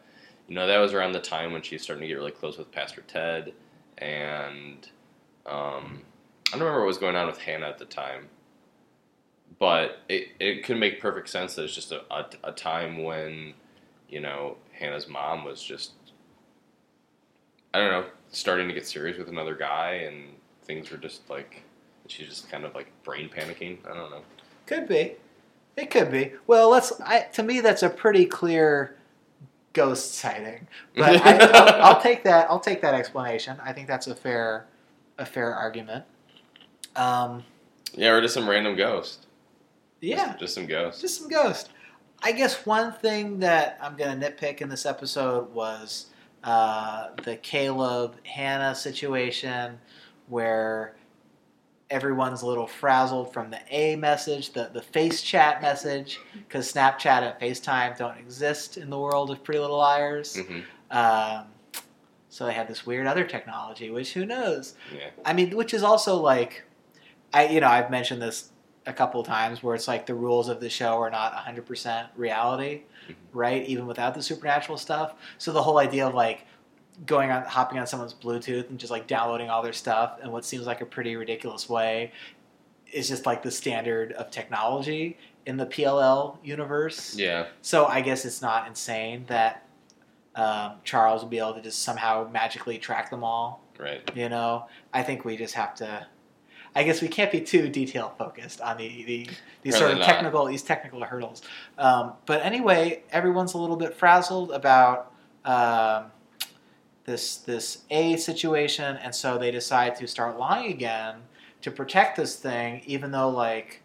you 0.49 0.55
know, 0.55 0.67
that 0.67 0.79
was 0.79 0.93
around 0.93 1.13
the 1.13 1.21
time 1.21 1.53
when 1.53 1.63
she's 1.63 1.83
starting 1.83 2.03
to 2.03 2.09
get 2.09 2.15
really 2.15 2.31
close 2.31 2.57
with 2.59 2.71
Pastor 2.73 3.03
Ted, 3.03 3.53
and 3.99 4.89
um, 5.47 6.03
I 6.49 6.53
don't 6.53 6.61
remember 6.61 6.81
what 6.81 6.87
was 6.87 6.99
going 6.99 7.17
on 7.17 7.27
with 7.27 7.39
Hannah 7.39 7.67
at 7.69 7.79
the 7.79 7.85
time, 7.85 8.29
but 9.59 9.99
it 10.09 10.29
it 10.39 10.65
could 10.65 10.79
make 10.79 11.01
perfect 11.01 11.29
sense 11.29 11.55
that 11.55 11.65
it's 11.65 11.75
just 11.75 11.93
a, 11.93 12.03
a, 12.13 12.27
a 12.45 12.53
time 12.53 13.03
when, 13.03 13.55
you 14.09 14.21
know, 14.21 14.57
Hannah's 14.73 15.09
mom 15.09 15.45
was 15.45 15.63
just, 15.63 15.93
I 17.75 17.79
don't 17.79 17.91
know, 17.91 18.07
starting 18.31 18.69
to 18.69 18.75
get 18.75 18.87
serious 18.87 19.19
with 19.19 19.29
another 19.29 19.55
guy, 19.55 19.93
and 20.07 20.35
things 20.65 20.91
were 20.91 20.97
just 20.99 21.29
like, 21.31 21.63
she's 22.07 22.29
just 22.29 22.51
kind 22.51 22.65
of 22.65 22.75
like 22.75 22.91
brain 23.03 23.29
panicking. 23.29 23.79
I 23.91 23.95
don't 23.95 24.11
know. 24.11 24.23
Could 24.67 24.89
be. 24.89 25.15
It 25.77 25.91
could 25.91 26.11
be. 26.11 26.33
Well, 26.47 26.71
let's. 26.71 26.93
I, 27.05 27.21
to 27.35 27.43
me, 27.43 27.61
that's 27.61 27.83
a 27.83 27.91
pretty 27.91 28.25
clear 28.27 28.97
ghost 29.73 30.15
sighting. 30.15 30.67
But 30.97 31.21
I, 31.27 31.37
I'll, 31.53 31.83
I'll 31.95 32.01
take 32.01 32.25
that. 32.25 32.49
I'll 32.51 32.61
take 32.61 32.81
that 32.83 32.95
explanation. 32.95 33.59
I 33.63 33.73
think 33.73 33.87
that's 33.89 34.07
a 34.07 34.15
fair, 34.15 34.67
a 35.19 35.27
fair 35.27 35.55
argument. 35.55 36.05
Um, 36.97 37.45
Yeah, 37.93 38.13
or 38.13 38.21
just 38.23 38.33
some 38.35 38.49
random 38.49 38.75
ghost. 38.75 39.27
yeah, 40.01 40.29
Just, 40.29 40.39
just 40.41 40.55
some 40.55 40.67
ghost. 40.67 41.01
just 41.03 41.19
some 41.21 41.29
ghost. 41.29 41.69
I 42.23 42.33
guess 42.33 42.65
one 42.65 42.93
thing 42.95 43.41
that 43.41 43.79
I'm 43.83 43.97
going 43.97 44.19
to 44.19 44.31
nitpick 44.31 44.63
in 44.63 44.71
this 44.71 44.87
episode 44.87 45.53
was 45.53 46.07
uh, 46.43 47.09
the 47.25 47.37
Caleb 47.37 48.17
Hannah 48.25 48.75
situation 48.75 49.79
where 50.29 50.97
everyone's 51.91 52.43
a 52.43 52.47
little 52.47 52.67
frazzled 52.67 53.33
from 53.33 53.51
the 53.51 53.61
A 53.71 53.97
message, 53.97 54.53
the, 54.53 54.71
the 54.73 54.83
face 54.83 55.23
chat 55.23 55.63
message, 55.63 56.19
because 56.35 56.73
Snapchat 56.73 57.23
and 57.23 57.41
FaceTime 57.41 57.97
don't 57.97 58.19
exist 58.19 58.77
in 58.77 58.91
the 58.91 58.99
world 58.99 59.31
of 59.31 59.43
Pretty 59.45 59.61
Little 59.61 59.79
Liars. 59.79 60.37
hmm 60.37 60.61
Um, 60.91 61.45
so 62.29 62.45
they 62.45 62.53
have 62.53 62.69
this 62.69 62.85
weird 62.85 63.07
other 63.07 63.25
technology, 63.25 63.91
which 63.91 64.13
who 64.13 64.27
knows? 64.27 64.75
Yeah. 64.95 65.09
I 65.25 65.33
mean, 65.33 65.57
which 65.57 65.73
is 65.73 65.83
also 65.83 66.17
like, 66.17 66.65
I 67.33 67.47
you 67.49 67.61
know 67.61 67.69
I've 67.69 67.91
mentioned 67.91 68.21
this 68.21 68.51
a 68.85 68.93
couple 68.93 69.21
of 69.21 69.27
times 69.27 69.63
where 69.63 69.75
it's 69.75 69.89
like 69.89 70.07
the 70.07 70.15
rules 70.15 70.49
of 70.49 70.61
the 70.61 70.69
show 70.69 70.99
are 71.01 71.11
not 71.11 71.33
100% 71.35 72.09
reality, 72.17 72.83
Mhm. 73.09 73.15
right? 73.33 73.65
Even 73.67 73.87
without 73.87 74.15
the 74.15 74.23
supernatural 74.23 74.77
stuff. 74.79 75.15
So 75.39 75.51
the 75.53 75.63
whole 75.63 75.79
idea 75.79 76.07
of 76.07 76.15
like 76.15 76.47
going 77.05 77.31
on 77.31 77.43
hopping 77.45 77.79
on 77.79 77.87
someone's 77.87 78.15
Bluetooth 78.15 78.71
and 78.71 78.79
just 78.79 78.91
like 78.91 79.07
downloading 79.07 79.51
all 79.51 79.63
their 79.63 79.73
stuff 79.73 80.19
in 80.23 80.31
what 80.31 80.45
seems 80.45 80.67
like 80.67 80.81
a 80.81 80.87
pretty 80.87 81.15
ridiculous 81.17 81.69
way 81.69 82.13
is 82.93 83.09
just 83.09 83.27
like 83.27 83.43
the 83.43 83.51
standard 83.51 84.13
of 84.13 84.31
technology 84.31 85.19
in 85.45 85.57
the 85.57 85.67
PLL 85.67 86.39
universe. 86.43 87.17
Yeah. 87.17 87.47
So 87.63 87.87
I 87.87 88.01
guess 88.01 88.25
it's 88.25 88.41
not 88.41 88.67
insane 88.67 89.25
that 89.29 89.67
um, 90.35 90.73
Charles 90.85 91.23
would 91.23 91.31
be 91.31 91.39
able 91.39 91.55
to 91.55 91.63
just 91.63 91.83
somehow 91.83 92.29
magically 92.31 92.79
track 92.79 93.11
them 93.11 93.25
all. 93.25 93.63
Right. 93.79 94.09
You 94.15 94.29
know, 94.29 94.67
I 94.93 95.03
think 95.03 95.25
we 95.25 95.37
just 95.37 95.55
have 95.55 95.75
to. 95.77 96.07
I 96.75 96.85
guess 96.85 97.01
we 97.01 97.09
can't 97.09 97.33
be 97.33 97.41
too 97.41 97.71
detail 97.71 98.15
focused 98.19 98.61
on 98.61 98.77
the, 98.77 99.05
the 99.05 99.29
these 99.63 99.79
sort 99.79 99.93
of 99.93 99.99
not. 99.99 100.07
technical 100.07 100.45
these 100.45 100.63
technical 100.63 101.03
hurdles. 101.03 101.43
Um, 101.79 102.13
but 102.27 102.45
anyway, 102.45 103.03
everyone's 103.11 103.55
a 103.55 103.59
little 103.59 103.77
bit 103.77 103.95
frazzled 103.95 104.51
about 104.51 105.13
um, 105.47 106.11
this 107.07 107.37
this 107.39 107.79
A 107.91 108.17
situation, 108.17 108.97
and 108.97 109.15
so 109.15 109.39
they 109.39 109.51
decide 109.51 109.97
to 109.97 110.07
start 110.07 110.39
lying 110.39 110.73
again 110.73 111.17
to 111.63 111.71
protect 111.71 112.17
this 112.17 112.37
thing, 112.37 112.83
even 112.87 113.11
though 113.11 113.31
like 113.31 113.83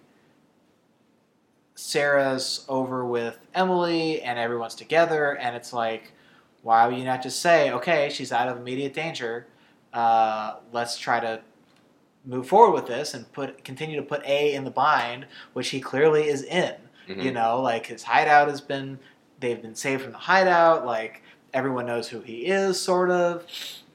Sarah's 1.76 2.66
over 2.68 3.06
with 3.06 3.40
Emily 3.56 4.22
and 4.22 4.38
everyone's 4.38 4.76
together, 4.76 5.38
and 5.38 5.56
it's 5.56 5.72
like, 5.74 6.12
why 6.64 6.86
would 6.86 6.98
you 6.98 7.06
not 7.06 7.24
just 7.24 7.42
say, 7.42 7.72
okay, 7.72 8.10
she's 8.10 8.32
out 8.32 8.48
of 8.50 8.58
immediate 8.58 8.94
danger, 8.94 9.48
uh, 9.94 10.58
let's 10.72 10.98
try 10.98 11.20
to 11.20 11.42
move 12.26 12.48
forward 12.48 12.74
with 12.74 12.88
this 12.88 13.14
and 13.14 13.32
put 13.32 13.64
continue 13.64 13.96
to 13.96 14.06
put 14.06 14.24
A 14.26 14.54
in 14.54 14.64
the 14.64 14.72
bind, 14.72 15.26
which 15.54 15.70
he 15.70 15.80
clearly 15.80 16.28
is 16.28 16.44
in. 16.44 16.76
Mhm. 17.08 17.24
You 17.24 17.32
know, 17.32 17.62
like 17.62 17.88
his 17.88 18.04
hideout 18.04 18.48
has 18.48 18.62
been 18.62 19.00
they've 19.40 19.62
been 19.62 19.74
saved 19.76 20.04
from 20.04 20.12
the 20.12 20.20
hideout, 20.20 20.86
like 20.86 21.24
everyone 21.54 21.86
knows 21.86 22.10
who 22.10 22.22
he 22.22 22.46
is, 22.46 22.80
sort 22.80 23.10
of. 23.10 23.46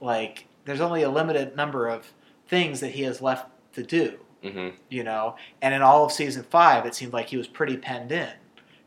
Like 0.00 0.46
there's 0.64 0.80
only 0.80 1.02
a 1.02 1.10
limited 1.10 1.56
number 1.56 1.88
of 1.88 2.12
things 2.48 2.80
that 2.80 2.92
he 2.92 3.02
has 3.02 3.20
left 3.20 3.48
to 3.74 3.82
do, 3.82 4.18
hmm 4.42 4.68
you 4.88 5.02
know. 5.02 5.36
And 5.62 5.74
in 5.74 5.82
all 5.82 6.04
of 6.04 6.12
season 6.12 6.44
five 6.44 6.86
it 6.86 6.94
seemed 6.94 7.12
like 7.12 7.28
he 7.28 7.36
was 7.36 7.48
pretty 7.48 7.76
penned 7.76 8.12
in, 8.12 8.32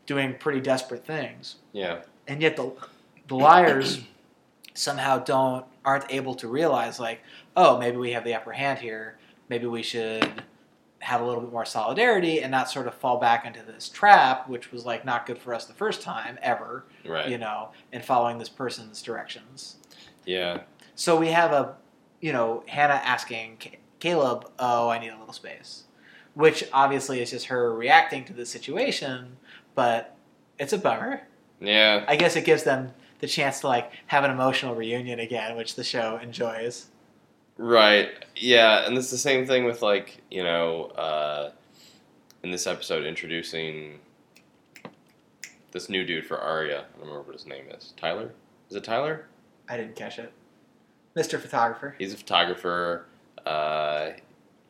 doing 0.06 0.34
pretty 0.38 0.60
desperate 0.60 1.04
things. 1.04 1.56
Yeah. 1.72 2.02
And 2.26 2.42
yet 2.42 2.56
the 2.56 2.72
the 3.28 3.36
liars 3.36 4.00
somehow 4.74 5.18
don't 5.18 5.64
aren't 5.84 6.10
able 6.10 6.34
to 6.36 6.48
realize 6.48 7.00
like, 7.00 7.20
oh, 7.56 7.78
maybe 7.78 7.96
we 7.96 8.12
have 8.12 8.24
the 8.24 8.34
upper 8.34 8.52
hand 8.52 8.78
here. 8.78 9.18
Maybe 9.48 9.66
we 9.66 9.82
should 9.82 10.42
have 11.00 11.20
a 11.20 11.24
little 11.24 11.40
bit 11.40 11.50
more 11.52 11.64
solidarity 11.64 12.42
and 12.42 12.50
not 12.50 12.70
sort 12.70 12.86
of 12.86 12.94
fall 12.94 13.18
back 13.18 13.46
into 13.46 13.62
this 13.62 13.88
trap, 13.88 14.48
which 14.48 14.70
was 14.70 14.84
like 14.84 15.04
not 15.04 15.26
good 15.26 15.38
for 15.38 15.54
us 15.54 15.64
the 15.64 15.72
first 15.72 16.02
time 16.02 16.38
ever, 16.42 16.84
Right. 17.06 17.28
you 17.28 17.38
know, 17.38 17.70
in 17.92 18.02
following 18.02 18.38
this 18.38 18.48
person's 18.50 19.00
directions. 19.02 19.76
Yeah. 20.26 20.60
So 20.94 21.16
we 21.18 21.28
have 21.28 21.52
a, 21.52 21.74
you 22.20 22.32
know, 22.32 22.62
Hannah 22.68 23.00
asking 23.02 23.58
Caleb, 23.98 24.50
"Oh, 24.58 24.88
I 24.90 24.98
need 24.98 25.08
a 25.08 25.18
little 25.18 25.32
space," 25.32 25.84
which 26.34 26.64
obviously 26.72 27.20
is 27.22 27.30
just 27.30 27.46
her 27.46 27.72
reacting 27.74 28.24
to 28.26 28.32
the 28.34 28.44
situation, 28.44 29.36
but 29.74 30.16
it's 30.58 30.72
a 30.74 30.78
bummer. 30.78 31.22
Yeah. 31.60 32.04
I 32.08 32.16
guess 32.16 32.36
it 32.36 32.44
gives 32.44 32.62
them 32.64 32.92
the 33.20 33.26
chance 33.26 33.60
to 33.60 33.68
like 33.68 33.92
have 34.08 34.24
an 34.24 34.30
emotional 34.30 34.74
reunion 34.74 35.18
again, 35.20 35.56
which 35.56 35.76
the 35.76 35.84
show 35.84 36.18
enjoys. 36.22 36.86
Right. 37.60 38.08
Yeah, 38.36 38.86
and 38.86 38.96
it's 38.96 39.10
the 39.10 39.18
same 39.18 39.46
thing 39.46 39.64
with 39.64 39.82
like 39.82 40.22
you 40.30 40.42
know, 40.42 40.84
uh, 40.96 41.50
in 42.42 42.50
this 42.50 42.66
episode 42.66 43.04
introducing 43.04 43.98
this 45.70 45.90
new 45.90 46.02
dude 46.06 46.26
for 46.26 46.38
Aria. 46.38 46.78
I 46.78 46.82
don't 46.92 47.00
remember 47.00 47.20
what 47.20 47.34
his 47.34 47.44
name 47.46 47.66
is. 47.70 47.92
Tyler. 47.98 48.30
Is 48.70 48.76
it 48.76 48.84
Tyler? 48.84 49.26
I 49.68 49.76
didn't 49.76 49.94
catch 49.94 50.18
it. 50.18 50.32
Mr. 51.14 51.38
Photographer. 51.38 51.94
He's 51.98 52.14
a 52.14 52.16
photographer. 52.16 53.04
Uh, 53.44 54.12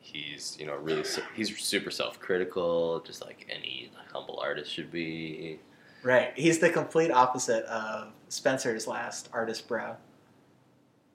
he's 0.00 0.57
you 0.59 0.66
know 0.66 0.74
really 0.74 1.05
se- 1.05 1.22
he's 1.37 1.57
super 1.61 1.92
self 1.92 2.18
critical, 2.18 3.05
just 3.07 3.24
like 3.24 3.46
any 3.48 3.92
humble 4.12 4.40
artist 4.40 4.72
should 4.72 4.90
be. 4.90 5.61
Right. 6.03 6.33
He's 6.35 6.59
the 6.59 6.70
complete 6.70 7.12
opposite 7.12 7.64
of 7.66 8.09
Spencer's 8.31 8.88
last 8.88 9.29
artist 9.33 9.68
bro. 9.68 9.94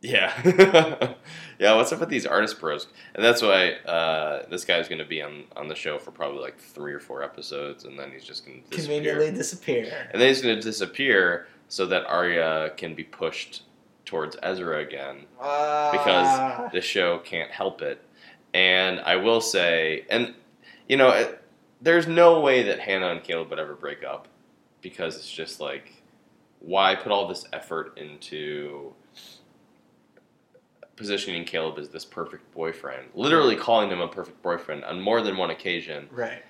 Yeah, 0.10 1.14
yeah. 1.60 1.74
What's 1.76 1.92
up 1.92 2.00
with 2.00 2.10
these 2.10 2.26
artist 2.26 2.60
bros? 2.60 2.88
And 3.16 3.24
that's 3.26 3.42
why 3.42 3.72
uh, 3.88 4.46
this 4.50 4.64
guy's 4.66 4.88
going 4.88 5.00
to 5.00 5.06
be 5.06 5.22
on 5.22 5.46
on 5.56 5.68
the 5.68 5.76
show 5.76 5.98
for 5.98 6.12
probably 6.12 6.42
like 6.42 6.60
three 6.60 6.94
or 6.94 7.00
four 7.00 7.24
episodes, 7.24 7.86
and 7.86 7.98
then 7.98 8.12
he's 8.12 8.24
just 8.24 8.46
going 8.46 8.62
to 8.64 8.70
disappear. 8.70 8.96
Conveniently 9.02 9.32
disappear. 9.32 10.08
And 10.12 10.22
then 10.22 10.28
he's 10.28 10.42
going 10.42 10.56
to 10.56 10.62
disappear 10.62 11.48
so 11.70 11.86
that 11.88 12.06
Aria 12.06 12.72
can 12.78 12.94
be 12.94 13.04
pushed 13.04 13.64
towards 14.06 14.38
Ezra 14.44 14.80
again 14.82 15.22
because 15.40 16.28
Ah. 16.28 16.70
the 16.72 16.82
show 16.82 17.18
can't 17.20 17.50
help 17.50 17.82
it. 17.82 18.00
And 18.54 19.00
I 19.00 19.16
will 19.16 19.42
say, 19.42 20.06
and 20.12 20.36
you 20.88 20.98
know, 20.98 21.10
it, 21.10 21.42
there's 21.82 22.06
no 22.08 22.40
way 22.42 22.62
that 22.64 22.80
Hannah 22.80 23.10
and 23.10 23.24
Caleb 23.24 23.50
would 23.50 23.60
ever 23.60 23.74
break 23.74 24.04
up 24.04 24.28
because 24.82 25.16
it's 25.16 25.32
just 25.32 25.60
like, 25.60 26.04
why 26.60 26.94
put 26.96 27.12
all 27.12 27.28
this 27.28 27.46
effort 27.52 27.98
into 27.98 28.94
positioning 30.96 31.44
Caleb 31.46 31.78
as 31.80 31.90
this 31.90 32.06
perfect 32.06 32.52
boyfriend? 32.54 33.10
Literally 33.14 33.56
calling 33.56 33.90
him 33.90 34.02
a 34.02 34.08
perfect 34.08 34.42
boyfriend 34.42 34.84
on 34.86 35.02
more 35.02 35.22
than 35.22 35.38
one 35.38 35.50
occasion, 35.50 36.08
right. 36.12 36.44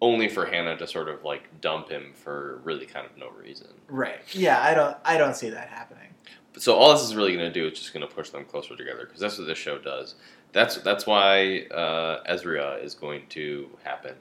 only 0.00 0.28
for 0.28 0.46
Hannah 0.46 0.76
to 0.76 0.86
sort 0.86 1.08
of 1.08 1.24
like 1.24 1.60
dump 1.60 1.88
him 1.88 2.12
for 2.14 2.60
really 2.64 2.86
kind 2.86 3.06
of 3.06 3.16
no 3.16 3.30
reason. 3.30 3.68
Right. 3.88 4.20
Yeah, 4.32 4.62
I 4.62 4.74
don't 4.74 4.96
I 5.04 5.18
don't 5.18 5.34
see 5.34 5.50
that 5.50 5.68
happening. 5.68 6.14
So 6.56 6.74
all 6.74 6.92
this 6.92 7.02
is 7.02 7.14
really 7.14 7.34
going 7.36 7.46
to 7.46 7.52
do 7.52 7.66
is 7.66 7.78
just 7.78 7.92
going 7.92 8.06
to 8.06 8.12
push 8.12 8.30
them 8.30 8.44
closer 8.44 8.74
together 8.76 9.04
because 9.04 9.20
that's 9.20 9.38
what 9.38 9.46
this 9.46 9.58
show 9.58 9.78
does. 9.78 10.14
That's 10.52 10.76
that's 10.78 11.06
why 11.06 11.66
uh, 11.70 12.20
Ezra 12.26 12.74
is 12.76 12.94
going 12.94 13.22
to 13.30 13.68
happen. 13.84 14.14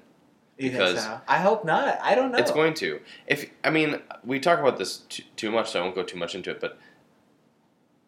You 0.58 0.72
Because- 0.72 0.96
think 0.96 1.06
so? 1.06 1.22
I 1.28 1.38
hope 1.38 1.66
not. 1.66 2.00
I 2.02 2.16
don't 2.16 2.32
know. 2.32 2.38
It's 2.40 2.52
going 2.52 2.74
to. 2.76 3.00
If 3.28 3.50
I 3.64 3.70
mean, 3.70 4.02
we 4.24 4.40
talk 4.40 4.60
about 4.60 4.78
this 4.78 4.98
too, 5.10 5.24
too 5.36 5.52
much, 5.52 5.70
so 5.72 5.80
I 5.80 5.84
won't 5.84 5.96
go 5.96 6.04
too 6.04 6.18
much 6.18 6.36
into 6.36 6.50
it. 6.52 6.60
But 6.60 6.78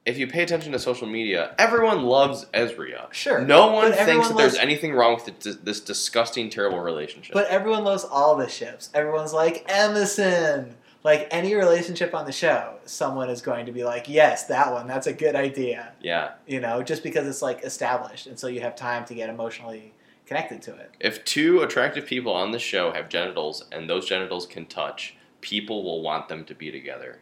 if 0.05 0.17
you 0.17 0.27
pay 0.27 0.43
attention 0.43 0.71
to 0.71 0.79
social 0.79 1.07
media, 1.07 1.53
everyone 1.59 2.03
loves 2.03 2.45
Ezra. 2.53 3.07
Sure. 3.12 3.41
No 3.41 3.71
one 3.73 3.91
thinks 3.93 4.29
that 4.29 4.38
there's 4.38 4.55
anything 4.55 4.93
wrong 4.93 5.15
with 5.15 5.45
it, 5.45 5.65
this 5.65 5.79
disgusting, 5.81 6.49
terrible 6.49 6.79
relationship. 6.79 7.33
But 7.33 7.47
everyone 7.47 7.83
loves 7.83 8.03
all 8.03 8.35
the 8.35 8.49
ships. 8.49 8.89
Everyone's 8.93 9.33
like 9.33 9.65
Emerson. 9.67 10.75
Like 11.01 11.29
any 11.31 11.55
relationship 11.55 12.13
on 12.13 12.25
the 12.25 12.31
show, 12.33 12.75
someone 12.83 13.29
is 13.29 13.41
going 13.41 13.67
to 13.67 13.71
be 13.71 13.85
like, 13.85 14.09
"Yes, 14.09 14.47
that 14.47 14.73
one. 14.73 14.85
That's 14.85 15.07
a 15.07 15.13
good 15.13 15.33
idea." 15.33 15.93
yeah, 16.01 16.31
You 16.45 16.59
know, 16.59 16.83
just 16.83 17.03
because 17.03 17.25
it's 17.25 17.41
like 17.41 17.63
established, 17.63 18.27
and 18.27 18.38
so 18.38 18.47
you 18.47 18.59
have 18.59 18.75
time 18.75 19.05
to 19.05 19.13
get 19.13 19.29
emotionally 19.29 19.93
connected 20.25 20.62
to 20.63 20.75
it. 20.75 20.91
if 20.99 21.23
two 21.23 21.62
attractive 21.62 22.05
people 22.05 22.33
on 22.33 22.51
the 22.51 22.59
show 22.59 22.91
have 22.91 23.07
genitals 23.07 23.63
and 23.71 23.89
those 23.89 24.09
genitals 24.09 24.45
can 24.45 24.65
touch, 24.65 25.15
people 25.39 25.85
will 25.85 26.01
want 26.01 26.27
them 26.27 26.43
to 26.43 26.53
be 26.53 26.69
together. 26.69 27.19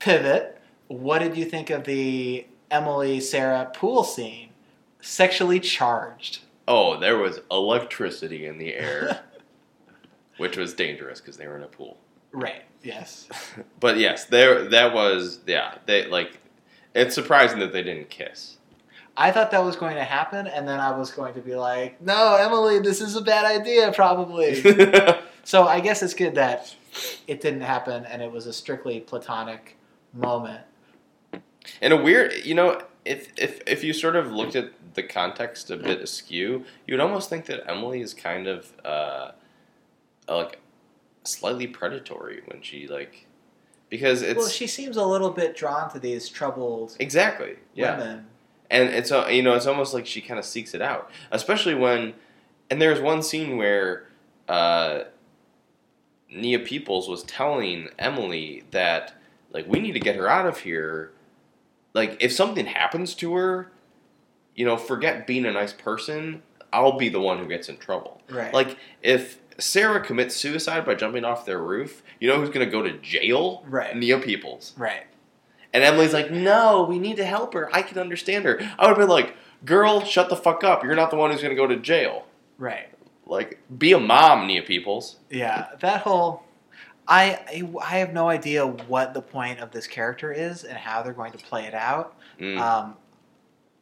Pivot. 0.00 0.60
What 0.92 1.20
did 1.20 1.38
you 1.38 1.46
think 1.46 1.70
of 1.70 1.84
the 1.84 2.46
Emily 2.70 3.18
Sarah 3.18 3.70
pool 3.72 4.04
scene? 4.04 4.50
Sexually 5.00 5.58
charged. 5.58 6.40
Oh, 6.68 7.00
there 7.00 7.16
was 7.16 7.40
electricity 7.50 8.44
in 8.44 8.58
the 8.58 8.74
air, 8.74 9.22
which 10.36 10.58
was 10.58 10.74
dangerous 10.74 11.18
because 11.18 11.38
they 11.38 11.46
were 11.46 11.56
in 11.56 11.62
a 11.62 11.68
pool. 11.68 11.96
Right. 12.30 12.64
Yes. 12.82 13.28
But 13.80 13.96
yes, 13.96 14.26
there 14.26 14.68
that 14.68 14.94
was 14.94 15.40
yeah. 15.46 15.78
They 15.86 16.06
like 16.06 16.38
it's 16.94 17.14
surprising 17.14 17.58
that 17.60 17.72
they 17.72 17.82
didn't 17.82 18.10
kiss. 18.10 18.58
I 19.16 19.30
thought 19.30 19.50
that 19.50 19.64
was 19.64 19.76
going 19.76 19.96
to 19.96 20.04
happen, 20.04 20.46
and 20.46 20.68
then 20.68 20.78
I 20.78 20.96
was 20.96 21.10
going 21.10 21.34
to 21.34 21.40
be 21.40 21.54
like, 21.54 22.00
"No, 22.00 22.36
Emily, 22.36 22.78
this 22.78 23.00
is 23.00 23.16
a 23.16 23.20
bad 23.22 23.44
idea, 23.44 23.92
probably." 23.92 24.62
so 25.44 25.66
I 25.66 25.80
guess 25.80 26.02
it's 26.02 26.14
good 26.14 26.34
that 26.36 26.74
it 27.26 27.40
didn't 27.40 27.62
happen, 27.62 28.04
and 28.04 28.22
it 28.22 28.30
was 28.30 28.46
a 28.46 28.52
strictly 28.52 29.00
platonic 29.00 29.76
moment. 30.12 30.60
In 31.80 31.92
a 31.92 31.96
weird, 31.96 32.44
you 32.44 32.54
know, 32.54 32.82
if 33.04 33.32
if 33.36 33.60
if 33.66 33.84
you 33.84 33.92
sort 33.92 34.16
of 34.16 34.32
looked 34.32 34.56
at 34.56 34.72
the 34.94 35.02
context 35.02 35.70
a 35.70 35.76
bit 35.76 36.00
askew, 36.00 36.64
you'd 36.86 37.00
almost 37.00 37.30
think 37.30 37.46
that 37.46 37.68
Emily 37.68 38.00
is 38.00 38.14
kind 38.14 38.46
of 38.46 38.72
uh, 38.84 39.32
like 40.28 40.58
slightly 41.24 41.66
predatory 41.66 42.42
when 42.46 42.62
she 42.62 42.86
like 42.86 43.26
because 43.88 44.22
it's 44.22 44.38
well, 44.38 44.48
she 44.48 44.66
seems 44.66 44.96
a 44.96 45.04
little 45.04 45.30
bit 45.30 45.56
drawn 45.56 45.90
to 45.92 45.98
these 45.98 46.28
troubled 46.28 46.96
exactly 46.98 47.56
yeah. 47.74 47.96
women. 47.96 48.26
and 48.70 48.88
it's 48.88 49.12
uh, 49.12 49.28
you 49.30 49.42
know 49.42 49.54
it's 49.54 49.66
almost 49.66 49.94
like 49.94 50.06
she 50.06 50.20
kind 50.20 50.38
of 50.38 50.44
seeks 50.44 50.74
it 50.74 50.82
out 50.82 51.10
especially 51.30 51.74
when 51.74 52.14
and 52.70 52.80
there's 52.80 53.00
one 53.00 53.22
scene 53.22 53.56
where 53.56 54.06
uh, 54.48 55.02
nia 56.34 56.58
peeples 56.58 57.08
was 57.08 57.22
telling 57.24 57.88
emily 57.98 58.64
that 58.70 59.14
like 59.52 59.66
we 59.68 59.78
need 59.78 59.92
to 59.92 60.00
get 60.00 60.16
her 60.16 60.28
out 60.28 60.46
of 60.46 60.58
here 60.60 61.12
like 61.94 62.16
if 62.20 62.32
something 62.32 62.66
happens 62.66 63.14
to 63.16 63.34
her 63.34 63.70
you 64.54 64.64
know 64.64 64.76
forget 64.76 65.26
being 65.26 65.44
a 65.46 65.52
nice 65.52 65.72
person 65.72 66.42
i'll 66.72 66.96
be 66.98 67.08
the 67.08 67.20
one 67.20 67.38
who 67.38 67.46
gets 67.46 67.68
in 67.68 67.76
trouble 67.76 68.20
Right. 68.30 68.52
like 68.52 68.76
if 69.02 69.38
sarah 69.58 70.00
commits 70.04 70.34
suicide 70.36 70.84
by 70.84 70.94
jumping 70.94 71.24
off 71.24 71.44
their 71.46 71.60
roof 71.62 72.02
you 72.20 72.28
know 72.28 72.36
who's 72.40 72.50
going 72.50 72.64
to 72.66 72.70
go 72.70 72.82
to 72.82 72.92
jail 72.98 73.64
Right. 73.68 73.96
nia 73.96 74.18
peeples 74.18 74.72
right. 74.78 75.04
and 75.72 75.82
Emily's 75.84 76.12
like, 76.12 76.30
no, 76.30 76.82
we 76.84 76.98
need 76.98 77.16
to 77.16 77.24
help 77.24 77.54
her. 77.54 77.74
I 77.74 77.80
can 77.82 77.98
understand 77.98 78.44
her. 78.44 78.58
I 78.78 78.82
would 78.86 78.88
have 78.90 78.98
been 78.98 79.08
like, 79.08 79.34
girl, 79.64 80.04
shut 80.04 80.28
the 80.28 80.36
fuck 80.36 80.62
up. 80.64 80.84
You're 80.84 80.94
not 80.94 81.10
the 81.10 81.16
one 81.16 81.30
who's 81.30 81.40
going 81.40 81.54
to 81.54 81.62
go 81.62 81.66
to 81.66 81.76
jail. 81.76 82.26
Right. 82.58 82.88
Like, 83.26 83.58
be 83.78 83.92
a 83.92 83.98
mom, 83.98 84.46
Nia 84.46 84.62
Peeples. 84.62 85.16
Yeah. 85.30 85.68
That 85.80 86.02
whole. 86.02 86.42
I, 87.08 87.40
I 87.48 87.70
I 87.80 87.98
have 87.98 88.12
no 88.12 88.28
idea 88.28 88.66
what 88.66 89.14
the 89.14 89.22
point 89.22 89.58
of 89.60 89.70
this 89.70 89.86
character 89.86 90.32
is 90.32 90.64
and 90.64 90.76
how 90.76 91.02
they're 91.02 91.12
going 91.12 91.32
to 91.32 91.38
play 91.38 91.66
it 91.66 91.74
out. 91.74 92.16
Mm. 92.40 92.58
Um, 92.60 92.96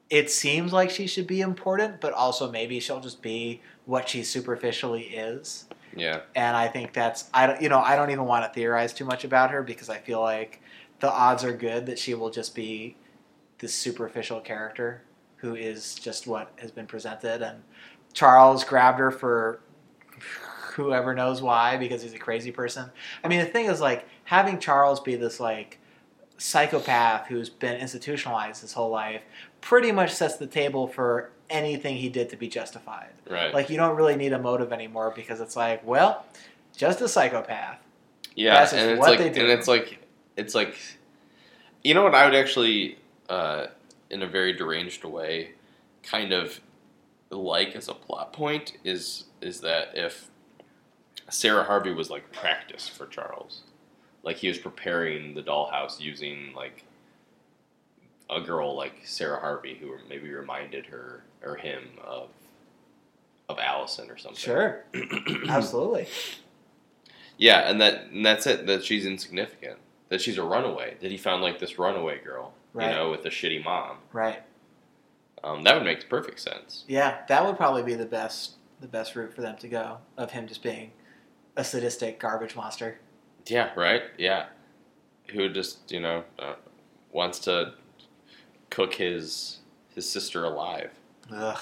it 0.09 0.31
seems 0.31 0.73
like 0.73 0.91
she 0.91 1.07
should 1.07 1.27
be 1.27 1.41
important, 1.41 2.01
but 2.01 2.13
also 2.13 2.51
maybe 2.51 2.81
she'll 2.81 3.01
just 3.01 3.23
be 3.23 3.61
what 3.85 4.09
she 4.09 4.23
superficially 4.25 5.03
is. 5.03 5.67
Yeah. 5.97 6.21
and 6.37 6.57
I 6.57 6.69
think 6.69 6.93
that's 6.93 7.29
I 7.35 7.49
don't 7.49 7.61
you 7.61 7.69
know 7.69 7.81
I 7.81 7.97
don't 7.97 8.11
even 8.11 8.25
want 8.25 8.45
to 8.45 8.53
theorize 8.53 8.93
too 8.93 9.05
much 9.05 9.25
about 9.25 9.51
her 9.51 9.63
because 9.63 9.89
I 9.89 9.99
feel 9.99 10.21
like 10.21 10.63
the 11.01 11.11
odds 11.11 11.43
are 11.43 11.53
good 11.53 11.87
that 11.87 11.99
she 11.99 12.15
will 12.15 12.31
just 12.31 12.55
be 12.55 12.97
this 13.59 13.75
superficial 13.75 14.41
character 14.41 15.03
who 15.37 15.57
is 15.57 15.97
just 15.97 16.27
what 16.27 16.53
has 16.57 16.71
been 16.71 16.87
presented 16.87 17.43
and 17.43 17.63
Charles 18.13 18.63
grabbed 18.63 18.99
her 18.99 19.11
for 19.11 19.63
whoever 20.73 21.15
knows 21.15 21.43
why 21.43 21.77
because 21.77 22.03
he's 22.03 22.15
a 22.15 22.19
crazy 22.19 22.53
person. 22.53 22.91
I 23.23 23.29
mean 23.29 23.41
the 23.41 23.47
thing 23.47 23.67
is 23.67 23.81
like 23.81 24.07
having 24.25 24.59
Charles 24.59 25.01
be 25.01 25.17
this 25.17 25.41
like 25.41 25.79
psychopath 26.39 27.27
who's 27.27 27.51
been 27.51 27.79
institutionalized 27.79 28.63
his 28.63 28.73
whole 28.73 28.91
life 28.91 29.23
pretty 29.61 29.93
much 29.93 30.13
sets 30.13 30.37
the 30.37 30.47
table 30.47 30.87
for 30.87 31.31
anything 31.51 31.97
he 31.97 32.09
did 32.09 32.31
to 32.31 32.37
be 32.37 32.49
justified. 32.49 33.11
Right. 33.29 33.53
Like 33.53 33.71
you 33.71 33.77
don't 33.77 33.97
really 33.97 34.17
need 34.17 34.33
a 34.33 34.39
motive 34.39 34.73
anymore 34.73 35.13
because 35.15 35.41
it's 35.41 35.57
like, 35.57 35.87
well, 35.87 36.25
just 36.77 37.01
a 37.01 37.09
psychopath. 37.09 37.79
Yeah, 38.37 38.67
and 38.73 38.93
it's 38.93 39.01
what 39.01 39.11
like, 39.11 39.19
they 39.19 39.31
do. 39.31 39.41
and 39.41 39.51
it's 39.51 39.69
like, 39.69 39.99
it's 40.37 40.55
like, 40.55 40.77
you 41.83 41.95
know 41.95 42.05
what? 42.05 42.15
I 42.15 42.25
would 42.25 42.35
actually, 42.35 42.97
uh, 43.29 43.67
in 44.09 44.23
a 44.23 44.27
very 44.27 44.53
deranged 44.53 45.05
way, 45.05 45.51
kind 46.03 46.33
of 46.33 46.61
like 47.31 47.77
as 47.77 47.89
a 47.89 47.95
plot 47.95 48.33
point 48.33 48.73
is 48.83 49.25
is 49.41 49.61
that 49.61 49.91
if 49.95 50.29
Sara 51.31 51.65
Harvey 51.65 51.93
was 51.93 52.11
like 52.11 52.31
practice 52.33 52.89
for 52.89 53.07
Charles, 53.07 53.63
like 54.23 54.37
he 54.37 54.49
was 54.49 54.59
preparing 54.59 55.35
the 55.35 55.43
dollhouse 55.43 56.01
using 56.01 56.53
like 56.55 56.85
a 58.29 58.41
girl 58.41 58.77
like 58.77 58.95
Sara 59.05 59.41
Harvey 59.41 59.75
who 59.81 59.95
maybe 60.09 60.31
reminded 60.33 60.87
her 60.87 61.23
or 61.45 61.57
him 61.57 61.83
of 62.05 62.29
of 63.49 63.59
Allison 63.59 64.11
or 64.11 64.17
something. 64.19 64.39
Sure, 64.39 64.85
absolutely. 65.49 66.07
Yeah, 67.39 67.69
and 67.71 67.81
that 67.81 68.07
and 68.13 68.25
that's 68.25 68.47
it. 68.47 68.67
That 68.67 68.85
she's 68.85 69.07
insignificant. 69.07 69.79
That 70.09 70.21
she's 70.21 70.39
a 70.39 70.43
runaway. 70.43 70.97
That 71.01 71.11
he 71.11 71.17
found 71.17 71.43
like 71.43 71.59
this 71.59 71.79
runaway 71.79 72.21
girl, 72.23 72.53
Right. 72.73 72.91
you 72.91 72.95
know, 72.97 73.11
with 73.11 73.25
a 73.25 73.31
shitty 73.31 73.65
mom. 73.65 73.99
Right. 74.13 74.43
Um, 75.43 75.63
that 75.65 75.75
would 75.75 75.85
make 75.85 76.07
perfect 76.09 76.39
sense. 76.41 76.85
Yeah, 76.87 77.19
that 77.29 77.45
would 77.47 77.57
probably 77.57 77.83
be 77.83 77.95
the 77.95 78.07
best 78.07 78.57
the 78.81 78.89
best 78.89 79.15
route 79.17 79.33
for 79.35 79.41
them 79.43 79.57
to 79.59 79.69
go 79.69 79.99
of 80.17 80.31
him 80.31 80.47
just 80.47 80.63
being 80.63 80.91
a 81.57 81.65
sadistic 81.65 82.19
garbage 82.19 82.57
monster. 82.57 82.99
Yeah, 83.47 83.71
right. 83.77 84.03
Yeah, 84.19 84.47
who 85.29 85.49
just 85.49 85.91
you 85.91 86.01
know 86.01 86.25
uh, 86.39 86.55
wants 87.13 87.39
to 87.41 87.75
cook 88.71 88.95
his 88.95 89.59
his 89.95 90.09
sister 90.09 90.45
alive. 90.45 90.91
Ugh. 91.33 91.61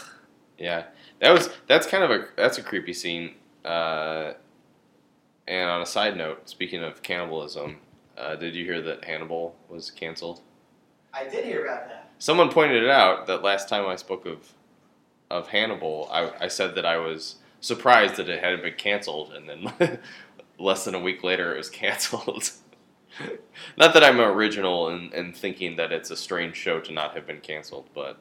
Yeah, 0.59 0.85
that 1.20 1.31
was 1.31 1.51
that's 1.66 1.87
kind 1.87 2.05
of 2.05 2.11
a 2.11 2.27
that's 2.37 2.59
a 2.59 2.62
creepy 2.62 2.92
scene. 2.92 3.35
Uh, 3.64 4.33
and 5.46 5.70
on 5.70 5.81
a 5.81 5.87
side 5.87 6.16
note, 6.16 6.48
speaking 6.48 6.83
of 6.83 7.03
cannibalism, 7.03 7.79
uh, 8.16 8.37
did 8.37 8.55
you 8.55 8.64
hear 8.64 8.83
that 8.83 9.05
Hannibal 9.05 9.57
was 9.68 9.90
canceled? 9.90 10.40
I 11.12 11.24
did 11.24 11.44
hear 11.44 11.64
about 11.64 11.88
that. 11.88 12.11
Someone 12.18 12.51
pointed 12.51 12.83
it 12.83 12.90
out 12.90 13.27
that 13.27 13.42
last 13.42 13.68
time 13.68 13.87
I 13.87 13.96
spoke 13.96 14.27
of 14.27 14.53
of 15.31 15.48
Hannibal, 15.48 16.09
I, 16.11 16.33
I 16.40 16.48
said 16.48 16.74
that 16.74 16.87
I 16.87 16.96
was 16.96 17.37
surprised 17.61 18.16
that 18.16 18.29
it 18.29 18.42
hadn't 18.42 18.62
been 18.62 18.75
canceled, 18.75 19.33
and 19.33 19.49
then 19.49 19.99
less 20.59 20.85
than 20.85 20.94
a 20.94 21.01
week 21.01 21.23
later, 21.23 21.55
it 21.55 21.59
was 21.59 21.71
canceled. 21.71 22.51
not 23.77 23.94
that 23.94 24.05
I'm 24.05 24.21
original 24.21 24.88
in, 24.90 25.12
in 25.12 25.33
thinking 25.33 25.77
that 25.77 25.92
it's 25.92 26.11
a 26.11 26.16
strange 26.16 26.57
show 26.57 26.81
to 26.81 26.92
not 26.92 27.14
have 27.14 27.27
been 27.27 27.40
canceled, 27.40 27.88
but 27.94 28.18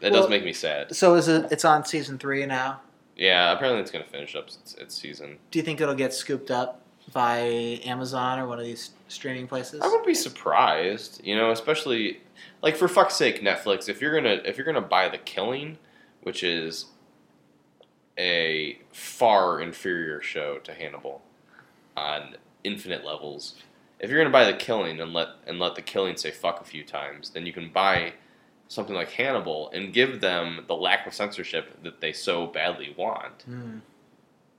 that 0.00 0.12
Well- 0.12 0.22
does 0.22 0.30
make 0.30 0.44
me 0.44 0.52
sad. 0.52 0.94
So 0.94 1.14
is 1.14 1.28
it? 1.28 1.50
It's 1.50 1.64
on 1.64 1.84
season 1.84 2.18
three 2.18 2.44
now. 2.46 2.80
Yeah, 3.16 3.52
apparently 3.52 3.80
it's 3.80 3.92
going 3.92 4.04
to 4.04 4.10
finish 4.10 4.34
up 4.34 4.48
its, 4.48 4.74
its 4.74 4.94
season. 4.96 5.38
Do 5.52 5.60
you 5.60 5.64
think 5.64 5.80
it'll 5.80 5.94
get 5.94 6.12
scooped 6.12 6.50
up 6.50 6.80
by 7.12 7.38
Amazon 7.84 8.40
or 8.40 8.48
one 8.48 8.58
of 8.58 8.64
these 8.64 8.90
streaming 9.06 9.46
places? 9.46 9.80
I 9.82 9.86
wouldn't 9.86 10.06
be 10.06 10.14
surprised, 10.14 11.20
you 11.24 11.36
know, 11.36 11.52
especially 11.52 12.20
like 12.60 12.76
for 12.76 12.88
fuck's 12.88 13.14
sake, 13.14 13.40
Netflix. 13.40 13.88
If 13.88 14.00
you're 14.00 14.14
gonna 14.14 14.40
if 14.44 14.56
you're 14.56 14.66
gonna 14.66 14.80
buy 14.80 15.08
The 15.08 15.18
Killing, 15.18 15.78
which 16.22 16.42
is 16.42 16.86
a 18.18 18.78
far 18.92 19.60
inferior 19.60 20.20
show 20.20 20.58
to 20.58 20.72
Hannibal 20.72 21.22
on 21.96 22.36
infinite 22.62 23.04
levels, 23.04 23.54
if 24.00 24.10
you're 24.10 24.18
gonna 24.20 24.30
buy 24.30 24.44
The 24.44 24.56
Killing 24.56 25.00
and 25.00 25.12
let 25.12 25.28
and 25.46 25.58
let 25.58 25.74
The 25.74 25.82
Killing 25.82 26.16
say 26.16 26.30
fuck 26.30 26.60
a 26.60 26.64
few 26.64 26.84
times, 26.84 27.30
then 27.30 27.46
you 27.46 27.52
can 27.52 27.70
buy 27.70 28.14
something 28.68 28.94
like 28.94 29.10
Hannibal 29.10 29.70
and 29.70 29.92
give 29.92 30.20
them 30.20 30.64
the 30.66 30.74
lack 30.76 31.06
of 31.06 31.14
censorship 31.14 31.82
that 31.82 32.00
they 32.00 32.12
so 32.12 32.46
badly 32.46 32.94
want 32.96 33.42
Hmm. 33.42 33.78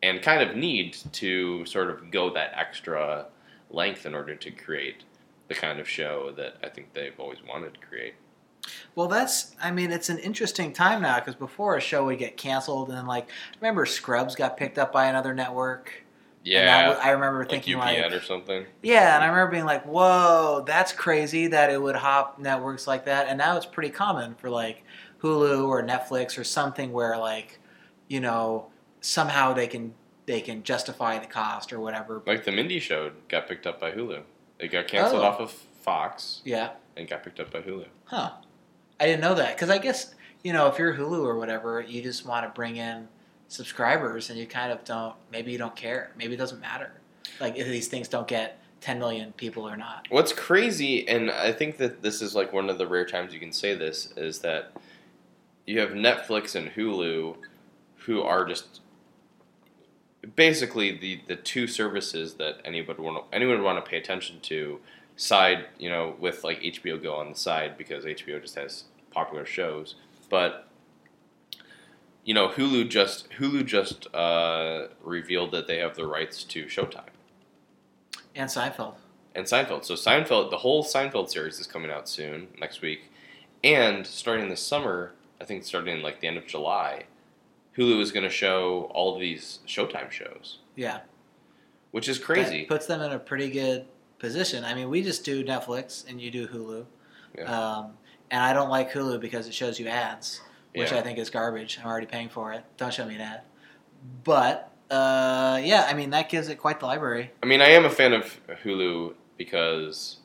and 0.03 0.21
kind 0.21 0.47
of 0.47 0.55
need 0.55 0.95
to 1.13 1.65
sort 1.65 1.89
of 1.89 2.11
go 2.11 2.29
that 2.31 2.53
extra 2.55 3.25
length 3.69 4.05
in 4.05 4.13
order 4.13 4.35
to 4.35 4.51
create 4.51 5.03
the 5.47 5.55
kind 5.55 5.79
of 5.79 5.89
show 5.89 6.31
that 6.37 6.55
I 6.63 6.69
think 6.69 6.93
they've 6.93 7.19
always 7.19 7.39
wanted 7.43 7.73
to 7.73 7.79
create. 7.79 8.13
Well, 8.95 9.07
that's. 9.07 9.55
I 9.61 9.71
mean, 9.71 9.91
it's 9.91 10.09
an 10.09 10.17
interesting 10.19 10.73
time 10.73 11.01
now 11.01 11.15
because 11.19 11.35
before 11.35 11.75
a 11.77 11.81
show 11.81 12.05
would 12.05 12.17
get 12.19 12.37
canceled, 12.37 12.89
and 12.91 13.07
like, 13.07 13.29
remember 13.61 13.85
Scrubs 13.85 14.35
got 14.35 14.57
picked 14.57 14.77
up 14.77 14.91
by 14.91 15.05
another 15.07 15.33
network. 15.33 15.91
And 16.47 16.53
that 16.53 16.97
Yeah, 16.97 16.99
I 17.03 17.09
remember 17.11 17.39
like 17.39 17.49
thinking 17.49 17.75
UPN 17.77 18.03
like, 18.03 18.11
or 18.11 18.21
something. 18.21 18.65
yeah, 18.83 19.15
and 19.15 19.23
I 19.23 19.27
remember 19.27 19.51
being 19.51 19.65
like, 19.65 19.83
whoa, 19.85 20.63
that's 20.67 20.91
crazy 20.93 21.47
that 21.47 21.71
it 21.71 21.81
would 21.81 21.95
hop 21.95 22.37
networks 22.37 22.85
like 22.85 23.05
that. 23.05 23.27
And 23.27 23.37
now 23.39 23.57
it's 23.57 23.65
pretty 23.65 23.89
common 23.89 24.35
for 24.35 24.51
like 24.51 24.83
Hulu 25.23 25.67
or 25.67 25.81
Netflix 25.81 26.37
or 26.37 26.43
something 26.43 26.91
where 26.93 27.17
like, 27.17 27.59
you 28.07 28.19
know, 28.19 28.67
somehow 29.01 29.53
they 29.53 29.65
can 29.67 29.95
they 30.27 30.39
can 30.41 30.61
justify 30.61 31.17
the 31.17 31.25
cost 31.25 31.73
or 31.73 31.79
whatever. 31.79 32.21
Like 32.27 32.43
the 32.45 32.51
Mindy 32.51 32.79
show 32.79 33.11
got 33.27 33.47
picked 33.47 33.65
up 33.65 33.79
by 33.79 33.91
Hulu. 33.91 34.21
It 34.59 34.67
got 34.67 34.87
canceled 34.87 35.23
Oh. 35.23 35.25
off 35.25 35.39
of 35.39 35.51
Fox 35.51 36.41
Yeah, 36.45 36.71
and 36.95 37.07
got 37.07 37.23
picked 37.23 37.39
up 37.39 37.51
by 37.51 37.61
Hulu. 37.61 37.85
huh? 38.05 38.31
I 38.99 39.05
didn't 39.05 39.21
know 39.21 39.35
that 39.35 39.55
because 39.55 39.69
I 39.69 39.77
guess 39.77 40.15
you 40.43 40.53
know 40.53 40.67
if 40.67 40.79
you're 40.79 40.93
Hulu 40.93 41.23
or 41.23 41.37
whatever, 41.37 41.81
you 41.81 42.01
just 42.01 42.25
want 42.25 42.45
to 42.45 42.49
bring 42.49 42.77
in 42.77 43.07
subscribers 43.47 44.29
and 44.29 44.39
you 44.39 44.47
kind 44.47 44.71
of 44.71 44.83
don't. 44.83 45.15
Maybe 45.31 45.51
you 45.51 45.57
don't 45.57 45.75
care. 45.75 46.11
Maybe 46.17 46.33
it 46.33 46.37
doesn't 46.37 46.61
matter. 46.61 46.91
Like 47.39 47.57
if 47.57 47.67
these 47.67 47.87
things 47.87 48.07
don't 48.07 48.27
get 48.27 48.59
10 48.81 48.99
million 48.99 49.33
people 49.33 49.67
or 49.67 49.75
not. 49.75 50.05
What's 50.09 50.31
crazy, 50.31 51.07
and 51.07 51.31
I 51.31 51.51
think 51.51 51.77
that 51.77 52.03
this 52.03 52.21
is 52.21 52.35
like 52.35 52.53
one 52.53 52.69
of 52.69 52.77
the 52.77 52.85
rare 52.85 53.05
times 53.05 53.33
you 53.33 53.39
can 53.39 53.51
say 53.51 53.73
this, 53.73 54.13
is 54.15 54.39
that 54.39 54.73
you 55.65 55.79
have 55.79 55.89
Netflix 55.89 56.55
and 56.55 56.69
Hulu 56.69 57.35
who 58.05 58.21
are 58.21 58.45
just 58.45 58.81
basically 60.35 60.95
the, 60.95 61.21
the 61.27 61.35
two 61.35 61.67
services 61.67 62.35
that 62.35 62.61
want 62.63 63.25
anyone 63.33 63.57
would 63.57 63.63
want 63.63 63.83
to 63.83 63.89
pay 63.89 63.97
attention 63.97 64.39
to 64.41 64.79
side 65.17 65.65
you 65.77 65.89
know 65.89 66.15
with 66.19 66.43
like 66.43 66.59
HBO 66.61 67.01
Go 67.01 67.13
on 67.15 67.29
the 67.29 67.35
side 67.35 67.77
because 67.77 68.05
HBO 68.05 68.41
just 68.41 68.55
has 68.55 68.83
popular 69.11 69.45
shows 69.45 69.95
but 70.29 70.67
you 72.25 72.33
know 72.33 72.49
Hulu 72.49 72.89
just 72.89 73.29
Hulu 73.31 73.65
just 73.65 74.13
uh, 74.13 74.87
revealed 75.03 75.51
that 75.51 75.67
they 75.67 75.77
have 75.77 75.95
the 75.95 76.05
rights 76.05 76.43
to 76.45 76.65
Showtime 76.65 77.09
And 78.35 78.49
Seinfeld. 78.49 78.95
and 79.35 79.45
Seinfeld. 79.45 79.85
So 79.85 79.93
Seinfeld, 79.93 80.49
the 80.49 80.57
whole 80.57 80.83
Seinfeld 80.83 81.29
series 81.29 81.59
is 81.59 81.67
coming 81.67 81.91
out 81.91 82.09
soon 82.09 82.47
next 82.59 82.81
week, 82.81 83.11
and 83.63 84.05
starting 84.05 84.49
this 84.49 84.61
summer, 84.61 85.13
I 85.39 85.45
think 85.45 85.63
starting 85.63 86.01
like 86.01 86.19
the 86.19 86.27
end 86.27 86.37
of 86.37 86.45
July, 86.47 87.03
Hulu 87.77 88.01
is 88.01 88.11
going 88.11 88.23
to 88.23 88.29
show 88.29 88.89
all 88.93 89.13
of 89.13 89.21
these 89.21 89.59
Showtime 89.67 90.09
shows, 90.11 90.59
Yeah. 90.75 91.01
which 91.91 92.09
is 92.09 92.17
crazy. 92.17 92.61
That 92.61 92.69
puts 92.69 92.85
them 92.87 93.01
in 93.01 93.11
a 93.11 93.19
pretty 93.19 93.49
good 93.49 93.85
position. 94.19 94.63
I 94.63 94.73
mean, 94.73 94.89
we 94.89 95.01
just 95.01 95.23
do 95.25 95.43
Netflix 95.43 96.07
and 96.09 96.19
you 96.21 96.31
do 96.31 96.47
Hulu. 96.47 96.85
Yeah. 97.37 97.43
Um, 97.43 97.91
and 98.31 98.41
I 98.41 98.53
don't 98.53 98.69
like 98.69 98.91
Hulu 98.91 99.19
because 99.19 99.47
it 99.47 99.53
shows 99.53 99.79
you 99.79 99.87
ads, 99.87 100.41
which 100.73 100.91
Yeah. 100.91 100.97
I 100.99 101.01
think 101.01 101.19
is 101.19 101.29
garbage. 101.29 101.77
I'm 101.81 101.87
already 101.87 102.07
paying 102.07 102.29
for 102.29 102.53
it. 102.53 102.63
Don't 102.77 102.93
show 102.93 103.05
me 103.05 103.15
an 103.15 103.21
ad. 103.21 103.41
But 104.23 104.71
uh, 104.89 105.59
yeah, 105.63 105.87
I 105.89 105.93
mean 105.93 106.11
that 106.11 106.29
gives 106.29 106.47
it 106.49 106.55
quite 106.59 106.79
the 106.79 106.85
library. 106.85 107.31
I 107.41 107.45
mean, 107.45 107.61
I 107.61 107.69
am 107.69 107.85
a 107.85 107.89
fan 107.89 108.13
of 108.13 108.39
Hulu 108.63 109.13
because, 109.37 110.17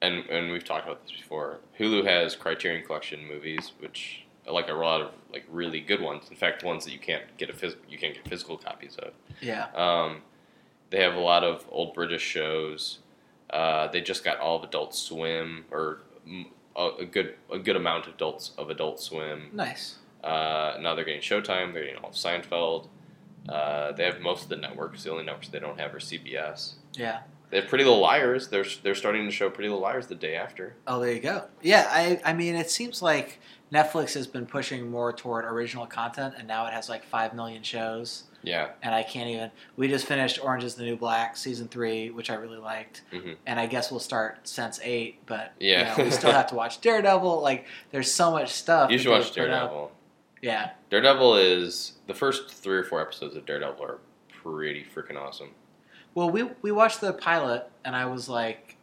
and 0.00 0.24
and 0.30 0.52
we've 0.52 0.64
talked 0.64 0.86
about 0.86 1.02
this 1.02 1.12
before. 1.16 1.58
Hulu 1.78 2.04
has 2.06 2.36
Criterion 2.36 2.84
Collection 2.86 3.26
movies, 3.26 3.72
which 3.80 4.22
like 4.46 4.68
a 4.68 4.72
lot 4.74 5.00
of 5.00 5.10
like 5.32 5.44
really 5.50 5.80
good 5.80 6.00
ones. 6.00 6.24
In 6.30 6.36
fact, 6.36 6.62
ones 6.62 6.84
that 6.84 6.92
you 6.92 6.98
can't 7.00 7.24
get 7.36 7.50
a 7.50 7.52
phys- 7.52 7.76
you 7.88 7.98
can't 7.98 8.14
get 8.14 8.26
physical 8.28 8.56
copies 8.56 8.96
of. 8.96 9.12
Yeah. 9.40 9.66
Um, 9.74 10.22
they 10.90 11.02
have 11.02 11.14
a 11.14 11.20
lot 11.20 11.44
of 11.44 11.64
old 11.70 11.94
British 11.94 12.22
shows. 12.22 12.98
Uh, 13.50 13.88
they 13.88 14.00
just 14.00 14.24
got 14.24 14.38
all 14.38 14.56
of 14.56 14.64
Adult 14.64 14.94
Swim, 14.94 15.64
or 15.70 16.00
a, 16.76 16.88
a 17.00 17.04
good 17.04 17.34
a 17.52 17.58
good 17.58 17.76
amount 17.76 18.06
of 18.06 18.14
adults 18.14 18.52
of 18.58 18.70
Adult 18.70 19.00
Swim. 19.00 19.50
Nice. 19.52 19.96
Uh, 20.22 20.76
now 20.80 20.94
they're 20.94 21.04
getting 21.04 21.20
Showtime. 21.20 21.72
They're 21.72 21.84
getting 21.84 22.02
all 22.02 22.10
of 22.10 22.14
Seinfeld. 22.14 22.88
Uh, 23.48 23.92
they 23.92 24.04
have 24.04 24.20
most 24.20 24.44
of 24.44 24.48
the 24.48 24.56
networks. 24.56 25.02
The 25.04 25.10
only 25.10 25.24
networks 25.24 25.48
they 25.48 25.60
don't 25.60 25.78
have 25.78 25.94
are 25.94 25.98
CBS. 25.98 26.74
Yeah. 26.94 27.20
They 27.50 27.58
have 27.60 27.68
Pretty 27.68 27.84
Little 27.84 28.00
Liars. 28.00 28.48
They're 28.48 28.66
they're 28.82 28.94
starting 28.94 29.24
to 29.24 29.30
show 29.30 29.48
Pretty 29.48 29.68
Little 29.70 29.82
Liars 29.82 30.06
the 30.06 30.14
day 30.14 30.36
after. 30.36 30.74
Oh, 30.86 31.00
there 31.00 31.12
you 31.12 31.20
go. 31.20 31.44
Yeah, 31.62 31.88
I, 31.90 32.20
I 32.24 32.32
mean, 32.34 32.54
it 32.54 32.70
seems 32.70 33.00
like 33.00 33.40
Netflix 33.72 34.12
has 34.14 34.26
been 34.26 34.44
pushing 34.44 34.90
more 34.90 35.14
toward 35.14 35.46
original 35.46 35.86
content, 35.86 36.34
and 36.36 36.46
now 36.46 36.66
it 36.66 36.74
has 36.74 36.90
like 36.90 37.04
five 37.04 37.32
million 37.32 37.62
shows. 37.62 38.24
Yeah. 38.42 38.68
and 38.82 38.94
I 38.94 39.02
can't 39.02 39.28
even. 39.30 39.50
We 39.76 39.88
just 39.88 40.06
finished 40.06 40.38
Orange 40.42 40.64
Is 40.64 40.74
the 40.76 40.84
New 40.84 40.96
Black 40.96 41.36
season 41.36 41.68
three, 41.68 42.10
which 42.10 42.30
I 42.30 42.34
really 42.34 42.58
liked, 42.58 43.02
Mhm. 43.12 43.36
and 43.46 43.58
I 43.58 43.66
guess 43.66 43.90
we'll 43.90 44.00
start 44.00 44.44
Sense8. 44.44 45.16
But 45.26 45.52
Yeah. 45.58 45.92
you 45.92 45.98
know, 45.98 46.04
we 46.04 46.10
still 46.10 46.32
have 46.32 46.46
to 46.48 46.54
watch 46.54 46.80
Daredevil. 46.82 47.40
Like, 47.40 47.66
there's 47.90 48.12
so 48.12 48.30
much 48.30 48.50
stuff. 48.52 48.90
You 48.90 48.98
should 48.98 49.10
watch 49.10 49.32
they've 49.32 49.44
put 49.44 49.50
up. 49.50 49.60
Daredevil. 49.70 49.92
Yeah, 50.40 50.70
Daredevil 50.90 51.36
is 51.36 51.92
the 52.06 52.14
first 52.14 52.48
three 52.52 52.76
or 52.78 52.84
four 52.84 53.00
episodes 53.00 53.34
of 53.34 53.44
Daredevil 53.44 53.84
are 53.84 53.98
pretty 54.42 54.84
freaking 54.84 55.16
awesome. 55.20 55.50
well, 56.14 56.30
we 56.30 56.44
we 56.62 56.70
watched 56.70 57.00
the 57.00 57.12
pilot, 57.12 57.68
and 57.84 57.94
I 57.96 58.06
was 58.06 58.28
like, 58.28 58.76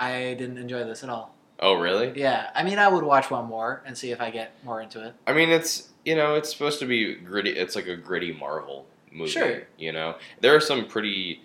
I 0.00 0.34
didn't 0.38 0.58
enjoy 0.58 0.82
this 0.84 1.02
at 1.04 1.08
all. 1.10 1.34
Oh, 1.60 1.74
really? 1.74 2.12
Yeah, 2.16 2.50
I 2.54 2.62
mean, 2.64 2.78
I 2.78 2.86
would 2.88 3.02
watch 3.04 3.30
one 3.30 3.46
more 3.46 3.82
and 3.86 3.96
see 3.96 4.10
if 4.10 4.20
I 4.20 4.30
get 4.30 4.52
more 4.62 4.80
into 4.80 5.04
it. 5.06 5.14
I 5.26 5.32
mean, 5.32 5.48
it's 5.50 5.90
you 6.04 6.14
know, 6.16 6.34
it's 6.34 6.50
supposed 6.52 6.78
to 6.80 6.86
be 6.86 7.14
gritty. 7.14 7.50
It's 7.50 7.74
like 7.76 7.86
a 7.86 7.96
gritty 7.96 8.32
Marvel 8.32 8.86
movie. 9.12 9.30
Sure. 9.30 9.62
You 9.78 9.92
know, 9.92 10.16
there 10.40 10.54
are 10.54 10.60
some 10.60 10.86
pretty 10.86 11.42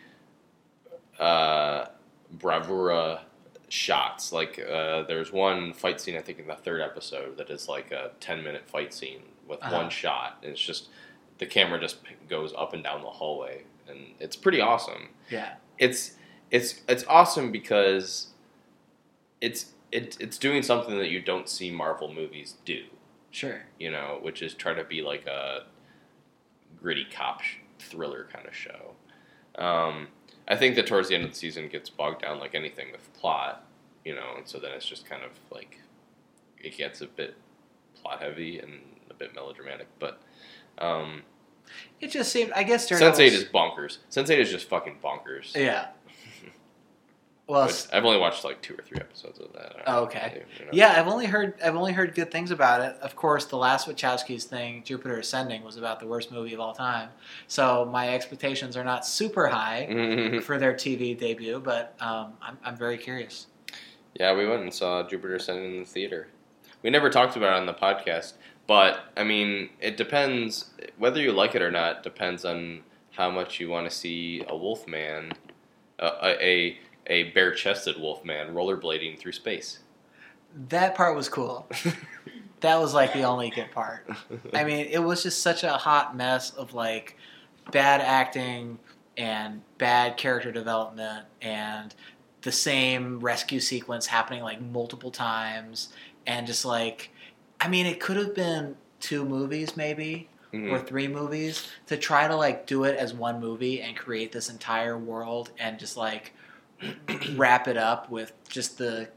uh, 1.19 1.85
bravura 2.31 3.21
shots. 3.69 4.31
Like 4.31 4.59
uh, 4.59 5.03
there's 5.03 5.31
one 5.31 5.73
fight 5.73 6.01
scene 6.01 6.17
I 6.17 6.21
think 6.21 6.39
in 6.39 6.47
the 6.47 6.55
third 6.55 6.81
episode 6.81 7.37
that 7.37 7.49
is 7.49 7.67
like 7.67 7.91
a 7.91 8.11
ten 8.19 8.43
minute 8.43 8.63
fight 8.69 8.93
scene 8.93 9.21
with 9.47 9.61
Uh-huh. 9.63 9.75
one 9.77 9.89
shot. 9.89 10.37
And 10.41 10.51
it's 10.51 10.61
just 10.61 10.89
the 11.37 11.45
camera 11.45 11.79
just 11.79 11.97
goes 12.29 12.53
up 12.57 12.73
and 12.73 12.83
down 12.83 13.01
the 13.01 13.09
hallway, 13.09 13.63
and 13.87 13.99
it's 14.19 14.35
pretty 14.35 14.61
awesome. 14.61 15.09
Yeah, 15.29 15.53
It's 15.77 16.15
it's 16.51 16.81
it's 16.87 17.03
awesome 17.07 17.51
because 17.51 18.27
it's 19.39 19.71
it, 19.91 20.17
it's 20.19 20.37
doing 20.37 20.61
something 20.63 20.97
that 20.99 21.09
you 21.09 21.21
don't 21.21 21.49
see 21.49 21.69
Marvel 21.71 22.13
movies 22.13 22.55
do 22.63 22.83
sure. 23.31 23.63
you 23.79 23.89
know, 23.91 24.19
which 24.21 24.41
is 24.41 24.53
try 24.53 24.73
to 24.73 24.83
be 24.85 25.01
like 25.01 25.25
a 25.27 25.63
gritty 26.79 27.05
cop 27.11 27.41
sh- 27.41 27.55
thriller 27.79 28.27
kind 28.31 28.47
of 28.47 28.55
show. 28.55 28.91
Um, 29.55 30.07
I 30.47 30.55
think 30.55 30.75
that 30.75 30.87
towards 30.87 31.09
the 31.09 31.15
end 31.15 31.23
of 31.25 31.31
the 31.31 31.35
season 31.35 31.67
gets 31.67 31.89
bogged 31.89 32.21
down 32.21 32.39
like 32.39 32.55
anything 32.55 32.91
with 32.91 33.11
plot, 33.13 33.65
you 34.05 34.15
know, 34.15 34.33
and 34.37 34.47
so 34.47 34.59
then 34.59 34.71
it's 34.71 34.85
just 34.85 35.05
kind 35.05 35.23
of 35.23 35.31
like 35.51 35.77
it 36.59 36.77
gets 36.77 37.01
a 37.01 37.07
bit 37.07 37.35
plot 38.01 38.21
heavy 38.21 38.59
and 38.59 38.73
a 39.09 39.13
bit 39.13 39.33
melodramatic. 39.35 39.87
But 39.99 40.19
um, 40.77 41.21
It 41.99 42.11
just 42.11 42.31
seemed. 42.31 42.51
I 42.53 42.63
guess 42.63 42.87
Daredevil. 42.87 43.17
Sense8 43.19 43.27
is 43.31 43.43
bonkers. 43.45 43.97
Sense8 44.09 44.37
is 44.39 44.49
just 44.51 44.67
fucking 44.69 44.97
bonkers. 45.03 45.55
Yeah. 45.55 45.87
Well, 47.51 47.69
I've 47.91 48.05
only 48.05 48.17
watched 48.17 48.45
like 48.45 48.61
two 48.61 48.75
or 48.75 48.81
three 48.81 48.97
episodes 48.97 49.37
of 49.37 49.51
that. 49.51 49.83
Oh, 49.85 50.03
okay. 50.03 50.43
you 50.57 50.65
know. 50.65 50.71
Yeah, 50.71 50.93
I've 50.97 51.07
only 51.07 51.25
heard 51.25 51.55
I've 51.61 51.75
only 51.75 51.91
heard 51.91 52.15
good 52.15 52.31
things 52.31 52.49
about 52.49 52.79
it. 52.79 52.95
Of 53.01 53.17
course, 53.17 53.43
the 53.43 53.57
last 53.57 53.89
Wachowski's 53.89 54.45
thing, 54.45 54.83
Jupiter 54.85 55.17
Ascending, 55.19 55.61
was 55.61 55.75
about 55.75 55.99
the 55.99 56.07
worst 56.07 56.31
movie 56.31 56.53
of 56.53 56.61
all 56.61 56.73
time. 56.73 57.09
So 57.47 57.83
my 57.91 58.15
expectations 58.15 58.77
are 58.77 58.85
not 58.85 59.05
super 59.05 59.47
high 59.47 60.39
for 60.45 60.57
their 60.57 60.73
TV 60.73 61.17
debut, 61.17 61.59
but 61.59 61.93
um, 61.99 62.35
I'm 62.41 62.57
I'm 62.63 62.77
very 62.77 62.97
curious. 62.97 63.47
Yeah, 64.13 64.33
we 64.33 64.47
went 64.47 64.61
and 64.61 64.73
saw 64.73 65.03
Jupiter 65.05 65.35
Ascending 65.35 65.73
in 65.73 65.79
the 65.81 65.85
theater. 65.85 66.29
We 66.83 66.89
never 66.89 67.09
talked 67.09 67.35
about 67.35 67.57
it 67.57 67.59
on 67.59 67.65
the 67.65 67.73
podcast, 67.73 68.33
but 68.65 69.11
I 69.17 69.25
mean, 69.25 69.71
it 69.81 69.97
depends 69.97 70.71
whether 70.97 71.19
you 71.19 71.33
like 71.33 71.53
it 71.53 71.61
or 71.61 71.71
not. 71.71 72.01
Depends 72.01 72.45
on 72.45 72.83
how 73.11 73.29
much 73.29 73.59
you 73.59 73.67
want 73.67 73.89
to 73.89 73.93
see 73.93 74.41
a 74.47 74.55
Wolfman, 74.55 75.33
uh, 75.99 76.11
a 76.23 76.45
a, 76.45 76.79
a 77.07 77.23
bare-chested 77.31 77.99
Wolfman 77.99 78.53
rollerblading 78.53 79.17
through 79.19 79.31
space. 79.33 79.79
That 80.69 80.95
part 80.95 81.15
was 81.15 81.29
cool. 81.29 81.67
That 82.61 82.79
was 82.79 82.93
like 82.93 83.13
the 83.13 83.23
only 83.23 83.49
good 83.49 83.71
part. 83.71 84.07
I 84.53 84.63
mean, 84.63 84.85
it 84.91 84.99
was 84.99 85.23
just 85.23 85.41
such 85.41 85.63
a 85.63 85.71
hot 85.71 86.15
mess 86.15 86.51
of 86.51 86.75
like 86.75 87.17
bad 87.71 88.01
acting 88.01 88.77
and 89.17 89.61
bad 89.79 90.15
character 90.15 90.51
development 90.51 91.25
and 91.41 91.95
the 92.43 92.51
same 92.51 93.19
rescue 93.19 93.59
sequence 93.59 94.05
happening 94.05 94.43
like 94.43 94.61
multiple 94.61 95.09
times 95.09 95.89
and 96.27 96.45
just 96.45 96.63
like 96.63 97.09
I 97.59 97.67
mean, 97.67 97.87
it 97.87 97.99
could 97.99 98.17
have 98.17 98.35
been 98.35 98.75
two 98.99 99.25
movies 99.25 99.75
maybe 99.75 100.29
Mhm. 100.53 100.71
or 100.71 100.79
three 100.79 101.07
movies 101.07 101.67
to 101.87 101.97
try 101.97 102.27
to 102.27 102.35
like 102.35 102.67
do 102.67 102.83
it 102.83 102.95
as 102.95 103.11
one 103.11 103.39
movie 103.39 103.81
and 103.81 103.97
create 103.97 104.31
this 104.33 104.51
entire 104.51 104.97
world 104.99 105.49
and 105.57 105.79
just 105.79 105.97
like 105.97 106.33
wrap 107.35 107.67
it 107.67 107.77
up 107.77 108.09
with 108.09 108.33
just 108.49 108.77
the 108.77 109.09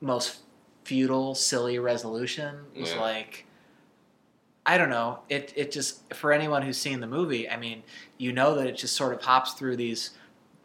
most 0.00 0.38
futile, 0.84 1.34
silly 1.34 1.78
resolution 1.78 2.56
was 2.78 2.92
Yeah. 2.92 3.00
like 3.00 3.46
I 4.66 4.78
don't 4.78 4.88
know. 4.88 5.18
It 5.28 5.52
it 5.56 5.70
just 5.72 6.14
for 6.14 6.32
anyone 6.32 6.62
who's 6.62 6.78
seen 6.78 7.00
the 7.00 7.06
movie, 7.06 7.48
I 7.50 7.56
mean, 7.58 7.82
you 8.16 8.32
know 8.32 8.54
that 8.54 8.66
it 8.66 8.76
just 8.78 8.96
sort 8.96 9.12
of 9.12 9.20
hops 9.22 9.52
through 9.52 9.76
these 9.76 10.10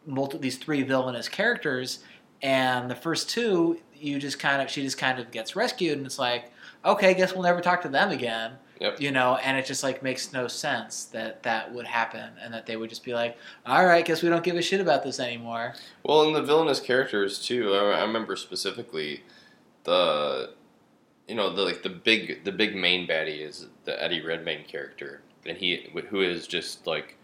multi, 0.06 0.38
these 0.38 0.56
three 0.56 0.82
villainous 0.82 1.28
characters, 1.28 1.98
and 2.40 2.90
the 2.90 2.94
first 2.94 3.28
two, 3.28 3.78
you 3.94 4.18
just 4.18 4.38
kind 4.38 4.62
of 4.62 4.70
she 4.70 4.82
just 4.82 4.96
kind 4.96 5.18
of 5.18 5.30
gets 5.30 5.54
rescued, 5.54 5.98
and 5.98 6.06
it's 6.06 6.18
like, 6.18 6.50
okay, 6.82 7.12
guess 7.12 7.34
we'll 7.34 7.42
never 7.42 7.60
talk 7.60 7.82
to 7.82 7.88
them 7.90 8.10
again. 8.10 8.52
Yep. 8.80 9.00
You 9.00 9.10
know, 9.10 9.36
and 9.36 9.58
it 9.58 9.66
just 9.66 9.82
like 9.82 10.02
makes 10.02 10.32
no 10.32 10.48
sense 10.48 11.04
that 11.06 11.42
that 11.42 11.72
would 11.72 11.86
happen, 11.86 12.30
and 12.42 12.52
that 12.54 12.64
they 12.64 12.76
would 12.76 12.88
just 12.88 13.04
be 13.04 13.12
like, 13.12 13.36
all 13.66 13.84
right, 13.84 14.04
guess 14.04 14.22
we 14.22 14.30
don't 14.30 14.42
give 14.42 14.56
a 14.56 14.62
shit 14.62 14.80
about 14.80 15.02
this 15.02 15.20
anymore. 15.20 15.74
Well, 16.02 16.22
and 16.22 16.34
the 16.34 16.42
villainous 16.42 16.80
characters 16.80 17.38
too, 17.38 17.74
I, 17.74 17.98
I 17.98 18.02
remember 18.02 18.36
specifically 18.36 19.22
the, 19.84 20.54
you 21.28 21.34
know, 21.34 21.54
the 21.54 21.62
like 21.62 21.82
the 21.82 21.90
big 21.90 22.44
the 22.44 22.52
big 22.52 22.74
main 22.74 23.06
baddie 23.06 23.46
is 23.46 23.66
the 23.84 24.02
Eddie 24.02 24.22
Redmayne 24.22 24.64
character, 24.64 25.20
and 25.44 25.58
he 25.58 25.90
who 26.08 26.22
is 26.22 26.46
just 26.46 26.86
like 26.86 27.18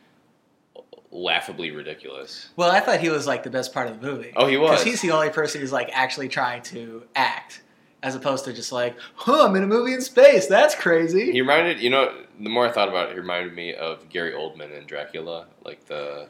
laughably 1.10 1.70
ridiculous. 1.70 2.50
Well, 2.56 2.70
I 2.70 2.80
thought 2.80 3.00
he 3.00 3.08
was 3.08 3.26
like 3.26 3.42
the 3.42 3.50
best 3.50 3.72
part 3.72 3.88
of 3.88 4.00
the 4.00 4.06
movie. 4.06 4.32
Oh, 4.36 4.46
he 4.46 4.56
was. 4.56 4.70
Because 4.70 4.84
he's 4.84 5.00
the 5.00 5.12
only 5.12 5.30
person 5.30 5.60
who's 5.60 5.72
like 5.72 5.88
actually 5.92 6.28
trying 6.28 6.62
to 6.64 7.04
act, 7.14 7.62
as 8.06 8.14
opposed 8.14 8.44
to 8.44 8.52
just 8.52 8.70
like, 8.70 8.96
huh, 9.16 9.48
I'm 9.48 9.56
in 9.56 9.64
a 9.64 9.66
movie 9.66 9.92
in 9.92 10.00
space. 10.00 10.46
That's 10.46 10.76
crazy. 10.76 11.32
He 11.32 11.40
reminded 11.40 11.80
you 11.80 11.90
know 11.90 12.14
the 12.38 12.48
more 12.48 12.68
I 12.68 12.70
thought 12.70 12.88
about 12.88 13.08
it, 13.08 13.14
he 13.14 13.18
reminded 13.18 13.52
me 13.52 13.74
of 13.74 14.08
Gary 14.08 14.32
Oldman 14.32 14.76
in 14.78 14.86
Dracula, 14.86 15.46
like 15.64 15.86
the, 15.86 16.28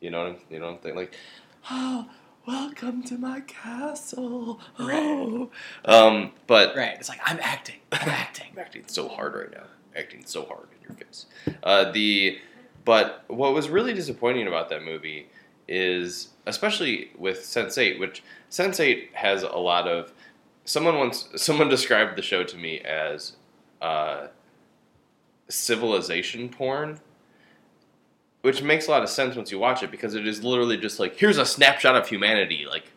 you 0.00 0.10
know 0.10 0.18
what 0.18 0.28
I'm, 0.28 0.36
you 0.50 0.60
know 0.60 0.66
what 0.66 0.72
I'm 0.74 0.78
thinking 0.78 1.00
like, 1.00 1.16
oh, 1.68 2.06
welcome 2.46 3.02
to 3.04 3.18
my 3.18 3.40
castle. 3.40 4.60
Oh, 4.78 5.50
um, 5.84 6.30
but 6.46 6.76
right. 6.76 6.94
It's 7.00 7.08
like 7.08 7.20
I'm 7.26 7.40
acting. 7.42 7.80
I'm 7.90 8.08
acting. 8.08 8.46
I'm 8.52 8.60
acting 8.60 8.84
so 8.86 9.08
hard 9.08 9.34
right 9.34 9.50
now. 9.50 9.64
Acting 9.96 10.24
so 10.24 10.44
hard 10.44 10.68
in 10.76 10.88
your 10.88 10.96
face. 10.96 11.26
Uh, 11.64 11.90
the 11.90 12.38
but 12.84 13.24
what 13.26 13.52
was 13.52 13.68
really 13.68 13.94
disappointing 13.94 14.46
about 14.46 14.68
that 14.68 14.84
movie 14.84 15.28
is, 15.66 16.28
especially 16.46 17.10
with 17.18 17.40
Sense8, 17.40 17.98
which 17.98 18.22
Sense8 18.48 19.12
has 19.14 19.42
a 19.42 19.56
lot 19.56 19.88
of. 19.88 20.12
Someone 20.64 20.98
once 20.98 21.28
someone 21.36 21.68
described 21.68 22.16
the 22.16 22.22
show 22.22 22.42
to 22.44 22.56
me 22.56 22.80
as 22.80 23.32
uh, 23.82 24.28
civilization 25.48 26.48
porn. 26.48 27.00
Which 28.42 28.62
makes 28.62 28.88
a 28.88 28.90
lot 28.90 29.02
of 29.02 29.08
sense 29.08 29.36
once 29.36 29.50
you 29.50 29.58
watch 29.58 29.82
it 29.82 29.90
because 29.90 30.14
it 30.14 30.26
is 30.26 30.44
literally 30.44 30.76
just 30.76 31.00
like 31.00 31.16
here's 31.16 31.38
a 31.38 31.46
snapshot 31.46 31.96
of 31.96 32.06
humanity, 32.06 32.66
like 32.68 32.92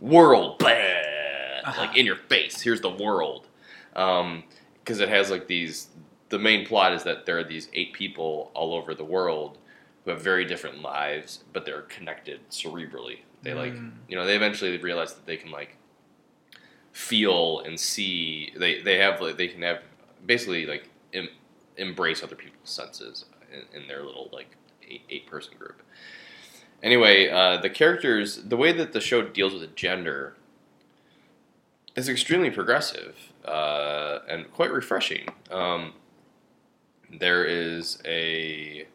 world, 0.00 0.58
blah, 0.58 0.70
Uh-huh. 0.70 1.80
like 1.82 1.96
in 1.96 2.04
your 2.04 2.16
face. 2.16 2.60
Here's 2.62 2.80
the 2.80 2.90
world, 2.90 3.46
because 3.92 5.00
it 5.00 5.08
has 5.08 5.30
like 5.30 5.46
these. 5.46 5.88
The 6.30 6.38
main 6.40 6.66
plot 6.66 6.92
is 6.92 7.04
that 7.04 7.26
there 7.26 7.38
are 7.38 7.44
these 7.44 7.68
eight 7.74 7.92
people 7.92 8.50
all 8.54 8.74
over 8.74 8.92
the 8.92 9.04
world 9.04 9.58
who 10.04 10.10
have 10.10 10.20
very 10.20 10.44
different 10.44 10.82
lives, 10.82 11.44
but 11.52 11.64
they're 11.64 11.82
connected 11.82 12.40
cerebrally. 12.50 13.20
They 13.42 13.54
like, 13.54 13.74
Mm. 13.74 13.92
you 14.08 14.16
know, 14.16 14.26
they 14.26 14.34
eventually 14.34 14.76
realize 14.78 15.14
that 15.14 15.24
they 15.26 15.36
can 15.36 15.52
like 15.52 15.76
feel 16.96 17.60
and 17.60 17.78
see. 17.78 18.50
They 18.56 18.80
they 18.80 18.96
have 18.98 19.20
like 19.20 19.36
they 19.36 19.48
can 19.48 19.60
have 19.60 19.82
basically 20.24 20.64
like 20.64 20.88
em, 21.12 21.28
embrace 21.76 22.22
other 22.22 22.34
people's 22.34 22.70
senses 22.70 23.26
in, 23.52 23.82
in 23.82 23.86
their 23.86 24.02
little 24.02 24.30
like 24.32 24.56
eight, 24.88 25.02
eight 25.10 25.26
person 25.26 25.52
group. 25.58 25.82
Anyway, 26.82 27.28
uh, 27.28 27.58
the 27.58 27.68
characters, 27.68 28.36
the 28.44 28.56
way 28.56 28.72
that 28.72 28.94
the 28.94 29.00
show 29.00 29.20
deals 29.20 29.52
with 29.52 29.74
gender 29.74 30.36
is 31.94 32.08
extremely 32.08 32.50
progressive 32.50 33.32
uh, 33.44 34.20
and 34.26 34.50
quite 34.52 34.70
refreshing. 34.70 35.28
Um, 35.50 35.92
there 37.20 37.44
is 37.44 38.00
a 38.06 38.86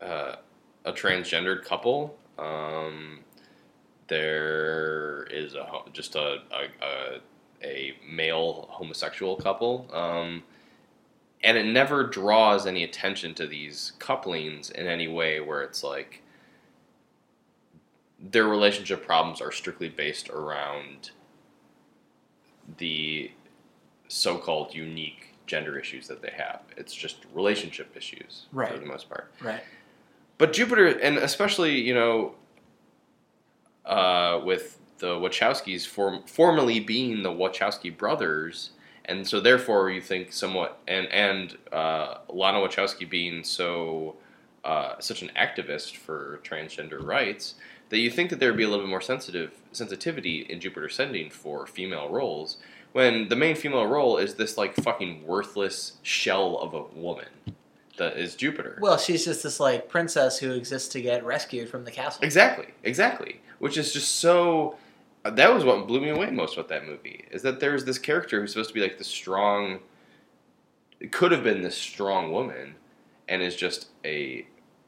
uh, 0.00 0.36
a 0.84 0.92
transgendered 0.92 1.64
couple. 1.64 2.16
Um, 2.38 3.20
there 4.08 5.26
is 5.30 5.54
a 5.54 5.66
just 5.92 6.14
a 6.14 6.38
a, 6.52 6.84
a, 6.84 7.20
a 7.62 7.94
male 8.10 8.68
homosexual 8.70 9.36
couple, 9.36 9.88
um, 9.92 10.42
and 11.42 11.56
it 11.56 11.66
never 11.66 12.04
draws 12.04 12.66
any 12.66 12.84
attention 12.84 13.34
to 13.34 13.46
these 13.46 13.92
couplings 13.98 14.70
in 14.70 14.86
any 14.86 15.08
way 15.08 15.40
where 15.40 15.62
it's 15.62 15.82
like 15.82 16.22
their 18.20 18.44
relationship 18.44 19.04
problems 19.04 19.40
are 19.40 19.52
strictly 19.52 19.88
based 19.88 20.30
around 20.30 21.10
the 22.78 23.30
so-called 24.08 24.74
unique 24.74 25.34
gender 25.46 25.78
issues 25.78 26.08
that 26.08 26.22
they 26.22 26.30
have. 26.30 26.60
It's 26.76 26.94
just 26.94 27.16
relationship 27.34 27.94
issues 27.96 28.46
for 28.72 28.78
the 28.78 28.86
most 28.86 29.08
part. 29.08 29.30
Right. 29.42 29.62
But 30.38 30.52
Jupiter, 30.52 30.86
and 30.86 31.18
especially 31.18 31.80
you 31.80 31.94
know, 31.94 32.34
uh, 33.86 34.40
with 34.44 34.78
the 34.98 35.14
Wachowskis 35.16 35.86
form, 35.86 36.22
formerly 36.26 36.80
being 36.80 37.22
the 37.22 37.30
Wachowski 37.30 37.96
brothers, 37.96 38.70
and 39.04 39.26
so 39.26 39.40
therefore 39.40 39.90
you 39.90 40.00
think 40.00 40.32
somewhat, 40.32 40.78
and 40.88 41.06
and 41.08 41.58
uh, 41.72 42.18
Lana 42.28 42.58
Wachowski 42.58 43.08
being 43.08 43.44
so 43.44 44.16
uh, 44.64 44.94
such 44.98 45.22
an 45.22 45.30
activist 45.36 45.96
for 45.96 46.40
transgender 46.42 47.04
rights, 47.04 47.54
that 47.90 47.98
you 47.98 48.10
think 48.10 48.30
that 48.30 48.40
there 48.40 48.50
would 48.50 48.56
be 48.56 48.64
a 48.64 48.68
little 48.68 48.84
bit 48.84 48.90
more 48.90 49.00
sensitive 49.00 49.52
sensitivity 49.72 50.40
in 50.40 50.60
Jupiter 50.60 50.86
Ascending 50.86 51.30
for 51.30 51.66
female 51.66 52.08
roles, 52.08 52.56
when 52.92 53.28
the 53.28 53.36
main 53.36 53.56
female 53.56 53.86
role 53.86 54.16
is 54.16 54.36
this 54.36 54.56
like 54.56 54.74
fucking 54.74 55.26
worthless 55.26 55.98
shell 56.02 56.56
of 56.58 56.72
a 56.72 56.82
woman 56.98 57.26
that 57.98 58.16
is 58.16 58.34
Jupiter. 58.34 58.78
Well, 58.80 58.98
she's 58.98 59.24
just 59.24 59.42
this 59.42 59.60
like 59.60 59.88
princess 59.88 60.38
who 60.38 60.52
exists 60.52 60.88
to 60.90 61.00
get 61.00 61.24
rescued 61.24 61.68
from 61.68 61.84
the 61.84 61.90
castle. 61.90 62.24
Exactly, 62.24 62.66
exactly. 62.82 63.40
Which 63.58 63.76
is 63.78 63.92
just 63.92 64.16
so. 64.16 64.76
uh, 65.24 65.30
That 65.30 65.54
was 65.54 65.64
what 65.64 65.86
blew 65.86 66.00
me 66.00 66.10
away 66.10 66.30
most 66.30 66.54
about 66.54 66.68
that 66.68 66.86
movie 66.86 67.24
is 67.30 67.42
that 67.42 67.60
there's 67.60 67.84
this 67.84 67.98
character 67.98 68.40
who's 68.40 68.52
supposed 68.52 68.70
to 68.70 68.74
be 68.74 68.80
like 68.80 68.98
the 68.98 69.04
strong. 69.04 69.78
It 71.00 71.12
could 71.12 71.32
have 71.32 71.42
been 71.44 71.62
this 71.62 71.76
strong 71.76 72.32
woman, 72.32 72.76
and 73.28 73.42
is 73.42 73.56
just 73.56 73.88
a 74.04 74.46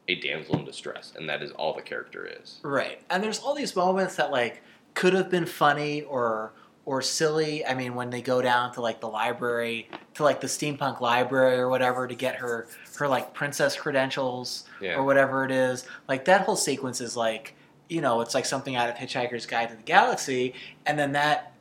a 0.09 0.15
damsel 0.15 0.57
in 0.59 0.65
distress, 0.65 1.13
and 1.17 1.27
that 1.29 1.41
is 1.43 1.51
all 1.51 1.73
the 1.73 1.81
character 1.81 2.25
is. 2.25 2.59
Right. 2.63 3.01
And 3.09 3.21
there's 3.23 3.39
all 3.39 3.53
these 3.53 3.75
moments 3.75 4.15
that 4.15 4.31
like 4.31 4.61
could 4.93 5.13
have 5.13 5.29
been 5.29 5.45
funny 5.45 6.01
or 6.03 6.53
or 6.87 7.01
silly. 7.01 7.65
I 7.65 7.73
mean, 7.73 7.95
when 7.95 8.11
they 8.11 8.21
go 8.21 8.41
down 8.41 8.71
to 8.75 8.81
like 8.81 9.01
the 9.01 9.09
library, 9.09 9.89
to 10.13 10.23
like 10.23 10.39
the 10.39 10.47
steampunk 10.47 11.01
library 11.01 11.57
or 11.57 11.67
whatever 11.67 12.07
to 12.07 12.15
get 12.15 12.35
her 12.37 12.65
her 12.97 13.09
like 13.09 13.33
princess 13.33 13.75
credentials 13.75 14.63
Yeah. 14.79 14.95
or 14.95 15.03
whatever 15.03 15.43
it 15.43 15.51
is. 15.51 15.85
Like 16.07 16.23
that 16.25 16.41
whole 16.45 16.55
sequence 16.55 17.01
is 17.01 17.17
like, 17.17 17.55
you 17.89 17.99
know, 17.99 18.21
it's 18.21 18.33
like 18.33 18.45
something 18.45 18.77
out 18.77 18.89
of 18.89 18.95
Hitchhiker's 18.95 19.45
Guide 19.45 19.67
to 19.69 19.75
the 19.75 19.83
Galaxy 19.83 20.53
and 20.85 20.97
then 20.97 21.11
that 21.11 21.51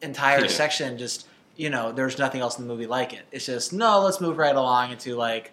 entire 0.00 0.42
Yeah. 0.42 0.46
section 0.46 0.98
just, 0.98 1.26
you 1.56 1.68
know, 1.68 1.90
there's 1.90 2.16
nothing 2.16 2.40
else 2.40 2.56
in 2.56 2.64
the 2.66 2.72
movie 2.72 2.86
like 2.86 3.12
it. 3.12 3.26
It's 3.32 3.46
just, 3.46 3.72
no, 3.72 4.00
let's 4.02 4.20
move 4.20 4.38
right 4.38 4.54
along 4.54 4.92
into 4.92 5.16
like 5.16 5.52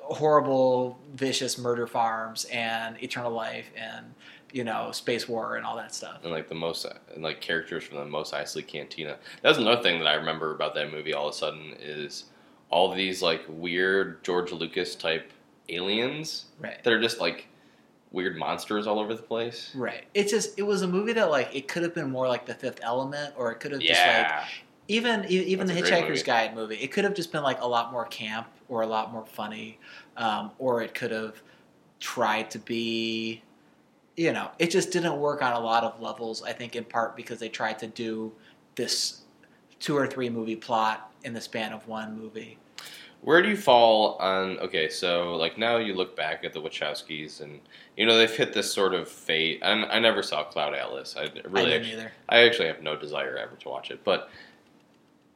horrible, 0.00 0.98
vicious 1.14 1.56
murder 1.56 1.86
farms 1.86 2.44
and 2.52 3.02
eternal 3.02 3.30
life 3.32 3.70
and 3.76 4.12
you 4.52 4.64
know 4.64 4.90
space 4.92 5.28
war 5.28 5.56
and 5.56 5.64
all 5.66 5.76
that 5.76 5.94
stuff. 5.94 6.18
and 6.22 6.30
like 6.32 6.48
the 6.48 6.54
most 6.54 6.86
and 7.14 7.22
like 7.22 7.40
characters 7.40 7.84
from 7.84 7.98
the 7.98 8.04
Mos 8.04 8.32
Eisley 8.32 8.66
Cantina. 8.66 9.16
That 9.42 9.48
was 9.48 9.58
another 9.58 9.82
thing 9.82 9.98
that 9.98 10.06
I 10.08 10.14
remember 10.14 10.54
about 10.54 10.74
that 10.74 10.92
movie. 10.92 11.12
All 11.14 11.28
of 11.28 11.34
a 11.34 11.38
sudden, 11.38 11.74
is 11.80 12.24
all 12.70 12.94
these 12.94 13.22
like 13.22 13.42
weird 13.48 14.22
George 14.24 14.52
Lucas 14.52 14.94
type 14.94 15.30
aliens 15.68 16.46
Right. 16.58 16.82
that 16.82 16.92
are 16.92 17.00
just 17.00 17.20
like 17.20 17.46
weird 18.10 18.36
monsters 18.36 18.86
all 18.86 18.98
over 18.98 19.14
the 19.14 19.22
place. 19.22 19.70
Right. 19.74 20.04
It's 20.14 20.30
just 20.30 20.58
it 20.58 20.62
was 20.62 20.82
a 20.82 20.88
movie 20.88 21.12
that 21.14 21.30
like 21.30 21.54
it 21.54 21.66
could 21.68 21.82
have 21.82 21.94
been 21.94 22.10
more 22.10 22.28
like 22.28 22.46
The 22.46 22.54
Fifth 22.54 22.80
Element, 22.82 23.34
or 23.36 23.52
it 23.52 23.60
could 23.60 23.72
have 23.72 23.80
just 23.80 24.00
like 24.06 24.32
even 24.88 25.24
even 25.26 25.66
That's 25.66 25.80
the 25.80 25.86
Hitchhiker's 25.86 26.08
movie. 26.08 26.22
Guide 26.22 26.54
movie. 26.54 26.76
It 26.76 26.92
could 26.92 27.04
have 27.04 27.14
just 27.14 27.32
been 27.32 27.42
like 27.42 27.60
a 27.60 27.66
lot 27.66 27.92
more 27.92 28.04
camp 28.06 28.48
or 28.68 28.82
a 28.82 28.86
lot 28.86 29.12
more 29.12 29.24
funny, 29.24 29.78
um, 30.16 30.50
or 30.58 30.82
it 30.82 30.94
could 30.94 31.10
have 31.10 31.42
tried 32.00 32.50
to 32.50 32.58
be, 32.58 33.42
you 34.16 34.32
know, 34.32 34.50
it 34.58 34.70
just 34.70 34.90
didn't 34.90 35.18
work 35.18 35.42
on 35.42 35.52
a 35.52 35.60
lot 35.60 35.84
of 35.84 36.00
levels. 36.00 36.42
I 36.42 36.52
think 36.52 36.76
in 36.76 36.84
part 36.84 37.16
because 37.16 37.38
they 37.38 37.48
tried 37.48 37.78
to 37.80 37.86
do 37.86 38.32
this 38.74 39.22
two 39.80 39.96
or 39.96 40.06
three 40.06 40.30
movie 40.30 40.56
plot 40.56 41.10
in 41.24 41.34
the 41.34 41.40
span 41.40 41.72
of 41.72 41.86
one 41.88 42.18
movie. 42.18 42.58
Where 43.22 43.40
do 43.40 43.48
you 43.48 43.56
fall 43.56 44.16
on? 44.16 44.58
Okay, 44.58 44.88
so 44.88 45.36
like 45.36 45.56
now 45.56 45.76
you 45.76 45.94
look 45.94 46.16
back 46.16 46.44
at 46.44 46.52
the 46.52 46.60
Wachowskis, 46.60 47.40
and 47.40 47.60
you 47.96 48.04
know 48.04 48.18
they've 48.18 48.34
hit 48.34 48.52
this 48.52 48.72
sort 48.72 48.94
of 48.94 49.08
fate. 49.08 49.60
And 49.62 49.84
I 49.86 50.00
never 50.00 50.22
saw 50.22 50.42
Cloud 50.42 50.74
Atlas. 50.74 51.14
I 51.16 51.22
I 51.22 51.24
really, 51.24 51.70
didn't 51.70 51.72
actually, 51.72 51.92
either. 51.92 52.12
I 52.28 52.38
actually 52.38 52.66
have 52.66 52.82
no 52.82 52.96
desire 52.96 53.36
ever 53.36 53.54
to 53.54 53.68
watch 53.68 53.92
it. 53.92 54.02
But 54.02 54.28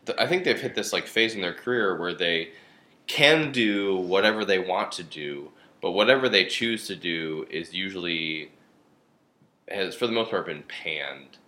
th- 0.04 0.18
I 0.18 0.26
think 0.26 0.42
they've 0.42 0.60
hit 0.60 0.74
this 0.74 0.92
like 0.92 1.06
phase 1.06 1.36
in 1.36 1.40
their 1.40 1.54
career 1.54 1.96
where 1.96 2.12
they 2.12 2.50
can 3.06 3.52
do 3.52 3.96
whatever 3.96 4.44
they 4.44 4.58
want 4.58 4.90
to 4.92 5.04
do, 5.04 5.52
but 5.80 5.92
whatever 5.92 6.28
they 6.28 6.44
choose 6.44 6.88
to 6.88 6.96
do 6.96 7.46
is 7.50 7.72
usually 7.72 8.50
has, 9.68 9.94
for 9.94 10.06
the 10.06 10.12
most 10.12 10.30
part, 10.30 10.46
been 10.46 10.64
panned. 10.64 11.38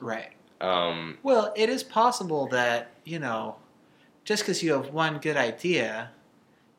Right. 0.00 0.32
Um, 0.60 1.18
Well, 1.22 1.52
it 1.56 1.68
is 1.68 1.82
possible 1.82 2.46
that, 2.48 2.90
you 3.04 3.18
know, 3.18 3.56
just 4.24 4.42
because 4.42 4.62
you 4.62 4.72
have 4.72 4.90
one 4.90 5.18
good 5.18 5.36
idea 5.36 6.10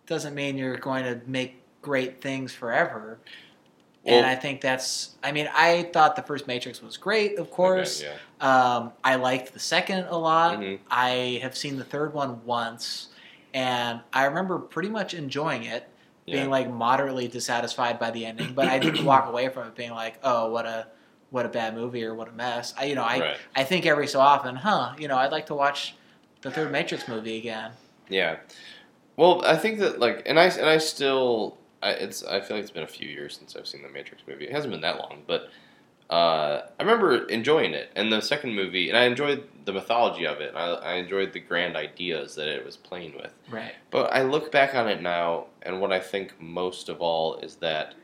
doesn't 0.05 0.33
mean 0.35 0.57
you're 0.57 0.77
going 0.77 1.03
to 1.03 1.21
make 1.27 1.61
great 1.81 2.21
things 2.21 2.53
forever. 2.53 3.19
and 4.05 4.25
I 4.25 4.35
think 4.35 4.59
that's, 4.59 5.15
I 5.23 5.31
mean, 5.31 5.49
I 5.53 5.83
thought 5.93 6.17
the 6.17 6.21
first 6.23 6.45
Matrix 6.45 6.81
was 6.81 6.97
great, 6.97 7.39
of 7.39 7.49
course. 7.51 8.01
okay, 8.01 8.11
yeah. 8.41 8.75
Um, 8.75 8.91
I 9.01 9.15
liked 9.15 9.53
the 9.53 9.59
second 9.61 10.07
a 10.09 10.17
lot. 10.17 10.59
Mhm. 10.59 10.79
I 10.91 11.39
have 11.41 11.55
seen 11.55 11.77
the 11.77 11.85
third 11.85 12.13
one 12.13 12.43
once, 12.45 13.07
and 13.53 14.01
I 14.11 14.25
remember 14.25 14.59
pretty 14.59 14.89
much 14.89 15.13
enjoying 15.13 15.63
it, 15.63 15.87
Yeah. 16.25 16.35
being 16.37 16.49
like 16.49 16.71
moderately 16.71 17.27
dissatisfied 17.27 17.99
by 17.99 18.11
the 18.11 18.25
ending, 18.25 18.53
but 18.53 18.67
I 18.67 18.79
didn't 18.79 19.03
walk 19.05 19.27
away 19.27 19.49
from 19.49 19.67
it 19.67 19.75
being 19.75 19.91
like, 19.91 20.19
oh, 20.23 20.49
what 20.51 20.65
a 20.65 20.87
what 21.31 21.45
a 21.45 21.49
bad 21.49 21.73
movie 21.75 22.03
or 22.05 22.13
what 22.13 22.27
a 22.27 22.31
mess. 22.31 22.73
I, 22.77 22.85
you 22.85 22.95
know, 22.95 23.03
I 23.03 23.19
Right. 23.19 23.37
I 23.55 23.63
think 23.63 23.85
every 23.85 24.07
so 24.07 24.19
often, 24.19 24.55
huh, 24.55 24.93
you 24.99 25.07
know, 25.07 25.17
I'd 25.17 25.31
like 25.31 25.47
to 25.47 25.55
watch 25.55 25.95
the 26.41 26.51
third 26.51 26.71
Matrix 26.71 27.07
movie 27.07 27.37
again. 27.37 27.71
Yeah. 28.07 28.37
Well, 29.17 29.43
I 29.45 29.57
think 29.57 29.79
that 29.79 29.99
like, 29.99 30.23
and 30.25 30.39
I 30.39 30.45
and 30.45 30.67
I 30.69 30.77
still, 30.77 31.57
I, 31.81 31.91
it's 31.91 32.23
I 32.23 32.39
feel 32.39 32.57
like 32.57 32.63
it's 32.63 32.71
been 32.71 32.83
a 32.83 32.87
few 32.87 33.09
years 33.09 33.35
since 33.37 33.55
I've 33.55 33.67
seen 33.67 33.81
the 33.81 33.89
Matrix 33.89 34.23
movie. 34.27 34.45
It 34.45 34.51
hasn't 34.51 34.71
been 34.71 34.81
that 34.81 34.97
long, 34.99 35.23
but 35.27 35.49
uh, 36.09 36.61
I 36.79 36.83
remember 36.83 37.25
enjoying 37.27 37.73
it. 37.73 37.89
And 37.95 38.11
the 38.11 38.21
second 38.21 38.53
movie, 38.55 38.89
and 38.89 38.97
I 38.97 39.05
enjoyed 39.05 39.43
the 39.65 39.73
mythology 39.73 40.25
of 40.27 40.41
it. 40.41 40.53
I, 40.55 40.71
I 40.73 40.93
enjoyed 40.95 41.33
the 41.33 41.39
grand 41.39 41.75
ideas 41.75 42.35
that 42.35 42.47
it 42.47 42.65
was 42.65 42.75
playing 42.77 43.15
with. 43.15 43.33
Right. 43.49 43.73
But 43.91 44.11
I 44.13 44.23
look 44.23 44.51
back 44.51 44.75
on 44.75 44.87
it 44.89 45.01
now, 45.01 45.45
and 45.61 45.79
what 45.81 45.91
I 45.93 45.99
think 45.99 46.39
most 46.39 46.89
of 46.89 47.01
all 47.01 47.37
is 47.37 47.55
that 47.57 47.95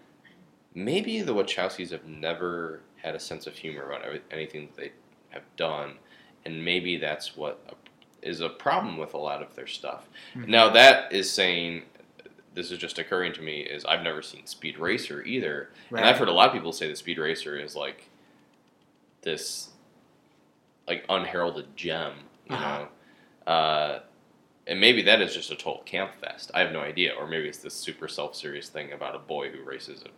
maybe 0.74 1.22
the 1.22 1.34
Wachowskis 1.34 1.92
have 1.92 2.06
never 2.06 2.82
had 2.98 3.16
a 3.16 3.20
sense 3.20 3.48
of 3.48 3.56
humor 3.56 3.84
about 3.90 4.04
every- 4.04 4.22
anything 4.32 4.68
that 4.68 4.78
they 4.78 4.92
have 5.30 5.44
done, 5.58 5.98
and 6.46 6.64
maybe 6.64 6.98
that's 6.98 7.36
what 7.36 7.60
a, 7.70 8.28
is 8.28 8.42
a 8.42 8.50
problem 8.50 8.98
with 8.98 9.14
a 9.14 9.18
lot 9.18 9.42
of 9.42 9.56
their 9.56 9.68
stuff. 9.68 10.08
Mhm. 10.36 10.48
Now 10.48 10.70
that 10.70 11.12
is 11.12 11.32
saying. 11.32 11.84
This 12.60 12.72
is 12.72 12.78
just 12.78 13.00
occurring 13.00 13.32
to 13.34 13.42
me 13.42 13.62
is 13.62 13.86
I've 13.86 14.02
never 14.04 14.22
seen 14.22 14.46
Speed 14.46 14.78
Racer 14.78 15.24
either, 15.24 15.70
Right. 15.90 16.02
and 16.02 16.10
I've 16.10 16.18
heard 16.18 16.28
a 16.28 16.34
lot 16.34 16.48
of 16.48 16.54
people 16.54 16.74
say 16.74 16.90
that 16.90 16.98
Speed 16.98 17.18
Racer 17.18 17.58
is 17.58 17.74
like 17.74 18.10
this 19.22 19.70
like 20.86 21.06
unheralded 21.08 21.68
gem, 21.78 22.14
you 22.50 22.56
Uh-huh. 22.58 22.86
know. 23.48 23.50
Uh, 23.50 24.00
and 24.68 24.78
maybe 24.82 25.02
that 25.04 25.22
is 25.22 25.34
just 25.34 25.52
a 25.52 25.56
total 25.56 25.84
camp 25.84 26.16
fest. 26.16 26.52
I 26.54 26.60
have 26.60 26.74
no 26.74 26.82
idea, 26.82 27.14
or 27.14 27.28
maybe 27.28 27.48
it's 27.48 27.60
this 27.60 27.74
super 27.76 28.10
self 28.10 28.36
serious 28.36 28.68
thing 28.68 28.92
about 28.92 29.16
a 29.16 29.20
boy 29.20 29.52
who 29.52 29.64
races 29.64 30.04
a 30.04 30.10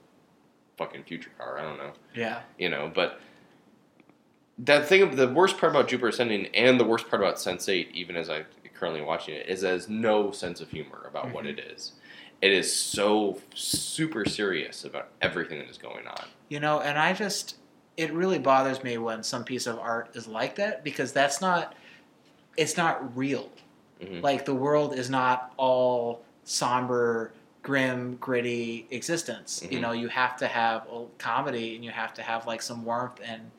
fucking 0.78 1.04
future 1.04 1.30
car. 1.38 1.60
I 1.60 1.62
don't 1.62 1.78
know, 1.78 1.94
Yeah. 2.16 2.42
you 2.58 2.70
know. 2.70 2.92
But 2.92 3.20
that 4.58 4.88
thing, 4.88 5.16
the 5.16 5.28
worst 5.28 5.60
part 5.60 5.72
about 5.76 5.88
Jupiter 5.90 6.08
Ascending, 6.08 6.48
and 6.56 6.80
the 6.80 6.86
worst 6.86 7.08
part 7.08 7.22
about 7.22 7.36
Sense8, 7.36 7.92
even 7.92 8.16
as 8.16 8.32
I'm 8.32 8.46
currently 8.74 9.02
watching 9.02 9.36
it, 9.36 9.48
is 9.48 9.62
has 9.62 9.88
no 9.88 10.32
sense 10.32 10.60
of 10.60 10.72
humor 10.72 11.06
about 11.08 11.30
what 11.32 11.46
Mhm. 11.46 11.50
it 11.50 11.60
is. 11.60 11.92
It 12.42 12.52
is 12.52 12.74
so 12.74 13.40
super 13.54 14.26
serious 14.26 14.84
about 14.84 15.10
everything 15.22 15.60
that 15.60 15.70
is 15.70 15.78
going 15.78 16.08
on. 16.08 16.26
You 16.50 16.60
know, 16.60 16.82
and 16.82 16.98
I 16.98 17.14
just 17.14 17.58
it 17.98 18.12
really 18.14 18.40
bothers 18.40 18.84
me 18.84 18.98
when 18.98 19.22
some 19.22 19.44
piece 19.44 19.68
of 19.68 19.78
art 19.78 20.16
is 20.16 20.28
like 20.28 20.56
that 20.56 20.84
because 20.84 21.12
that's 21.14 21.40
not 21.42 21.76
it's 22.58 22.78
not 22.78 23.16
real. 23.16 23.50
Mhm. 24.02 24.24
Like 24.24 24.46
the 24.46 24.56
world 24.56 24.94
is 24.98 25.10
not 25.10 25.54
all 25.58 26.24
somber, 26.44 27.32
grim, 27.62 28.16
gritty 28.18 28.88
existence. 28.90 29.64
You 29.70 29.78
Mhm. 29.78 29.82
know, 29.82 29.92
you 29.92 30.08
have 30.08 30.36
to 30.38 30.48
have 30.48 30.88
a 30.92 31.06
comedy 31.20 31.76
and 31.76 31.86
you 31.86 31.92
have 31.92 32.14
to 32.16 32.24
have 32.24 32.48
like 32.48 32.62
some 32.62 32.84
warmth 32.84 33.20
and 33.24 33.52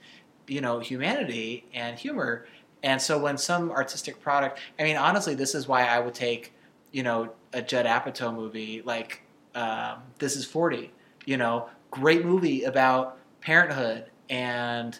you 0.49 0.61
know, 0.61 0.81
humanity 0.81 1.65
and 1.73 1.97
humor. 1.97 2.47
And 2.83 3.01
so 3.01 3.17
when 3.17 3.39
some 3.39 3.71
artistic 3.71 4.21
product, 4.21 4.59
I 4.79 4.83
mean, 4.83 4.97
honestly, 4.97 5.35
this 5.37 5.55
is 5.55 5.69
why 5.69 5.87
I 5.87 6.01
would 6.01 6.15
take, 6.15 6.53
you 6.93 7.03
know, 7.03 7.33
a 7.53 7.63
Judd 7.63 7.87
Apatow 7.87 8.35
movie 8.35 8.83
like 8.85 9.23
um, 9.55 10.03
This 10.19 10.37
Is 10.37 10.45
40. 10.45 10.93
You 11.25 11.37
know, 11.37 11.69
great 11.91 12.25
movie 12.25 12.65
about 12.65 13.19
parenthood 13.41 14.07
and 14.29 14.99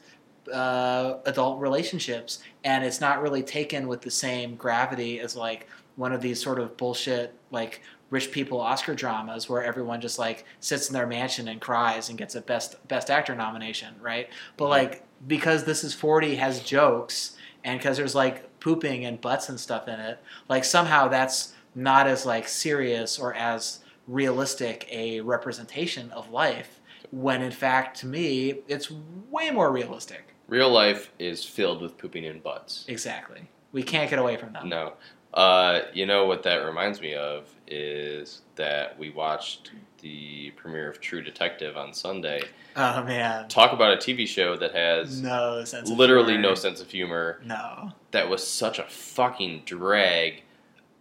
uh, 0.53 1.19
adult 1.27 1.61
relationships, 1.61 2.43
and 2.65 2.85
it's 2.85 3.01
not 3.01 3.23
really 3.23 3.43
taken 3.43 3.87
with 3.87 4.01
the 4.03 4.11
same 4.11 4.57
gravity 4.57 5.21
as 5.21 5.37
like 5.37 5.69
one 5.97 6.13
of 6.13 6.21
these 6.21 6.43
sort 6.43 6.59
of 6.59 6.77
bullshit 6.77 7.35
like 7.51 7.83
rich 8.11 8.31
people 8.31 8.61
Oscar 8.61 8.95
dramas 8.95 9.49
where 9.49 9.65
everyone 9.65 10.01
just 10.01 10.19
like 10.19 10.45
sits 10.61 10.89
in 10.89 10.93
their 10.93 11.07
mansion 11.07 11.49
and 11.49 11.61
cries 11.61 12.09
and 12.11 12.19
gets 12.19 12.35
a 12.35 12.41
best 12.41 12.87
best 12.87 13.11
actor 13.11 13.35
nomination, 13.35 13.95
right? 14.01 14.29
But 14.57 14.69
like 14.69 15.05
because 15.27 15.65
this 15.65 15.83
is 15.83 15.95
40 15.95 16.37
has 16.37 16.61
jokes 16.61 17.37
and 17.65 17.79
because 17.79 17.97
there's 17.97 18.15
like 18.15 18.61
pooping 18.61 19.05
and 19.05 19.21
butts 19.21 19.49
and 19.49 19.59
stuff 19.59 19.89
in 19.89 19.99
it, 19.99 20.21
like 20.49 20.65
somehow 20.65 21.09
that's 21.09 21.55
not 21.75 22.07
as 22.07 22.27
like 22.27 22.49
serious 22.49 23.19
or 23.19 23.35
as 23.35 23.81
realistic 24.07 24.87
a 24.91 25.21
representation 25.21 26.11
of 26.11 26.31
life. 26.31 26.81
When 27.11 27.43
in 27.43 27.53
fact, 27.53 27.99
to 28.01 28.07
me, 28.07 28.61
it's 28.69 28.91
way 29.31 29.51
more 29.51 29.71
realistic. 29.71 30.35
Real 30.49 30.71
life 30.71 31.11
is 31.19 31.45
filled 31.45 31.83
with 31.83 31.99
pooping 31.99 32.25
in 32.25 32.41
butts. 32.41 32.85
Exactly. 32.89 33.49
We 33.73 33.83
can't 33.83 34.11
get 34.11 34.19
away 34.19 34.37
from 34.37 34.53
that. 34.53 34.67
No. 34.67 34.95
Uh, 35.33 35.83
you 35.95 36.05
know 36.05 36.27
what 36.27 36.43
that 36.43 36.57
reminds 36.57 37.01
me 37.01 37.15
of 37.15 37.49
is 37.67 38.43
that 38.57 38.99
we 38.99 39.11
watched 39.11 39.71
the 40.03 40.51
premiere 40.57 40.91
of 40.91 41.01
True 41.01 41.23
Detective 41.23 41.77
on 41.77 41.95
Sunday. 41.95 42.43
Oh 42.77 43.03
man. 43.05 43.49
Talk 43.49 43.73
about 43.73 43.95
a 43.95 43.97
TV 43.97 44.27
show 44.27 44.57
that 44.57 44.75
has 44.75 45.23
no 45.23 45.65
sense, 45.65 45.89
literally 45.89 46.37
no 46.37 46.55
sense 46.55 46.81
of 46.81 46.91
humor. 46.91 47.41
No. 47.45 47.93
That 48.11 48.29
was 48.29 48.47
such 48.47 48.79
a 48.79 48.85
fucking 48.85 49.63
drag. 49.65 50.43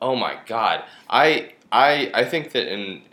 Oh 0.02 0.16
my 0.16 0.38
god. 0.45 0.84
I 1.10 1.54
I 1.72 2.12
I 2.14 2.26
think 2.26 2.52
that 2.52 2.72
in 2.72 3.04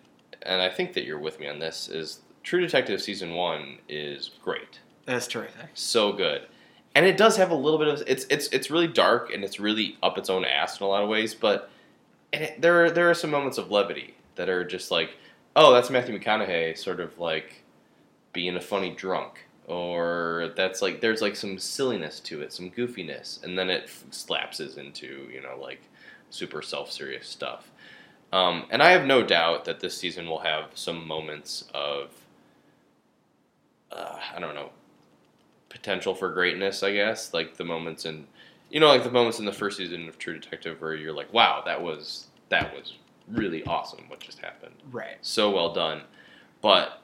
and 0.43 0.62
I 0.62 0.68
think 0.68 0.95
that 0.95 1.05
you're 1.05 1.18
with 1.18 1.39
me 1.39 1.47
on 1.49 1.59
this 1.59 1.89
is 1.89 2.20
True 2.43 2.61
Detective 2.61 3.03
season 3.03 3.34
1 3.34 3.78
is 3.89 4.30
great. 4.43 4.80
That's 5.05 5.26
terrific. 5.26 5.70
So 5.74 6.12
good. 6.12 6.47
And 6.95 7.05
it 7.05 7.16
does 7.16 7.36
have 7.36 7.51
a 7.51 7.55
little 7.55 7.78
bit 7.78 7.89
of 7.89 8.03
it's 8.07 8.26
it's 8.30 8.49
it's 8.49 8.70
really 8.70 8.86
dark 8.86 9.32
and 9.32 9.45
it's 9.45 9.61
really 9.61 9.97
up 10.03 10.18
its 10.18 10.30
own 10.30 10.45
ass 10.45 10.80
in 10.80 10.86
a 10.86 10.89
lot 10.89 11.03
of 11.03 11.09
ways, 11.09 11.34
but 11.34 11.70
and 12.32 12.45
it, 12.45 12.61
there 12.61 12.84
are 12.84 12.91
there 12.91 13.11
are 13.11 13.14
some 13.14 13.30
moments 13.30 13.59
of 13.59 13.70
levity 13.70 14.14
that 14.36 14.49
are 14.49 14.64
just 14.64 14.91
like, 14.91 15.11
oh, 15.57 15.72
that's 15.72 15.91
Matthew 15.91 16.18
McConaughey 16.18 16.76
sort 16.76 17.01
of 17.01 17.18
like 17.18 17.62
being 18.32 18.57
a 18.57 18.61
funny 18.61 18.91
drunk 18.95 19.47
or 19.66 20.53
that's 20.57 20.80
like 20.80 21.01
there's 21.01 21.20
like 21.20 21.36
some 21.36 21.59
silliness 21.59 22.20
to 22.20 22.41
it, 22.41 22.53
some 22.53 22.70
goofiness, 22.70 23.43
and 23.45 23.59
then 23.59 23.68
it 23.68 23.84
f- 23.84 24.05
slapses 24.11 24.78
into, 24.78 25.28
you 25.32 25.43
know, 25.43 25.59
like 25.61 25.82
super 26.31 26.62
self-serious 26.62 27.26
stuff. 27.26 27.70
Um, 28.33 28.66
and 28.70 28.83
I 28.83 28.91
have 28.91 29.07
no 29.07 29.22
doubt 29.22 29.64
that 29.64 29.81
this 29.81 29.97
season 29.97 30.29
will 30.29 30.41
have 30.41 30.66
some 30.74 31.07
moments 31.07 31.64
of 31.72 32.11
uh, 33.91 34.18
I 34.35 34.39
don't 34.39 34.55
know 34.55 34.70
potential 35.68 36.14
for 36.14 36.31
greatness, 36.31 36.83
I 36.83 36.93
guess. 36.93 37.33
Like 37.33 37.57
the 37.57 37.64
moments 37.64 38.05
in, 38.05 38.26
you 38.70 38.81
know, 38.81 38.89
like 38.89 39.05
the 39.05 39.11
moments 39.11 39.39
in 39.39 39.45
the 39.45 39.53
first 39.53 39.76
season 39.76 40.09
of 40.09 40.18
True 40.18 40.39
Detective 40.39 40.81
where 40.81 40.95
you're 40.95 41.14
like, 41.14 41.33
wow, 41.33 41.62
that 41.64 41.83
was 41.83 42.26
that 42.49 42.74
was 42.74 42.95
really 43.29 43.64
awesome 43.64 44.05
what 44.09 44.20
just 44.20 44.39
happened. 44.39 44.74
Right. 44.91 45.16
So 45.20 45.51
well 45.51 45.72
done. 45.72 46.03
But 46.61 47.01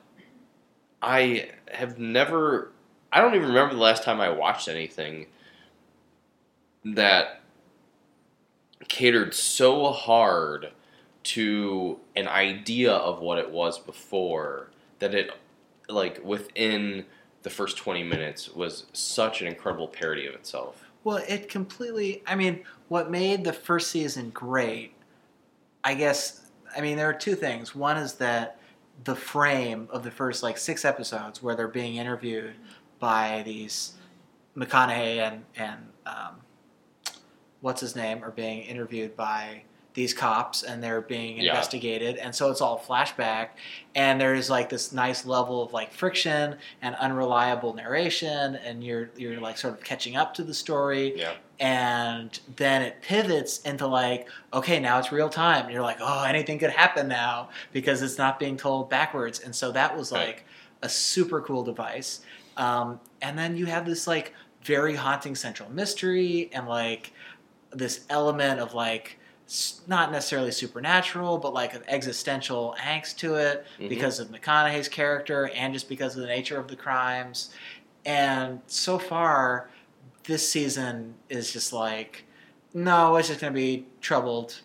I 1.03 1.51
have 1.71 1.99
never, 1.99 2.73
I 3.13 3.21
don't 3.21 3.35
even 3.35 3.49
remember 3.49 3.75
the 3.75 3.81
last 3.81 4.03
time 4.03 4.21
I 4.21 4.31
watched 4.31 4.69
anything 4.69 5.27
that 6.85 7.41
catered 8.89 9.35
so 9.35 9.93
hard 9.93 10.73
to 11.25 11.99
an 12.17 12.29
idea 12.29 12.93
of 12.93 13.21
what 13.21 13.39
it 13.39 13.51
was 13.51 13.79
before 13.79 14.71
that 14.99 15.15
it, 15.15 15.31
like, 15.89 16.23
within 16.25 17.05
the 17.43 17.51
first 17.51 17.77
20 17.77 18.03
minutes 18.03 18.49
was 18.49 18.87
such 18.93 19.41
an 19.41 19.47
incredible 19.47 19.89
parody 19.89 20.27
of 20.27 20.35
itself. 20.35 20.85
Well, 21.05 21.23
it 21.29 21.49
completely. 21.49 22.23
I 22.27 22.35
mean, 22.35 22.65
what 22.89 23.11
made 23.11 23.45
the 23.45 23.53
first 23.53 23.91
season 23.91 24.31
great, 24.31 24.95
I 25.85 25.95
guess. 25.95 26.51
I 26.77 26.81
mean, 26.81 26.97
there 26.97 27.09
are 27.09 27.15
two 27.15 27.35
things. 27.35 27.75
One 27.75 27.99
is 27.99 28.15
that 28.15 28.59
the 29.05 29.15
frame 29.15 29.89
of 29.91 30.03
the 30.03 30.11
first 30.11 30.43
like 30.43 30.57
six 30.57 30.85
episodes, 30.85 31.43
where 31.43 31.55
they're 31.55 31.69
being 31.69 31.97
interviewed 31.97 32.55
by 32.99 33.43
these 33.45 33.93
McConaughey 34.57 35.19
and 35.19 35.45
and 35.57 35.81
um, 36.07 36.37
what's 37.65 37.81
his 37.81 37.97
name, 37.97 38.23
are 38.23 38.31
being 38.31 38.61
interviewed 38.63 39.17
by 39.17 39.63
these 39.95 40.13
cops 40.13 40.63
and 40.65 40.83
they're 40.83 41.01
being 41.01 41.37
Yeah. 41.39 41.51
investigated 41.53 42.17
and 42.17 42.35
so 42.35 42.51
it's 42.51 42.61
all 42.61 42.81
flashback 42.81 43.51
and 43.95 44.21
there's 44.21 44.51
like 44.51 44.69
this 44.69 44.91
nice 44.93 45.25
level 45.25 45.63
of 45.63 45.73
like 45.73 45.93
friction 45.93 46.57
and 46.83 46.97
unreliable 46.97 47.75
narration 47.75 48.57
and 48.57 48.83
you're 48.83 49.09
you're 49.17 49.41
like 49.41 49.57
sort 49.57 49.73
of 49.73 49.85
catching 49.85 50.17
up 50.17 50.35
to 50.35 50.43
the 50.43 50.53
story 50.53 51.15
Yeah. 51.17 51.35
and 51.61 52.41
then 52.57 52.83
it 52.83 53.01
pivots 53.03 53.61
into 53.61 53.87
like 53.87 54.29
okay 54.53 54.81
now 54.81 54.99
it's 54.99 55.13
real 55.13 55.29
time 55.29 55.71
you're 55.71 55.83
like 55.83 55.99
oh 56.01 56.25
anything 56.25 56.59
could 56.59 56.71
happen 56.71 57.07
now 57.07 57.51
because 57.73 58.03
it's 58.03 58.19
not 58.19 58.41
being 58.41 58.57
told 58.57 58.91
backwards 58.91 59.39
and 59.41 59.55
so 59.55 59.71
that 59.71 59.97
was 59.97 60.11
Right. 60.11 60.27
like 60.27 60.45
a 60.83 60.89
super 60.89 61.41
cool 61.41 61.63
device 61.63 62.21
um, 62.57 62.99
and 63.23 63.39
then 63.39 63.57
you 63.57 63.67
have 63.67 63.87
this 63.87 64.09
like 64.09 64.35
very 64.65 64.97
haunting 64.97 65.37
central 65.37 65.71
mystery 65.71 66.51
and 66.53 66.67
like 66.67 67.13
this 67.75 68.05
element 68.09 68.61
of 68.61 68.75
like 68.75 69.19
not 69.87 70.11
necessarily 70.11 70.51
supernatural 70.51 71.37
but 71.37 71.53
like 71.53 71.75
an 71.75 71.83
existential 71.87 72.75
angst 72.81 73.17
to 73.19 73.35
it 73.35 73.67
Mhm. 73.79 73.89
because 73.91 74.19
of 74.19 74.29
mcconaughey's 74.31 74.89
character 74.89 75.51
and 75.55 75.75
just 75.75 75.89
because 75.89 76.17
of 76.17 76.23
the 76.23 76.29
nature 76.29 76.59
of 76.59 76.69
the 76.69 76.77
crimes. 76.77 77.51
And 78.07 78.61
so 78.67 78.99
far 78.99 79.69
this 80.25 80.49
season 80.51 81.15
is 81.29 81.53
just 81.53 81.73
like 81.73 82.25
no 82.73 83.17
it's 83.17 83.29
just 83.29 83.41
going 83.41 83.53
to 83.53 83.57
be 83.59 83.87
troubled 84.01 84.61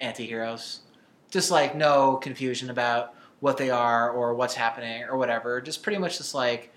anti-heroes. 0.00 0.80
Just 1.30 1.50
like 1.50 1.74
no 1.74 2.16
confusion 2.16 2.70
about 2.70 3.14
what 3.40 3.56
they 3.58 3.68
are 3.70 4.10
or 4.10 4.34
what's 4.34 4.54
happening 4.54 5.02
or 5.04 5.16
whatever. 5.16 5.60
Just 5.60 5.82
pretty 5.82 5.98
much 5.98 6.16
just 6.18 6.34
like 6.34 6.72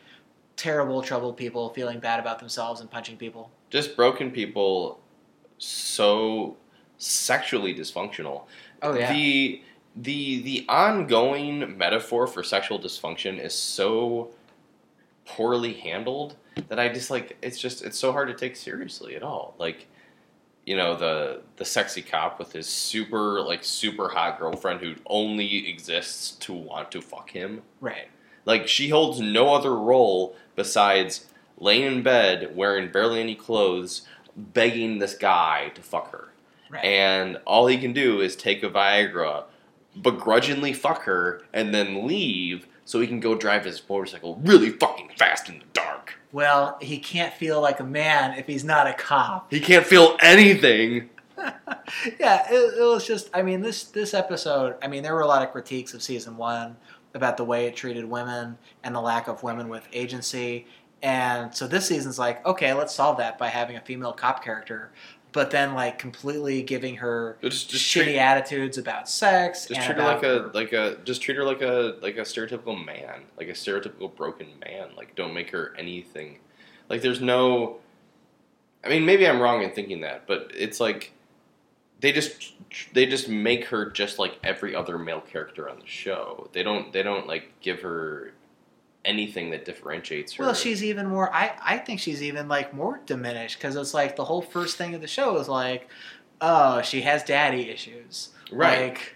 terrible 0.57 1.01
troubled 1.01 1.38
people 1.38 1.70
feeling 1.70 1.99
bad 1.99 2.20
about 2.20 2.39
themselves 2.39 2.82
and 2.82 2.91
punching 2.91 3.15
people. 3.17 3.49
Just 3.70 3.95
broken 3.95 4.30
people 4.32 4.99
so 5.60 6.57
sexually 6.97 7.74
dysfunctional. 7.76 8.45
oh 8.82 8.93
yeah 8.95 9.14
The 9.14 9.62
the 9.95 10.41
the 10.41 10.66
ongoing 10.70 11.78
metaphor 11.78 12.26
for 12.28 12.43
sexual 12.43 12.80
dysfunction 12.80 13.39
is 13.43 13.53
so 13.53 14.30
poorly 15.26 15.74
handled 15.74 16.36
that 16.70 16.80
I 16.80 16.89
just 16.89 17.10
like 17.12 17.38
it's 17.41 17.60
just 17.60 17.84
it's 17.84 17.99
so 17.99 18.12
hard 18.12 18.28
to 18.30 18.34
take 18.34 18.55
seriously 18.55 19.16
at 19.16 19.24
all. 19.24 19.55
Like 19.57 19.88
you 20.66 20.76
know 20.76 20.95
the 20.95 21.41
the 21.57 21.66
sexy 21.66 22.01
cop 22.01 22.39
with 22.39 22.51
his 22.53 22.68
super 22.68 23.41
like 23.41 23.64
super 23.64 24.10
hot 24.10 24.39
girlfriend 24.39 24.82
who 24.82 24.95
only 25.07 25.68
exists 25.70 26.32
to 26.45 26.53
want 26.53 26.91
to 26.91 27.01
fuck 27.01 27.32
him. 27.32 27.62
right 27.82 28.07
Like 28.45 28.68
she 28.68 28.89
holds 28.89 29.20
no 29.20 29.53
other 29.53 29.76
role 29.76 30.36
besides 30.55 31.26
laying 31.57 31.84
in 31.84 32.03
bed 32.03 32.55
wearing 32.55 32.91
barely 32.91 33.20
any 33.20 33.36
clothes, 33.36 34.03
begging 34.53 34.99
this 34.99 35.15
guy 35.15 35.71
to 35.75 35.81
fuck 35.81 36.11
her. 36.11 36.29
right 36.69 36.83
And 36.83 37.37
all 37.45 37.67
he 37.67 37.77
can 37.77 37.93
do 37.93 38.21
is 38.21 38.35
take 38.35 38.63
a 38.63 38.69
Viagra, 38.69 39.43
begrudgingly 40.01 40.73
fuck 40.73 41.03
her, 41.03 41.41
and 41.53 41.73
then 41.73 42.07
leave 42.07 42.67
so 42.85 42.99
he 42.99 43.07
can 43.07 43.19
go 43.19 43.35
drive 43.35 43.65
his 43.65 43.81
motorcycle 43.87 44.39
really 44.43 44.71
fucking 44.71 45.11
fast 45.15 45.47
in 45.47 45.59
the 45.59 45.65
dark. 45.73 46.15
well 46.31 46.77
he 46.81 46.97
can't 46.97 47.33
feel 47.33 47.61
like 47.61 47.79
a 47.79 47.83
man 47.83 48.37
if 48.37 48.47
he's 48.47 48.63
not 48.63 48.87
a 48.87 48.93
cop 48.93 49.51
He 49.51 49.59
can't 49.59 49.85
feel 49.85 50.17
anything. 50.21 51.09
yeah, 52.19 52.45
it, 52.51 52.79
it 52.79 52.83
was 52.83 53.05
just. 53.07 53.29
I 53.33 53.41
mean, 53.43 53.61
this 53.61 53.85
this 53.85 54.13
episode. 54.13 54.75
I 54.81 54.87
mean, 54.87 55.03
there 55.03 55.13
were 55.15 55.21
a 55.21 55.27
lot 55.27 55.41
of 55.41 55.51
critiques 55.51 55.93
of 55.93 56.01
season 56.01 56.35
one 56.35 56.75
about 57.13 57.37
the 57.37 57.43
way 57.43 57.65
it 57.65 57.75
treated 57.75 58.05
women 58.05 58.57
and 58.83 58.93
the 58.93 59.01
lack 59.01 59.27
of 59.27 59.41
women 59.41 59.69
with 59.69 59.87
agency. 59.93 60.67
And 61.01 61.53
so 61.55 61.67
this 61.67 61.85
season's 61.87 62.19
like, 62.19 62.45
okay, 62.45 62.73
let's 62.73 62.93
solve 62.93 63.17
that 63.17 63.37
by 63.37 63.47
having 63.47 63.77
a 63.77 63.81
female 63.81 64.11
cop 64.11 64.43
character, 64.43 64.91
but 65.31 65.51
then 65.51 65.73
like 65.73 65.99
completely 65.99 66.61
giving 66.61 66.95
her 66.97 67.37
Just, 67.41 67.69
just 67.69 67.85
shitty 67.85 68.03
treat, 68.03 68.17
attitudes 68.17 68.77
about 68.77 69.07
sex. 69.07 69.67
just 69.67 69.79
and 69.79 69.85
treat 69.85 69.97
her 69.97 70.03
like 70.03 70.23
a 70.23 70.51
like 70.53 70.73
a 70.73 70.97
just 71.05 71.21
treat 71.21 71.37
her 71.37 71.43
like 71.43 71.61
a 71.61 71.95
like 72.01 72.17
a 72.17 72.21
stereotypical 72.21 72.83
man, 72.83 73.23
like 73.37 73.47
a 73.47 73.53
stereotypical 73.53 74.13
broken 74.13 74.47
man. 74.65 74.89
Like 74.97 75.15
don't 75.15 75.33
make 75.33 75.51
her 75.51 75.73
anything. 75.77 76.39
Like 76.89 77.01
there's 77.01 77.21
no. 77.21 77.77
I 78.83 78.89
mean, 78.89 79.05
maybe 79.05 79.27
I'm 79.27 79.41
wrong 79.41 79.61
in 79.61 79.71
thinking 79.71 80.01
that, 80.01 80.25
but 80.25 80.51
it's 80.55 80.79
like 80.79 81.13
they 81.99 82.11
just 82.11 82.53
they 82.93 83.05
just 83.05 83.27
make 83.29 83.65
her 83.65 83.89
just 83.89 84.19
like 84.19 84.39
every 84.43 84.73
other 84.73 84.97
male 84.97 85.21
character 85.21 85.69
on 85.69 85.79
the 85.79 85.87
show. 85.87 86.49
They 86.53 86.63
don't 86.63 86.91
they 86.93 87.03
don't 87.03 87.27
like 87.27 87.59
give 87.61 87.81
her 87.81 88.33
anything 89.05 89.49
that 89.51 89.65
differentiates 89.65 90.33
her. 90.33 90.43
Well, 90.43 90.53
she's 90.53 90.83
even 90.83 91.07
more. 91.07 91.33
I 91.33 91.53
I 91.63 91.77
think 91.77 91.99
she's 91.99 92.21
even 92.21 92.47
like 92.47 92.73
more 92.73 92.99
diminished 93.05 93.57
because 93.57 93.75
it's 93.75 93.93
like 93.93 94.15
the 94.15 94.25
whole 94.25 94.41
first 94.41 94.77
thing 94.77 94.93
of 94.95 95.01
the 95.01 95.07
show 95.07 95.37
is 95.37 95.47
like, 95.47 95.87
oh, 96.41 96.81
she 96.81 97.01
has 97.01 97.23
daddy 97.23 97.69
issues. 97.69 98.29
right. 98.51 98.89
Like, 98.89 99.15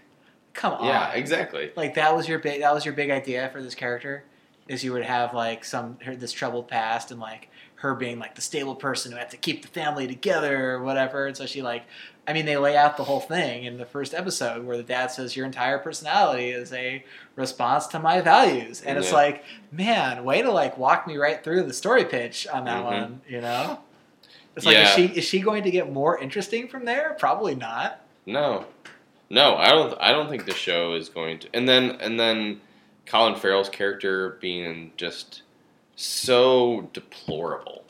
come 0.54 0.74
on. 0.74 0.86
yeah, 0.86 1.12
exactly. 1.14 1.72
Like 1.76 1.96
that 1.96 2.16
was 2.16 2.28
your 2.28 2.40
big 2.40 2.62
that 2.62 2.74
was 2.74 2.86
your 2.86 2.94
big 2.94 3.10
idea 3.10 3.50
for 3.52 3.62
this 3.62 3.76
character, 3.76 4.24
is 4.68 4.84
you 4.84 4.94
would 4.94 5.04
have 5.06 5.34
like 5.34 5.64
some 5.66 5.98
her, 6.06 6.16
this 6.16 6.32
troubled 6.32 6.68
past 6.68 7.12
and 7.12 7.20
like 7.20 7.50
her 7.76 7.94
being 7.96 8.18
like 8.18 8.34
the 8.36 8.42
stable 8.42 8.76
person 8.76 9.12
who 9.12 9.18
had 9.18 9.30
to 9.30 9.36
keep 9.38 9.62
the 9.62 9.68
family 9.68 10.08
together 10.08 10.72
or 10.72 10.84
whatever. 10.84 11.28
And 11.28 11.36
so 11.36 11.46
she 11.46 11.62
like, 11.62 11.84
I 12.26 12.32
mean, 12.32 12.46
they 12.46 12.56
lay 12.56 12.78
out 12.78 12.96
the 12.96 13.04
whole 13.04 13.20
thing 13.20 13.66
in 13.66 13.78
the 13.78 13.86
first 13.86 14.14
episode 14.14 14.66
where 14.66 14.78
the 14.78 14.84
dad 14.84 15.08
says 15.08 15.36
your 15.36 15.46
entire 15.46 15.78
personality 15.80 16.52
is 16.52 16.72
a 16.72 17.04
response 17.36 17.88
to 17.88 18.00
my 18.00 18.22
values, 18.22 18.82
and 18.82 18.98
it's 18.98 19.12
like, 19.12 19.44
man, 19.74 20.24
way 20.24 20.42
to 20.42 20.50
like 20.52 20.78
walk 20.78 21.06
me 21.08 21.18
right 21.18 21.44
through 21.44 21.64
the 21.64 21.74
story 21.74 22.06
pitch 22.06 22.48
on 22.48 22.64
that 22.66 22.82
Mhm. 22.82 22.86
one, 22.86 23.22
you 23.28 23.42
know? 23.42 23.80
It's 24.56 24.66
like, 24.68 24.78
is 24.78 24.90
she 24.92 25.06
is 25.08 25.26
she 25.26 25.40
going 25.42 25.64
to 25.64 25.72
get 25.72 25.92
more 25.92 26.16
interesting 26.18 26.68
from 26.68 26.86
there? 26.86 27.16
Probably 27.20 27.56
not. 27.56 28.00
No, 28.28 28.66
no, 29.32 29.56
I 29.58 29.72
don't. 29.72 29.94
I 30.00 30.12
don't 30.12 30.30
think 30.30 30.46
the 30.46 30.54
show 30.54 30.94
is 30.94 31.10
going 31.10 31.40
to. 31.40 31.48
And 31.56 31.68
then 31.68 31.98
and 32.00 32.20
then 32.20 32.62
Colin 33.06 33.36
Farrell's 33.36 33.70
character 33.70 34.38
being 34.42 34.92
just 34.98 35.42
so 35.96 36.90
deplorable, 36.94 37.84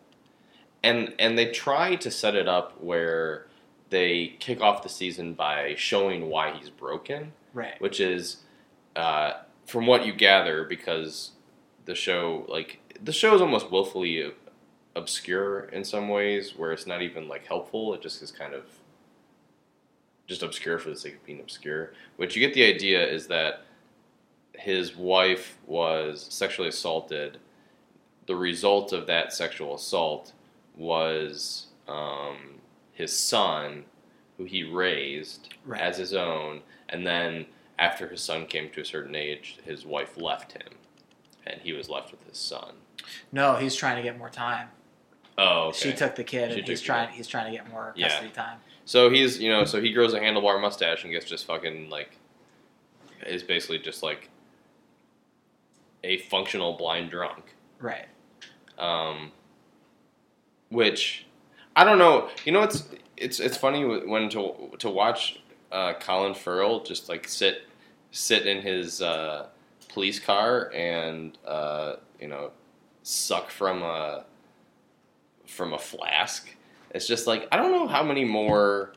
and 0.84 1.14
and 1.20 1.38
they 1.38 1.51
try 1.51 1.95
to 1.95 2.11
set 2.11 2.36
it 2.36 2.47
up 2.47 2.82
where 2.82 3.47
they 3.89 4.36
kick 4.39 4.59
off 4.61 4.84
the 4.84 4.89
season 4.89 5.34
by 5.34 5.76
showing 5.78 6.28
why 6.30 6.51
he's 6.51 6.70
broken, 6.72 7.32
Right. 7.53 7.80
which 7.80 7.99
is, 7.99 8.38
uh, 8.95 9.34
from 9.68 9.86
what 9.86 10.05
you 10.05 10.11
gather, 10.14 10.64
because 10.64 11.32
the 11.86 11.95
show 11.95 12.45
like 12.49 12.80
the 13.01 13.11
show 13.14 13.36
is 13.36 13.41
almost 13.41 13.70
willfully 13.72 14.34
obscure 14.95 15.61
in 15.66 15.84
some 15.84 16.09
ways, 16.09 16.55
where 16.57 16.72
it's 16.72 16.88
not 16.88 17.01
even 17.01 17.28
like 17.28 17.45
helpful. 17.45 17.93
It 17.93 18.01
just 18.01 18.22
is 18.22 18.32
kind 18.32 18.53
of 18.53 18.64
just 20.28 20.41
obscure 20.43 20.80
for 20.80 20.89
the 20.89 20.95
sake 20.95 21.16
of 21.16 21.26
being 21.26 21.39
obscure. 21.39 21.93
Which 22.18 22.36
you 22.36 22.39
get 22.45 22.53
the 22.53 22.64
idea 22.66 23.05
is 23.05 23.28
that 23.28 23.66
his 24.54 24.95
wife 24.95 25.58
was 25.66 26.26
sexually 26.30 26.70
assaulted. 26.70 27.38
The 28.28 28.36
result 28.36 28.93
of 28.93 29.08
that 29.08 29.34
sexual 29.34 29.76
assault 29.76 30.32
was 30.76 31.68
um, 31.88 32.38
his 32.93 33.12
son, 33.18 33.84
who 34.38 34.45
he 34.45 34.64
raised 34.64 35.49
Right. 35.66 35.82
as 35.82 35.97
his 35.97 36.14
own, 36.14 36.62
and 36.89 37.06
then 37.06 37.45
after 37.80 38.08
his 38.08 38.22
son 38.22 38.45
came 38.45 38.70
to 38.72 38.82
a 38.82 38.86
certain 38.86 39.16
age, 39.16 39.58
his 39.66 39.86
wife 39.86 40.18
left 40.18 40.54
him, 40.54 40.74
and 41.45 41.60
he 41.62 41.74
was 41.74 41.89
left 41.89 42.12
with 42.12 42.24
his 42.28 42.38
son. 42.38 42.74
No, 43.32 43.56
he's 43.56 43.76
trying 43.76 43.97
to 43.97 44.04
get 44.04 44.18
more 44.18 44.30
time. 44.30 44.70
Oh, 45.38 45.70
okay. 45.70 45.89
She 45.91 45.93
took 45.95 46.16
the 46.16 46.24
kid, 46.24 46.51
She 46.54 46.60
and 46.60 46.68
he's 46.68 46.82
trying. 46.82 47.10
kid. 47.10 47.16
He's 47.18 47.28
trying 47.28 47.51
to 47.51 47.58
get 47.58 47.68
more 47.70 47.93
Yeah. 47.95 48.08
custody 48.10 48.30
time. 48.32 48.60
So 48.86 49.10
he's 49.10 49.39
you 49.41 49.49
know 49.49 49.66
so 49.66 49.82
he 49.82 49.91
grows 49.91 50.14
a 50.14 50.20
handlebar 50.20 50.62
mustache 50.62 51.04
and 51.04 51.12
gets 51.12 51.26
just 51.26 51.45
fucking 51.45 51.89
like 51.89 52.18
is 53.26 53.41
basically 53.41 53.80
just 53.80 54.04
like 54.04 54.30
a 56.04 56.18
functional 56.18 56.74
blind 56.74 57.10
drunk. 57.12 57.56
Right. 57.80 58.08
Um, 58.78 59.32
which 60.70 61.26
I 61.76 61.84
don't 61.84 61.99
know. 61.99 62.30
You 62.45 62.51
know 62.51 62.64
it's 62.64 62.88
it's 63.18 63.39
it's 63.39 63.58
funny 63.58 63.84
when 63.86 64.30
to 64.30 64.72
to 64.80 64.89
watch 64.89 65.41
uh, 65.72 65.93
Colin 65.99 66.34
Farrell 66.34 66.84
just 66.84 67.10
like 67.10 67.28
sit 67.28 67.64
sit 68.12 68.45
in 68.45 68.62
his 68.62 69.01
uh, 69.01 69.47
police 69.89 70.20
car 70.20 70.72
and 70.74 71.38
uh, 71.45 71.95
you 72.20 72.28
know 72.28 72.51
suck 73.04 73.49
from 73.49 73.82
a 73.82 74.26
from 75.45 75.74
a 75.74 75.80
flask. 75.80 76.56
It's 76.91 77.08
just 77.08 77.28
like 77.28 77.47
I 77.51 77.58
don't 77.58 77.72
know 77.72 77.88
how 77.88 78.04
many 78.04 78.26
more 78.26 78.93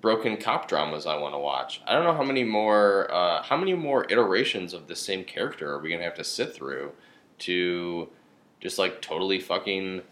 broken 0.00 0.36
cop 0.36 0.68
dramas 0.68 1.06
I 1.06 1.16
want 1.18 1.34
to 1.34 1.38
watch. 1.38 1.80
I 1.86 1.92
don't 1.94 2.04
know 2.04 2.14
how 2.14 2.22
many 2.22 2.44
more 2.44 3.12
uh, 3.12 3.42
how 3.42 3.56
many 3.56 3.74
more 3.74 4.04
iterations 4.08 4.72
of 4.72 4.86
the 4.86 4.96
same 4.96 5.24
character 5.24 5.70
are 5.72 5.78
we 5.80 5.90
gonna 5.90 6.04
have 6.04 6.14
to 6.14 6.24
sit 6.24 6.54
through 6.54 6.92
to 7.40 8.08
just 8.60 8.78
like 8.78 9.00
totally 9.02 9.40
fucking 9.40 10.02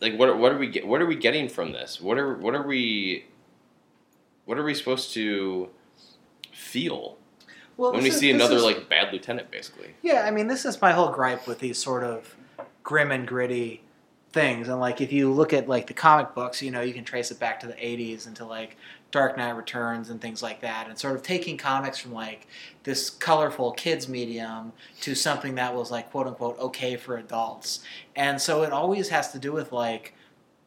like 0.00 0.18
what 0.18 0.36
what 0.38 0.52
are 0.52 0.58
we 0.58 0.68
get, 0.68 0.86
what 0.86 1.00
are 1.00 1.06
we 1.06 1.16
getting 1.16 1.48
from 1.48 1.72
this? 1.72 2.00
What 2.00 2.18
are 2.18 2.34
what 2.34 2.54
are 2.54 2.66
we 2.66 3.26
what 4.44 4.58
are 4.58 4.64
we 4.64 4.74
supposed 4.74 5.12
to 5.14 5.68
feel 6.52 7.16
Well, 7.76 7.92
when 7.92 8.02
we 8.02 8.08
is- 8.10 8.18
see 8.18 8.30
another 8.30 8.56
is- 8.56 8.62
like 8.64 8.88
bad 8.88 9.12
lieutenant 9.12 9.50
basically? 9.50 9.94
Yeah, 10.02 10.24
I 10.26 10.30
mean, 10.30 10.46
this 10.48 10.64
is 10.64 10.80
my 10.82 10.92
whole 10.92 11.10
gripe 11.10 11.46
with 11.46 11.58
these 11.60 11.78
sort 11.78 12.02
of 12.04 12.34
grim 12.82 13.10
and 13.10 13.26
gritty 13.26 13.82
things. 14.32 14.68
And 14.68 14.80
like, 14.80 15.00
if 15.00 15.12
you 15.12 15.32
look 15.32 15.52
at 15.52 15.68
like 15.68 15.86
the 15.86 15.94
comic 15.94 16.34
books, 16.34 16.62
you 16.62 16.70
know, 16.70 16.80
you 16.80 16.94
can 16.94 17.04
trace 17.04 17.30
it 17.30 17.38
back 17.38 17.60
to 17.60 17.66
the 17.66 17.74
'80s 17.74 18.26
and 18.26 18.36
to 18.36 18.44
like 18.44 18.76
Dark 19.10 19.36
Knight 19.36 19.50
Returns 19.50 20.10
and 20.10 20.20
things 20.20 20.42
like 20.42 20.60
that, 20.60 20.88
and 20.88 20.98
sort 20.98 21.16
of 21.16 21.22
taking 21.22 21.56
comics 21.56 21.98
from 21.98 22.12
like 22.12 22.46
this 22.84 23.10
colorful 23.10 23.72
kids 23.72 24.08
medium 24.08 24.72
to 25.00 25.14
something 25.14 25.54
that 25.56 25.74
was 25.74 25.90
like 25.90 26.10
quote 26.10 26.26
unquote 26.26 26.58
okay 26.58 26.96
for 26.96 27.16
adults. 27.16 27.80
And 28.16 28.40
so 28.40 28.62
it 28.62 28.72
always 28.72 29.08
has 29.08 29.32
to 29.32 29.38
do 29.38 29.52
with 29.52 29.72
like 29.72 30.14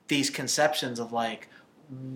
these 0.07 0.29
conceptions 0.29 0.99
of 0.99 1.11
like 1.11 1.49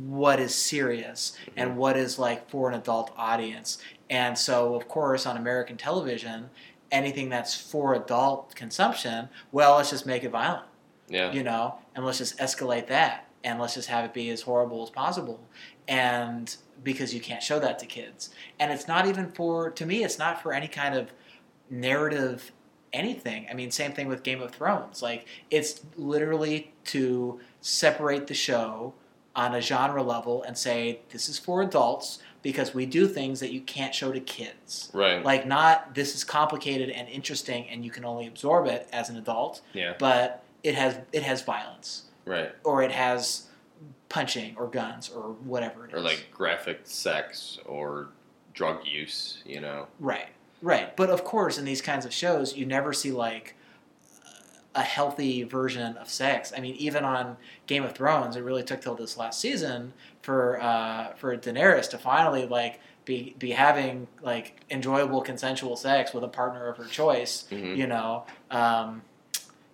what 0.05 0.39
is 0.39 0.55
serious 0.55 1.37
and 1.55 1.77
what 1.77 1.97
is 1.97 2.17
like 2.17 2.49
for 2.49 2.69
an 2.69 2.75
adult 2.75 3.11
audience. 3.17 3.77
And 4.09 4.37
so, 4.37 4.75
of 4.75 4.87
course, 4.87 5.25
on 5.25 5.37
American 5.37 5.77
television, 5.77 6.49
anything 6.91 7.29
that's 7.29 7.59
for 7.59 7.93
adult 7.93 8.55
consumption, 8.55 9.29
well, 9.51 9.77
let's 9.77 9.89
just 9.89 10.05
make 10.05 10.23
it 10.23 10.29
violent, 10.29 10.66
Yeah. 11.09 11.31
you 11.31 11.43
know, 11.43 11.75
and 11.95 12.05
let's 12.05 12.17
just 12.17 12.37
escalate 12.37 12.87
that, 12.87 13.27
and 13.43 13.59
let's 13.59 13.75
just 13.75 13.87
have 13.87 14.05
it 14.05 14.13
be 14.13 14.29
as 14.29 14.41
horrible 14.41 14.83
as 14.83 14.89
possible. 14.89 15.39
And 15.87 16.53
because 16.83 17.13
you 17.13 17.21
can't 17.21 17.41
show 17.41 17.59
that 17.59 17.79
to 17.79 17.85
kids, 17.85 18.29
and 18.59 18.71
it's 18.71 18.87
not 18.87 19.07
even 19.07 19.31
for 19.31 19.69
to 19.71 19.85
me, 19.85 20.03
it's 20.03 20.19
not 20.19 20.41
for 20.41 20.53
any 20.53 20.67
kind 20.67 20.95
of 20.95 21.11
narrative 21.69 22.51
anything. 22.93 23.47
I 23.49 23.53
mean, 23.53 23.71
same 23.71 23.91
thing 23.91 24.07
with 24.07 24.23
Game 24.23 24.41
of 24.41 24.51
Thrones. 24.51 25.01
Like, 25.01 25.27
it's 25.51 25.81
literally 25.97 26.73
to 26.85 27.39
separate 27.61 28.27
the 28.27 28.33
show 28.33 28.93
on 29.35 29.53
a 29.53 29.61
genre 29.61 30.01
level 30.01 30.41
and 30.43 30.57
say 30.57 31.01
this 31.11 31.29
is 31.29 31.37
for 31.37 31.61
adults 31.61 32.19
because 32.41 32.73
we 32.73 32.85
do 32.87 33.07
things 33.07 33.39
that 33.39 33.51
you 33.51 33.61
can't 33.61 33.93
show 33.93 34.11
to 34.11 34.19
kids. 34.19 34.89
Right. 34.93 35.23
Like 35.23 35.45
not 35.45 35.93
this 35.93 36.15
is 36.15 36.23
complicated 36.23 36.89
and 36.89 37.07
interesting 37.07 37.67
and 37.69 37.85
you 37.85 37.91
can 37.91 38.03
only 38.03 38.25
absorb 38.25 38.65
it 38.65 38.87
as 38.91 39.09
an 39.09 39.17
adult, 39.17 39.61
yeah. 39.73 39.93
but 39.99 40.43
it 40.63 40.75
has 40.75 40.99
it 41.13 41.23
has 41.23 41.41
violence 41.43 42.03
Right. 42.25 42.51
or 42.63 42.81
it 42.83 42.91
has 42.91 43.47
punching 44.09 44.55
or 44.57 44.67
guns 44.67 45.09
or 45.09 45.21
whatever 45.43 45.85
it 45.85 45.89
is. 45.89 45.93
Or 45.95 46.01
like 46.01 46.27
graphic 46.31 46.81
sex 46.83 47.59
or 47.65 48.09
drug 48.53 48.85
use, 48.85 49.41
you 49.45 49.59
know. 49.61 49.87
Right, 49.99 50.29
right. 50.61 50.95
But 50.95 51.09
of 51.09 51.23
course, 51.23 51.57
in 51.57 51.65
these 51.65 51.81
kinds 51.81 52.05
of 52.05 52.13
shows, 52.13 52.55
you 52.55 52.65
never 52.65 52.91
see 52.93 53.11
like 53.11 53.55
a 54.75 54.81
healthy 54.81 55.43
version 55.43 55.97
of 55.97 56.07
sex. 56.09 56.53
I 56.55 56.59
mean, 56.59 56.75
even 56.75 57.03
on 57.03 57.37
Game 57.65 57.83
of 57.83 57.93
Thrones, 57.93 58.35
it 58.35 58.41
really 58.41 58.63
took 58.63 58.81
till 58.81 58.95
this 58.95 59.17
last 59.17 59.39
season 59.39 59.93
for 60.21 60.61
uh, 60.61 61.13
for 61.15 61.35
Daenerys 61.37 61.89
to 61.91 61.97
finally 61.97 62.45
like 62.45 62.79
be 63.05 63.35
be 63.39 63.51
having 63.51 64.07
like 64.21 64.59
enjoyable 64.69 65.21
consensual 65.21 65.75
sex 65.75 66.13
with 66.13 66.23
a 66.23 66.27
partner 66.27 66.67
of 66.67 66.77
her 66.77 66.85
choice. 66.85 67.45
hmm 67.49 67.73
You 67.75 67.87
know, 67.87 68.25
um, 68.51 69.01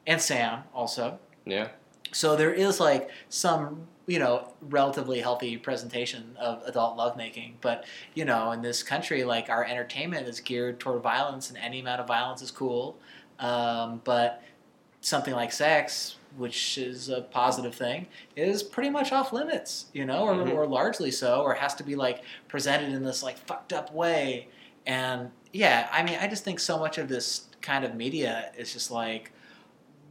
and 0.06 0.22
Sam 0.22 0.64
also. 0.74 1.20
Yeah. 1.46 1.70
So 2.12 2.36
there 2.36 2.54
is 2.54 2.80
like 2.80 3.10
some, 3.30 3.88
you 4.06 4.20
know, 4.20 4.54
relatively 4.62 5.20
healthy 5.22 5.58
presentation 5.58 6.36
of 6.40 6.62
adult 6.66 6.96
lovemaking. 6.98 7.58
But, 7.62 7.86
you 8.14 8.26
know, 8.26 8.52
in 8.52 8.62
this 8.62 8.84
country, 8.84 9.24
like 9.24 9.50
our 9.50 9.64
entertainment 9.66 10.28
is 10.28 10.40
geared 10.40 10.80
toward 10.80 11.02
violence 11.02 11.50
and 11.50 11.58
any 11.58 11.80
amount 11.80 12.02
of 12.02 12.08
violence 12.08 12.42
is 12.42 12.52
cool. 12.52 12.98
Um, 13.40 14.02
but 14.04 14.44
something 15.02 15.34
like 15.34 15.52
sex, 15.52 16.18
which 16.38 16.78
is 16.78 17.10
a 17.10 17.22
positive 17.22 17.76
thing, 17.76 18.08
is 18.36 18.64
pretty 18.64 18.90
much 18.90 19.12
off 19.12 19.34
limits, 19.34 19.88
you 19.94 20.06
know, 20.06 20.24
or, 20.24 20.34
Mhm. 20.36 20.54
or 20.54 20.68
largely 20.68 21.12
so, 21.12 21.42
or 21.42 21.54
has 21.56 21.74
to 21.76 21.84
be 21.84 21.96
like 21.96 22.24
presented 22.48 22.94
in 22.94 23.04
this 23.04 23.24
like 23.24 23.38
fucked 23.38 23.74
up 23.74 23.92
way. 23.92 24.48
And 24.86 25.32
yeah, 25.52 25.90
I 25.92 26.04
mean, 26.04 26.18
I 26.22 26.28
just 26.28 26.44
think 26.44 26.60
so 26.60 26.78
much 26.78 26.98
of 26.98 27.08
this 27.08 27.48
kind 27.62 27.84
of 27.86 27.96
media 27.96 28.52
is 28.58 28.72
just 28.74 28.92
like, 28.92 29.32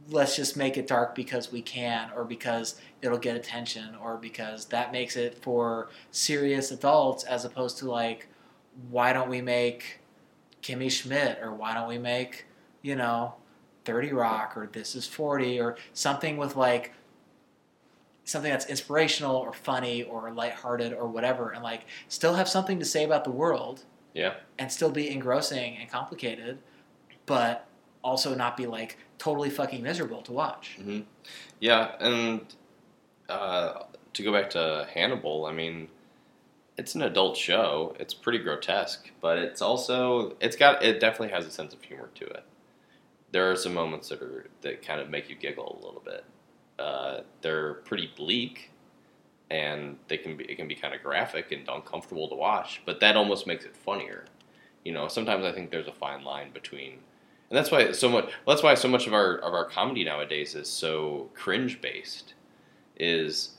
let's 0.09 0.35
just 0.35 0.57
make 0.57 0.77
it 0.77 0.87
dark 0.87 1.15
because 1.15 1.51
we 1.51 1.61
can 1.61 2.09
or 2.15 2.23
because 2.25 2.75
it'll 3.01 3.17
get 3.17 3.35
attention 3.35 3.95
or 4.01 4.17
because 4.17 4.65
that 4.65 4.91
makes 4.91 5.15
it 5.15 5.37
for 5.37 5.89
serious 6.11 6.71
adults 6.71 7.23
as 7.23 7.45
opposed 7.45 7.77
to 7.77 7.89
like 7.89 8.27
why 8.89 9.13
don't 9.13 9.29
we 9.29 9.41
make 9.41 9.99
Kimmy 10.61 10.91
Schmidt 10.91 11.39
or 11.41 11.53
why 11.53 11.73
don't 11.73 11.87
we 11.87 11.97
make 11.97 12.45
you 12.81 12.95
know 12.95 13.35
30 13.85 14.13
Rock 14.13 14.57
or 14.57 14.67
This 14.67 14.95
is 14.95 15.05
40 15.07 15.59
or 15.59 15.77
something 15.93 16.37
with 16.37 16.55
like 16.55 16.93
something 18.25 18.51
that's 18.51 18.65
inspirational 18.67 19.35
or 19.35 19.51
funny 19.53 20.03
or 20.03 20.31
lighthearted 20.31 20.93
or 20.93 21.07
whatever 21.07 21.51
and 21.51 21.63
like 21.63 21.85
still 22.07 22.35
have 22.35 22.47
something 22.47 22.79
to 22.79 22.85
say 22.85 23.03
about 23.03 23.23
the 23.25 23.31
world 23.31 23.83
Yeah. 24.13 24.35
and 24.57 24.71
still 24.71 24.89
be 24.91 25.09
engrossing 25.09 25.77
and 25.77 25.89
complicated 25.89 26.59
but 27.25 27.67
also 28.03 28.33
not 28.35 28.55
be 28.57 28.65
like 28.65 28.97
totally 29.23 29.49
fucking 29.49 29.81
miserable 29.81 30.21
to 30.21 30.33
watch. 30.33 30.77
hmm 30.81 31.01
Yeah, 31.59 31.95
and 31.99 32.41
uh, 33.29 33.83
to 34.13 34.23
go 34.23 34.33
back 34.33 34.49
to 34.51 34.87
Hannibal, 34.93 35.45
I 35.45 35.53
mean, 35.53 35.87
it's 36.77 36.93
an 36.95 37.03
adult 37.03 37.37
show. 37.37 37.95
It's 37.99 38.13
pretty 38.13 38.39
grotesque, 38.39 39.11
but 39.21 39.37
it's 39.37 39.61
also 39.61 40.35
it's 40.41 40.57
got 40.57 40.83
it 40.83 40.99
definitely 40.99 41.29
has 41.29 41.45
a 41.45 41.51
sense 41.51 41.73
of 41.73 41.81
humor 41.81 42.09
to 42.15 42.25
it. 42.25 42.43
There 43.31 43.49
are 43.49 43.55
some 43.55 43.73
moments 43.73 44.09
that 44.09 44.21
are 44.21 44.47
that 44.61 44.85
kind 44.85 44.99
of 44.99 45.09
make 45.09 45.29
you 45.29 45.35
giggle 45.35 45.79
a 45.81 45.85
little 45.85 46.01
bit. 46.03 46.25
Uh, 46.77 47.21
they're 47.41 47.75
pretty 47.75 48.11
bleak, 48.17 48.71
and 49.49 49.97
they 50.09 50.17
can 50.17 50.35
be 50.35 50.43
it 50.45 50.55
can 50.55 50.67
be 50.67 50.75
kind 50.75 50.93
of 50.93 51.01
graphic 51.01 51.51
and 51.53 51.67
uncomfortable 51.69 52.27
to 52.27 52.35
watch. 52.35 52.81
But 52.85 52.99
that 52.99 53.15
almost 53.15 53.47
makes 53.47 53.63
it 53.63 53.77
funnier. 53.77 54.25
You 54.83 54.91
know, 54.91 55.07
sometimes 55.07 55.45
I 55.45 55.53
think 55.53 55.71
there's 55.71 55.87
a 55.87 55.93
fine 55.93 56.25
line 56.25 56.51
between 56.51 56.99
and 57.53 57.59
that's 57.59 57.69
why 57.69 57.91
so 57.91 58.09
much. 58.09 58.25
Well, 58.25 58.55
that's 58.55 58.63
why 58.63 58.73
so 58.73 58.87
much 58.87 59.05
of 59.05 59.13
our 59.13 59.35
of 59.35 59.53
our 59.53 59.65
comedy 59.65 60.03
nowadays 60.03 60.55
is 60.55 60.67
so 60.67 61.29
cringe 61.35 61.81
based. 61.81 62.33
Is 62.97 63.57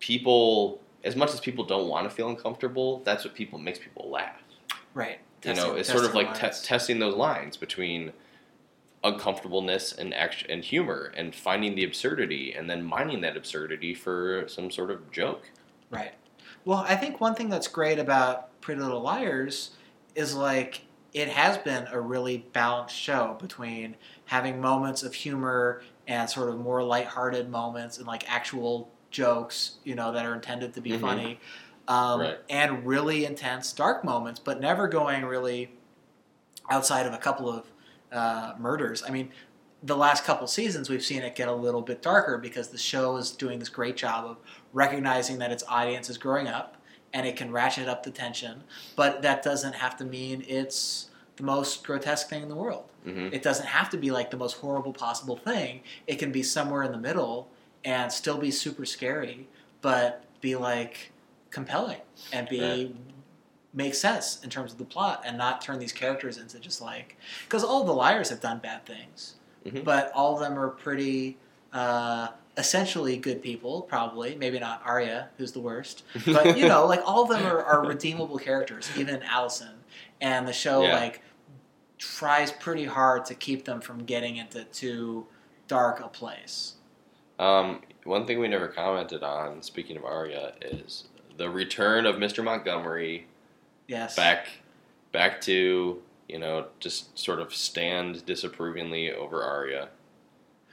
people 0.00 0.82
as 1.02 1.16
much 1.16 1.32
as 1.32 1.40
people 1.40 1.64
don't 1.64 1.88
want 1.88 2.06
to 2.06 2.14
feel 2.14 2.28
uncomfortable, 2.28 3.00
that's 3.02 3.24
what 3.24 3.34
people 3.34 3.58
makes 3.58 3.78
people 3.78 4.10
laugh. 4.10 4.36
Right. 4.92 5.18
you 5.46 5.54
know, 5.54 5.76
it's 5.76 5.90
sort 5.90 6.04
of 6.04 6.14
like 6.14 6.34
te- 6.34 6.62
testing 6.62 6.98
those 6.98 7.14
lines 7.14 7.56
between 7.56 8.12
uncomfortableness 9.02 9.94
and 9.94 10.12
action 10.12 10.50
and 10.50 10.62
humor, 10.62 11.10
and 11.16 11.34
finding 11.34 11.76
the 11.76 11.84
absurdity, 11.84 12.52
and 12.52 12.68
then 12.68 12.84
mining 12.84 13.22
that 13.22 13.34
absurdity 13.34 13.94
for 13.94 14.44
some 14.46 14.70
sort 14.70 14.90
of 14.90 15.10
joke. 15.10 15.50
Right. 15.88 16.12
Well, 16.66 16.84
I 16.86 16.96
think 16.96 17.18
one 17.18 17.34
thing 17.34 17.48
that's 17.48 17.68
great 17.68 17.98
about 17.98 18.60
Pretty 18.60 18.82
Little 18.82 19.00
Liars 19.00 19.70
is 20.14 20.34
like 20.34 20.82
it 21.14 21.28
has 21.28 21.56
been 21.58 21.86
a 21.92 22.00
really 22.00 22.38
balanced 22.52 22.96
show 22.96 23.36
between 23.40 23.96
having 24.26 24.60
moments 24.60 25.02
of 25.04 25.14
humor 25.14 25.82
and 26.08 26.28
sort 26.28 26.48
of 26.48 26.58
more 26.58 26.82
lighthearted 26.82 27.48
moments 27.48 27.98
and 27.98 28.06
like 28.06 28.30
actual 28.30 28.90
jokes, 29.10 29.76
you 29.84 29.94
know, 29.94 30.12
that 30.12 30.26
are 30.26 30.34
intended 30.34 30.74
to 30.74 30.80
be 30.80 30.90
Mhm. 30.90 31.00
funny, 31.00 31.40
um, 31.86 32.20
Right. 32.20 32.38
and 32.50 32.84
really 32.84 33.24
intense 33.24 33.72
dark 33.72 34.04
moments, 34.04 34.40
but 34.40 34.60
never 34.60 34.88
going 34.88 35.24
really 35.24 35.70
outside 36.70 37.06
of 37.06 37.12
a 37.14 37.18
couple 37.18 37.48
of 37.48 37.70
uh, 38.12 38.54
murders. 38.58 39.02
I 39.04 39.10
mean, 39.10 39.32
the 39.82 39.96
last 39.96 40.24
couple 40.24 40.46
seasons 40.46 40.88
we've 40.88 41.04
seen 41.04 41.22
it 41.22 41.34
get 41.34 41.48
a 41.48 41.52
little 41.52 41.82
bit 41.82 42.00
darker 42.00 42.38
because 42.38 42.68
the 42.68 42.78
show 42.78 43.16
is 43.16 43.32
doing 43.32 43.58
this 43.58 43.68
great 43.68 43.96
job 43.96 44.24
of 44.24 44.36
recognizing 44.72 45.38
that 45.38 45.50
its 45.50 45.64
audience 45.68 46.08
is 46.08 46.16
growing 46.16 46.46
up 46.46 46.73
and 47.14 47.26
it 47.26 47.36
can 47.36 47.50
ratchet 47.52 47.88
up 47.88 48.02
the 48.02 48.10
tension, 48.10 48.62
but 48.96 49.22
that 49.22 49.42
doesn't 49.42 49.74
have 49.76 49.96
to 49.96 50.04
mean 50.04 50.44
it's 50.48 51.08
the 51.36 51.44
most 51.44 51.84
grotesque 51.84 52.28
thing 52.28 52.42
in 52.42 52.48
the 52.48 52.54
world. 52.56 52.84
hmm 53.04 53.28
It 53.32 53.42
doesn't 53.42 53.66
have 53.66 53.88
to 53.90 53.96
be 53.96 54.10
like 54.10 54.30
the 54.30 54.36
most 54.36 54.54
horrible 54.58 54.92
possible 54.92 55.36
thing. 55.36 55.80
It 56.06 56.16
can 56.18 56.32
be 56.32 56.42
somewhere 56.42 56.82
in 56.82 56.92
the 56.92 56.98
middle 56.98 57.48
and 57.84 58.12
still 58.12 58.36
be 58.38 58.50
super 58.50 58.84
scary, 58.84 59.46
but 59.80 60.24
be 60.40 60.56
like 60.56 61.12
compelling 61.50 62.00
and 62.32 62.48
be 62.48 62.60
Right. 62.60 62.94
make 63.72 63.94
sense 63.94 64.42
in 64.42 64.50
terms 64.50 64.72
of 64.72 64.78
the 64.78 64.84
plot 64.84 65.22
and 65.24 65.38
not 65.38 65.60
turn 65.60 65.78
these 65.78 65.92
characters 65.92 66.36
into 66.38 66.58
just 66.58 66.80
like 66.82 67.16
because 67.44 67.62
all 67.64 67.84
the 67.84 67.92
liars 67.92 68.28
have 68.30 68.40
done 68.40 68.58
bad 68.58 68.84
things, 68.86 69.34
Mhm. 69.66 69.84
but 69.84 70.10
all 70.14 70.34
of 70.34 70.40
them 70.40 70.58
are 70.58 70.68
pretty 70.68 71.36
uh, 71.72 72.28
essentially 72.56 73.16
good 73.16 73.42
people. 73.42 73.82
Probably, 73.82 74.34
maybe 74.36 74.58
not 74.58 74.82
Aria, 74.84 75.28
who's 75.38 75.52
the 75.52 75.60
worst, 75.60 76.04
but 76.26 76.56
you 76.56 76.68
know, 76.68 76.86
like 76.86 77.02
all 77.04 77.22
of 77.22 77.28
them 77.28 77.44
are, 77.46 77.62
are 77.62 77.86
redeemable 77.86 78.38
characters, 78.38 78.90
even 78.96 79.22
Allison. 79.22 79.70
And 80.20 80.46
the 80.48 80.52
show 80.52 80.82
Yeah. 80.84 80.94
like 80.94 81.22
tries 81.98 82.52
pretty 82.52 82.84
hard 82.84 83.24
to 83.26 83.34
keep 83.34 83.64
them 83.64 83.80
from 83.80 84.04
getting 84.04 84.36
into 84.36 84.64
too 84.64 85.26
dark 85.68 86.00
a 86.00 86.08
place. 86.08 86.74
Um, 87.38 87.82
one 88.04 88.26
thing 88.26 88.38
we 88.38 88.48
never 88.48 88.68
commented 88.68 89.22
on, 89.22 89.62
speaking 89.62 89.96
of 89.96 90.04
Aria, 90.04 90.52
is 90.60 91.04
the 91.36 91.48
return 91.50 92.06
of 92.06 92.16
Mr. 92.16 92.44
Montgomery 92.44 93.26
Yes. 93.86 94.14
back, 94.16 94.48
back 95.12 95.40
to 95.42 96.00
you 96.28 96.38
know 96.38 96.66
just 96.80 97.18
sort 97.18 97.38
of 97.40 97.54
stand 97.54 98.24
disapprovingly 98.24 99.12
over 99.12 99.42
Aria. 99.42 99.88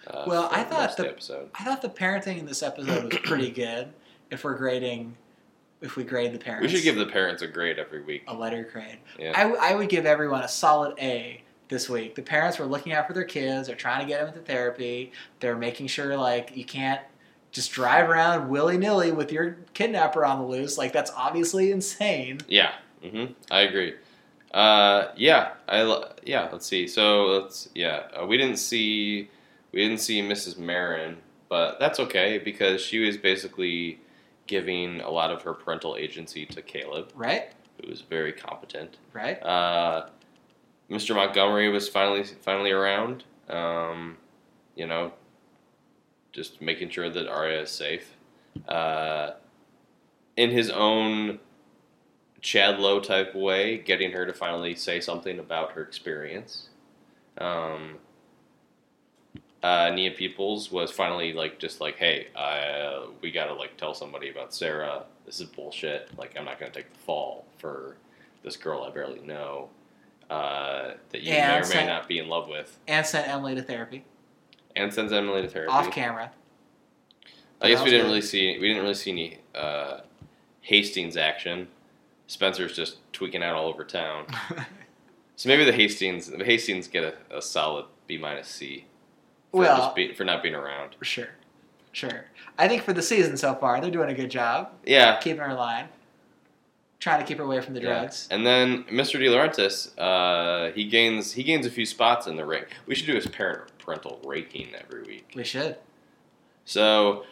Uh, 0.07 0.23
Well, 0.27 0.49
I 0.51 0.63
thought 0.63 0.97
the- 0.97 1.07
episode. 1.09 1.49
I 1.55 1.63
thought 1.63 1.81
the 1.81 1.89
parenting 1.89 2.39
in 2.39 2.45
this 2.45 2.63
episode 2.63 3.03
was 3.11 3.21
pretty 3.23 3.49
good. 3.65 3.89
If 4.29 4.43
we're 4.43 4.55
grading, 4.57 5.15
if 5.81 5.95
we 5.95 6.03
grade 6.03 6.31
the 6.33 6.39
parents, 6.39 6.63
We 6.63 6.75
should 6.75 6.83
give 6.83 6.95
the 6.95 7.05
parents 7.05 7.41
a 7.41 7.47
grade 7.47 7.77
every 7.79 8.01
week. 8.01 8.23
a 8.27 8.33
letter 8.33 8.67
grade. 8.71 8.99
Yeah. 9.19 9.33
I, 9.35 9.43
w- 9.43 9.59
I 9.61 9.75
would 9.75 9.89
give 9.89 10.05
everyone 10.05 10.41
a 10.41 10.47
solid 10.47 10.97
A 10.99 11.43
this 11.67 11.89
week. 11.89 12.15
The 12.15 12.21
parents 12.21 12.57
were 12.59 12.65
looking 12.65 12.93
out 12.93 13.07
for 13.07 13.13
their 13.13 13.23
kids. 13.25 13.67
They're 13.67 13.75
trying 13.75 14.01
to 14.01 14.07
get 14.07 14.19
them 14.19 14.29
into 14.29 14.39
therapy. 14.41 15.11
They're 15.39 15.57
making 15.57 15.87
sure 15.87 16.15
like 16.17 16.55
you 16.55 16.65
can't 16.65 17.01
just 17.51 17.71
drive 17.73 18.09
around 18.09 18.47
willy 18.49 18.77
nilly 18.77 19.11
with 19.11 19.31
your 19.31 19.57
kidnapper 19.73 20.23
on 20.25 20.39
the 20.39 20.45
loose. 20.45 20.77
Like 20.77 20.93
that's 20.93 21.11
obviously 21.15 21.71
insane. 21.71 22.39
Yeah, 22.47 22.71
hmm 23.03 23.25
I 23.49 23.61
agree. 23.61 23.95
Uh, 24.53 25.07
yeah, 25.15 25.51
I 25.67 26.03
yeah. 26.23 26.47
Let's 26.51 26.65
see. 26.65 26.87
So 26.87 27.25
let's 27.25 27.69
yeah. 27.75 28.07
Uh, 28.21 28.25
we 28.25 28.37
didn't 28.37 28.57
see 28.57 29.29
we 29.71 29.81
didn't 29.81 29.99
see 29.99 30.21
Mrs. 30.21 30.57
Marin, 30.57 31.17
but 31.49 31.79
that's 31.79 31.99
okay 31.99 32.37
because 32.37 32.81
she 32.81 32.99
was 32.99 33.17
basically 33.17 33.99
giving 34.47 35.01
a 35.01 35.09
lot 35.09 35.31
of 35.31 35.41
her 35.43 35.53
parental 35.53 35.95
agency 35.95 36.45
to 36.47 36.61
Caleb, 36.61 37.11
Right? 37.15 37.51
who 37.81 37.89
was 37.89 38.01
very 38.01 38.33
competent. 38.33 38.97
Right? 39.13 39.41
Uh, 39.41 40.07
Mr. 40.89 41.15
Montgomery 41.15 41.69
was 41.69 41.87
finally 41.87 42.23
finally 42.23 42.71
around. 42.71 43.23
Um, 43.49 44.17
you 44.75 44.87
know, 44.87 45.13
just 46.33 46.61
making 46.61 46.89
sure 46.89 47.09
that 47.09 47.27
Aria 47.27 47.61
is 47.61 47.69
safe. 47.71 48.15
Uh, 48.67 49.31
in 50.37 50.49
his 50.49 50.69
own 50.69 51.39
Chad 52.41 52.79
Lowe 52.79 52.99
type 52.99 53.33
way, 53.35 53.77
getting 53.77 54.11
her 54.11 54.25
to 54.25 54.33
finally 54.33 54.75
say 54.75 54.99
something 54.99 55.39
about 55.39 55.71
her 55.73 55.81
experience. 55.83 56.69
Um, 57.37 57.95
uh, 59.63 59.91
Nia 59.93 60.11
Peeples 60.11 60.71
was 60.71 60.91
finally 60.91 61.33
like, 61.33 61.59
just 61.59 61.81
like, 61.81 61.97
hey, 61.97 62.27
uh, 62.35 63.07
we 63.21 63.31
gotta 63.31 63.53
like 63.53 63.77
tell 63.77 63.93
somebody 63.93 64.29
about 64.29 64.53
Sara. 64.53 65.03
This 65.25 65.39
is 65.39 65.47
bullshit. 65.47 66.09
Like, 66.17 66.35
I'm 66.37 66.45
not 66.45 66.59
gonna 66.59 66.71
take 66.71 66.91
the 66.91 66.99
fall 66.99 67.45
for 67.57 67.95
this 68.43 68.55
girl 68.55 68.83
I 68.83 68.89
barely 68.89 69.19
know 69.19 69.69
uh, 70.29 70.93
that 71.09 71.21
you 71.21 71.31
Yeah, 71.33 71.59
may 71.59 71.65
or 71.65 71.69
may 71.69 71.75
like- 71.77 71.85
not 71.85 72.07
be 72.07 72.17
in 72.19 72.27
love 72.27 72.47
with, 72.47 72.77
And 72.87 73.05
sent 73.05 73.27
Emily 73.27 73.53
to 73.55 73.61
therapy 73.61 74.03
and 74.75 74.91
sends 74.93 75.11
Emily 75.13 75.41
to 75.43 75.47
therapy. 75.47 75.71
off 75.71 75.91
camera. 75.91 76.31
I 77.61 77.67
guess 77.69 77.83
we 77.83 77.91
didn't 77.91 78.05
good. 78.05 78.09
really 78.09 78.21
see 78.21 78.57
we 78.57 78.67
didn't 78.67 78.81
really 78.81 78.95
see 78.95 79.11
any 79.11 79.37
uh, 79.53 79.99
Hastings 80.61 81.15
action. 81.17 81.67
Spencer's 82.27 82.73
just 82.75 82.97
tweaking 83.13 83.43
out 83.43 83.55
all 83.55 83.67
over 83.67 83.83
town. 83.83 84.25
So 85.37 85.49
maybe 85.49 85.65
the 85.65 85.71
Hastings 85.73 86.27
the 86.27 86.43
Hastings 86.45 86.87
get 86.87 87.03
a, 87.03 87.37
a 87.37 87.41
solid 87.41 87.85
B 88.05 88.15
minus 88.17 88.47
C 88.47 88.85
for 89.51 89.59
Well- 89.59 89.77
just 89.77 89.95
be, 89.95 90.13
for 90.13 90.23
not 90.23 90.41
being 90.43 90.55
around. 90.55 90.95
sure. 91.01 91.29
Sure. 91.93 92.25
I 92.57 92.69
think 92.69 92.83
for 92.83 92.93
the 92.93 93.01
season 93.01 93.35
so 93.35 93.53
far, 93.53 93.81
they're 93.81 93.91
doing 93.91 94.09
a 94.09 94.13
good 94.13 94.31
job 94.31 94.71
Yeah. 94.85 95.17
keeping 95.17 95.39
her 95.41 95.49
in 95.49 95.57
line, 95.57 95.89
trying 96.99 97.19
to 97.19 97.25
keep 97.25 97.37
her 97.37 97.43
away 97.43 97.59
from 97.59 97.73
the 97.73 97.81
yeah. 97.81 97.99
drugs. 97.99 98.29
And 98.31 98.45
then 98.45 98.83
Mr. 98.85 99.19
DiLaurentis, 99.19 99.91
uh, 99.97 100.71
he 100.71 100.85
gains 100.85 101.33
he 101.33 101.43
gains 101.43 101.65
a 101.65 101.69
few 101.69 101.85
spots 101.85 102.27
in 102.27 102.37
the 102.37 102.45
ring. 102.45 102.63
We 102.85 102.95
should 102.95 103.07
do 103.07 103.15
his 103.15 103.27
parent 103.27 103.77
parental 103.77 104.21
raking 104.23 104.69
every 104.73 105.03
week. 105.03 105.31
We 105.35 105.43
should. 105.43 105.77
So 106.63 107.25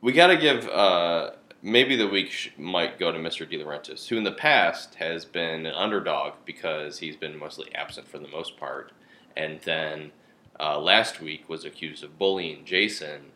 we 0.00 0.12
got 0.12 0.28
to 0.28 0.36
give 0.38 0.66
uh, 0.68 1.32
maybe 1.60 1.94
the 1.96 2.08
week 2.08 2.30
sh- 2.30 2.48
might 2.56 2.98
go 2.98 3.12
to 3.12 3.18
Mr. 3.18 3.46
DiLaurentis, 3.50 4.08
who 4.08 4.16
in 4.16 4.24
the 4.24 4.32
past 4.32 4.94
has 4.94 5.26
been 5.26 5.66
an 5.66 5.74
underdog 5.74 6.34
because 6.46 7.00
he's 7.00 7.16
been 7.16 7.38
mostly 7.38 7.74
absent 7.74 8.08
for 8.08 8.18
the 8.18 8.28
most 8.28 8.56
part, 8.56 8.92
and 9.36 9.60
then 9.62 10.12
uh, 10.60 10.78
last 10.78 11.20
week 11.20 11.48
was 11.48 11.64
accused 11.64 12.02
of 12.02 12.18
bullying 12.18 12.64
Jason 12.64 13.32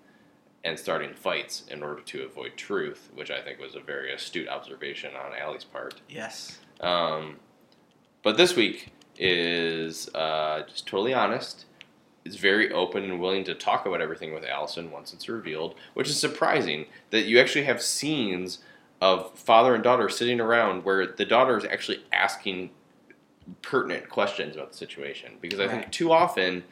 and 0.65 0.79
starting 0.79 1.13
fights 1.15 1.65
in 1.69 1.83
order 1.83 2.01
to 2.03 2.23
avoid 2.23 2.57
truth, 2.57 3.11
which 3.15 3.31
I 3.31 3.41
think 3.41 3.61
was 3.61 3.75
a 3.75 3.81
very 3.81 4.13
astute 4.13 4.49
observation 4.49 5.13
on 5.15 5.37
Allie's 5.37 5.65
part. 5.65 6.01
Yes. 6.09 6.59
Um, 6.81 7.37
but 8.23 8.37
this 8.37 8.55
week 8.55 8.93
is 9.19 10.09
uh, 10.15 10.63
just 10.69 10.87
totally 10.87 11.15
honest. 11.15 11.67
Is 12.25 12.37
very 12.37 12.71
open 12.73 13.03
and 13.03 13.21
willing 13.21 13.43
to 13.45 13.55
talk 13.55 13.85
about 13.85 14.01
everything 14.01 14.33
with 14.33 14.45
Allison 14.45 14.93
once 14.93 15.13
it's 15.13 15.29
revealed, 15.29 15.75
which 15.95 16.09
is 16.09 16.17
surprising 16.17 16.87
that 17.11 17.23
you 17.23 17.41
actually 17.41 17.65
have 17.65 17.83
scenes 17.83 18.59
of 19.01 19.37
father 19.37 19.75
and 19.75 19.83
daughter 19.83 20.09
sitting 20.09 20.41
around 20.41 20.85
where 20.85 21.05
the 21.05 21.25
daughter 21.25 21.59
is 21.59 21.65
actually 21.65 22.05
asking 22.13 22.71
pertinent 23.61 24.09
questions 24.09 24.55
about 24.55 24.71
the 24.71 24.79
situation. 24.79 25.33
Because 25.41 25.59
I 25.59 25.67
think 25.67 25.91
too 25.91 26.13
often 26.13 26.63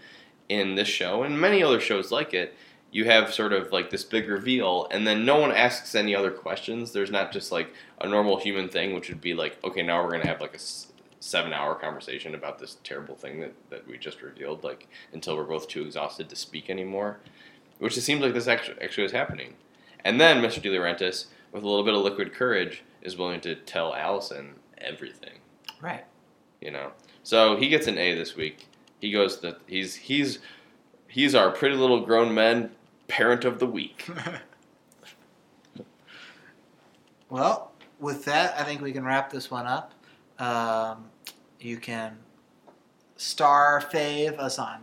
in 0.50 0.74
this 0.74 0.88
show 0.88 1.22
and 1.22 1.40
many 1.40 1.62
other 1.62 1.80
shows 1.80 2.10
like 2.10 2.34
it, 2.34 2.54
you 2.90 3.04
have 3.04 3.32
sort 3.32 3.52
of 3.52 3.70
like 3.70 3.88
this 3.90 4.02
big 4.02 4.28
reveal, 4.28 4.88
and 4.90 5.06
then 5.06 5.24
no 5.24 5.38
one 5.38 5.52
asks 5.52 5.94
any 5.94 6.12
other 6.14 6.32
questions. 6.32 6.90
There's 6.90 7.10
not 7.12 7.30
just 7.30 7.52
like 7.52 7.72
a 8.00 8.08
normal 8.08 8.40
human 8.40 8.68
thing, 8.68 8.94
which 8.94 9.08
would 9.08 9.20
be 9.20 9.32
like, 9.32 9.56
okay, 9.62 9.80
now 9.82 10.02
we're 10.02 10.10
gonna 10.10 10.26
have 10.26 10.40
like 10.40 10.56
a 10.56 10.60
seven-hour 11.20 11.76
conversation 11.76 12.34
about 12.34 12.58
this 12.58 12.78
terrible 12.82 13.14
thing 13.14 13.38
that, 13.40 13.54
that 13.70 13.86
we 13.86 13.96
just 13.96 14.22
revealed, 14.22 14.64
like 14.64 14.88
until 15.12 15.36
we're 15.36 15.44
both 15.44 15.68
too 15.68 15.82
exhausted 15.82 16.28
to 16.28 16.34
speak 16.36 16.68
anymore. 16.68 17.18
Which 17.78 17.96
it 17.96 18.00
seems 18.02 18.22
like 18.22 18.34
this 18.34 18.48
actually 18.48 18.80
actually 18.82 19.04
is 19.04 19.12
happening. 19.12 19.54
And 20.04 20.20
then 20.20 20.42
Mr. 20.42 20.60
DiLaurentis, 20.60 21.26
with 21.52 21.62
a 21.62 21.68
little 21.68 21.84
bit 21.84 21.94
of 21.94 22.02
liquid 22.02 22.34
courage, 22.34 22.82
is 23.02 23.16
willing 23.16 23.40
to 23.42 23.54
tell 23.54 23.94
Allison 23.94 24.54
everything 24.78 25.38
Right. 25.80 26.04
you 26.60 26.70
know. 26.72 26.90
So 27.22 27.56
he 27.56 27.68
gets 27.68 27.86
an 27.86 27.98
A 27.98 28.14
this 28.14 28.34
week. 28.34 28.66
He 29.00 29.10
goes 29.10 29.40
that 29.40 29.58
he's 29.66 29.94
he's 29.94 30.38
he's 31.08 31.34
our 31.34 31.50
pretty 31.50 31.76
little 31.76 32.00
grown 32.04 32.32
men 32.34 32.70
parent 33.08 33.44
of 33.44 33.58
the 33.58 33.66
week. 33.66 34.08
well, 37.30 37.72
with 37.98 38.24
that, 38.26 38.58
I 38.58 38.64
think 38.64 38.80
we 38.80 38.92
can 38.92 39.04
wrap 39.04 39.30
this 39.30 39.50
one 39.50 39.66
up. 39.66 39.92
Um, 40.38 41.04
you 41.60 41.76
can 41.76 42.16
star 43.16 43.82
fave 43.92 44.38
us 44.38 44.58
on 44.58 44.80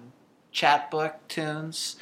Chatbook 0.53 1.13
Tunes. 1.27 1.97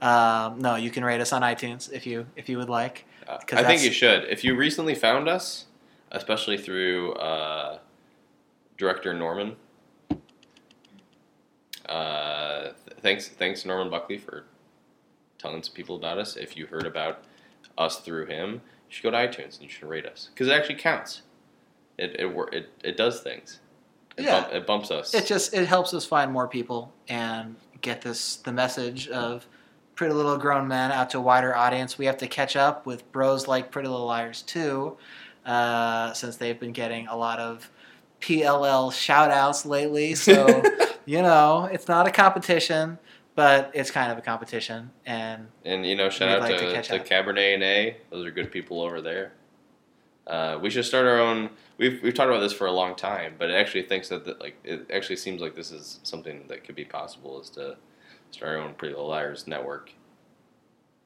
Um, 0.00 0.58
no, 0.60 0.76
you 0.76 0.90
can 0.90 1.04
rate 1.04 1.20
us 1.20 1.32
on 1.32 1.42
iTunes 1.42 1.92
if 1.92 2.06
you 2.06 2.26
if 2.36 2.48
you 2.48 2.58
would 2.58 2.68
like. 2.68 3.04
Uh, 3.26 3.38
'Cause 3.46 3.58
I 3.58 3.64
think 3.64 3.82
you 3.82 3.90
should. 3.92 4.24
If 4.24 4.44
you 4.44 4.54
recently 4.54 4.94
found 4.94 5.28
us, 5.28 5.66
especially 6.12 6.56
through 6.56 7.12
uh, 7.14 7.78
director 8.78 9.12
Norman. 9.12 9.56
Uh, 11.88 12.62
th- 12.86 12.98
thanks, 13.00 13.28
thanks 13.28 13.64
Norman 13.64 13.90
Buckley 13.90 14.18
for 14.18 14.44
telling 15.38 15.62
some 15.62 15.74
people 15.74 15.96
about 15.96 16.18
us. 16.18 16.36
If 16.36 16.56
you 16.56 16.66
heard 16.66 16.86
about 16.86 17.22
us 17.76 18.00
through 18.00 18.26
him, 18.26 18.54
you 18.54 18.60
should 18.90 19.02
go 19.04 19.10
to 19.10 19.16
iTunes 19.16 19.54
and 19.54 19.62
you 19.62 19.68
should 19.68 19.88
rate 19.88 20.06
us 20.06 20.28
because 20.34 20.48
it 20.48 20.52
actually 20.52 20.74
counts. 20.76 21.22
It 21.96 22.16
it 22.18 22.26
it, 22.52 22.68
it 22.84 22.96
does 22.96 23.20
things. 23.20 23.60
It, 24.16 24.24
Yeah. 24.24 24.40
bump, 24.42 24.52
it 24.54 24.66
bumps 24.66 24.90
us. 24.90 25.14
It 25.14 25.26
just 25.26 25.54
it 25.54 25.66
helps 25.66 25.94
us 25.94 26.04
find 26.04 26.30
more 26.32 26.48
people 26.48 26.92
and 27.08 27.56
get 27.80 28.02
this 28.02 28.36
the 28.36 28.52
message 28.52 29.08
of 29.08 29.46
Pretty 29.94 30.12
Little 30.12 30.36
Grown 30.38 30.68
Men 30.68 30.92
out 30.92 31.10
to 31.10 31.18
a 31.18 31.20
wider 31.20 31.56
audience. 31.56 31.96
We 31.98 32.06
have 32.06 32.18
to 32.18 32.26
catch 32.28 32.54
up 32.56 32.84
with 32.86 33.10
bros 33.12 33.48
like 33.48 33.70
Pretty 33.70 33.88
Little 33.88 34.06
Liars 34.06 34.42
too, 34.42 34.96
uh, 35.46 36.12
since 36.12 36.36
they've 36.36 36.58
been 36.58 36.72
getting 36.72 37.06
a 37.08 37.16
lot 37.16 37.38
of 37.38 37.70
PLL 38.20 38.92
shout 38.92 39.30
outs 39.30 39.64
lately. 39.66 40.14
So 40.14 40.62
you 41.08 41.22
know 41.22 41.68
it's 41.72 41.88
not 41.88 42.06
a 42.06 42.10
competition, 42.10 42.98
but 43.34 43.70
it's 43.74 43.90
kind 43.90 44.12
of 44.12 44.18
a 44.18 44.20
competition. 44.20 44.90
And 45.06 45.48
And 45.64 45.86
you 45.86 45.96
know, 45.96 46.10
shout 46.10 46.28
out 46.28 46.40
like 46.40 46.58
to 46.58 46.82
to, 46.82 46.98
to 46.98 47.00
Cabernet 47.00 47.54
and 47.54 47.62
A. 47.62 47.96
Those 48.10 48.26
are 48.26 48.30
good 48.30 48.52
people 48.52 48.82
over 48.82 49.00
there. 49.00 49.32
Uh, 50.26 50.58
we 50.60 50.68
should 50.68 50.84
start 50.84 51.06
our 51.06 51.18
own. 51.18 51.48
We've 51.78 52.02
we've 52.02 52.12
talked 52.12 52.28
about 52.28 52.40
this 52.40 52.52
for 52.52 52.66
a 52.66 52.72
long 52.72 52.94
time, 52.94 53.34
but 53.38 53.48
it 53.48 53.54
actually 53.54 53.84
thinks 53.84 54.08
that, 54.10 54.26
that 54.26 54.40
like 54.40 54.56
it 54.64 54.90
actually 54.92 55.16
seems 55.16 55.40
like 55.40 55.54
this 55.54 55.72
is 55.72 56.00
something 56.02 56.44
that 56.48 56.64
could 56.64 56.74
be 56.74 56.84
possible 56.84 57.40
is 57.40 57.48
to 57.50 57.76
start 58.30 58.56
our 58.56 58.58
own 58.58 58.74
Pretty 58.74 58.94
Little 58.94 59.08
Liars 59.08 59.46
network 59.46 59.92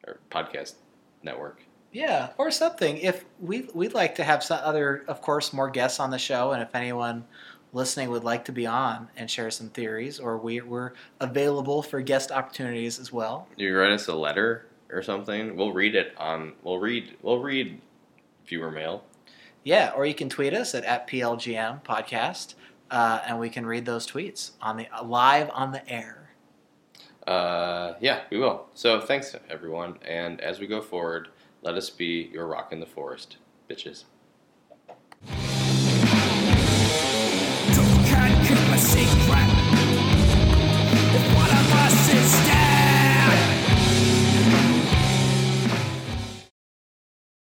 or 0.07 0.19
podcast 0.31 0.75
network. 1.23 1.63
Yeah, 1.93 2.31
or 2.39 2.51
something. 2.51 2.97
If 2.97 3.25
we 3.39 3.69
we'd 3.75 3.95
like 3.95 4.15
to 4.17 4.25
have 4.25 4.43
some 4.43 4.59
other, 4.65 5.05
of 5.07 5.21
course, 5.21 5.53
more 5.53 5.71
guests 5.71 6.01
on 6.01 6.11
the 6.11 6.19
show, 6.19 6.53
and 6.53 6.63
if 6.63 6.75
anyone 6.75 7.25
listening 7.73 8.11
would 8.11 8.25
like 8.25 8.45
to 8.45 8.53
be 8.53 8.67
on 8.67 9.09
and 9.17 9.31
share 9.31 9.51
some 9.51 9.69
theories, 9.69 10.21
or 10.21 10.39
we, 10.39 10.61
we're 10.61 10.93
available 11.21 11.83
for 11.83 12.01
guest 12.01 12.31
opportunities 12.31 12.99
as 12.99 13.13
well. 13.13 13.49
You 13.57 13.77
write 13.77 13.93
us 13.93 14.09
a 14.09 14.15
letter 14.15 14.67
or 14.91 15.03
something. 15.03 15.57
We'll 15.57 15.73
read 15.73 15.95
it 15.95 16.15
on. 16.19 16.53
We'll 16.63 16.79
read. 16.79 17.17
We'll 17.23 17.41
read 17.41 17.81
viewer 18.47 18.71
mail. 18.71 19.05
Yeah, 19.65 19.93
or 19.97 20.05
you 20.05 20.15
can 20.15 20.29
tweet 20.29 20.55
us 20.55 20.75
at, 20.75 20.85
at 20.85 21.09
PLGM 21.09 21.85
podcast, 21.85 22.55
uh, 22.91 23.21
and 23.27 23.39
we 23.39 23.49
can 23.49 23.65
read 23.65 23.87
those 23.87 24.07
tweets 24.07 24.53
on 24.61 24.77
the 24.77 24.89
uh, 24.89 25.05
live 25.05 25.51
on 25.55 25.73
the 25.73 25.89
air. 25.89 26.31
Uh, 27.27 27.95
yeah, 28.01 28.23
we 28.31 28.39
will. 28.39 28.67
So 28.75 29.01
thanks 29.01 29.35
everyone, 29.49 29.99
and 30.05 30.41
as 30.41 30.59
we 30.59 30.67
go 30.67 30.81
forward, 30.81 31.29
let 31.63 31.77
us 31.77 31.89
be 31.89 32.29
your 32.33 32.47
rock 32.47 32.73
in 32.73 32.81
the 32.81 32.87
forest, 32.87 33.37
bitches. 33.71 34.05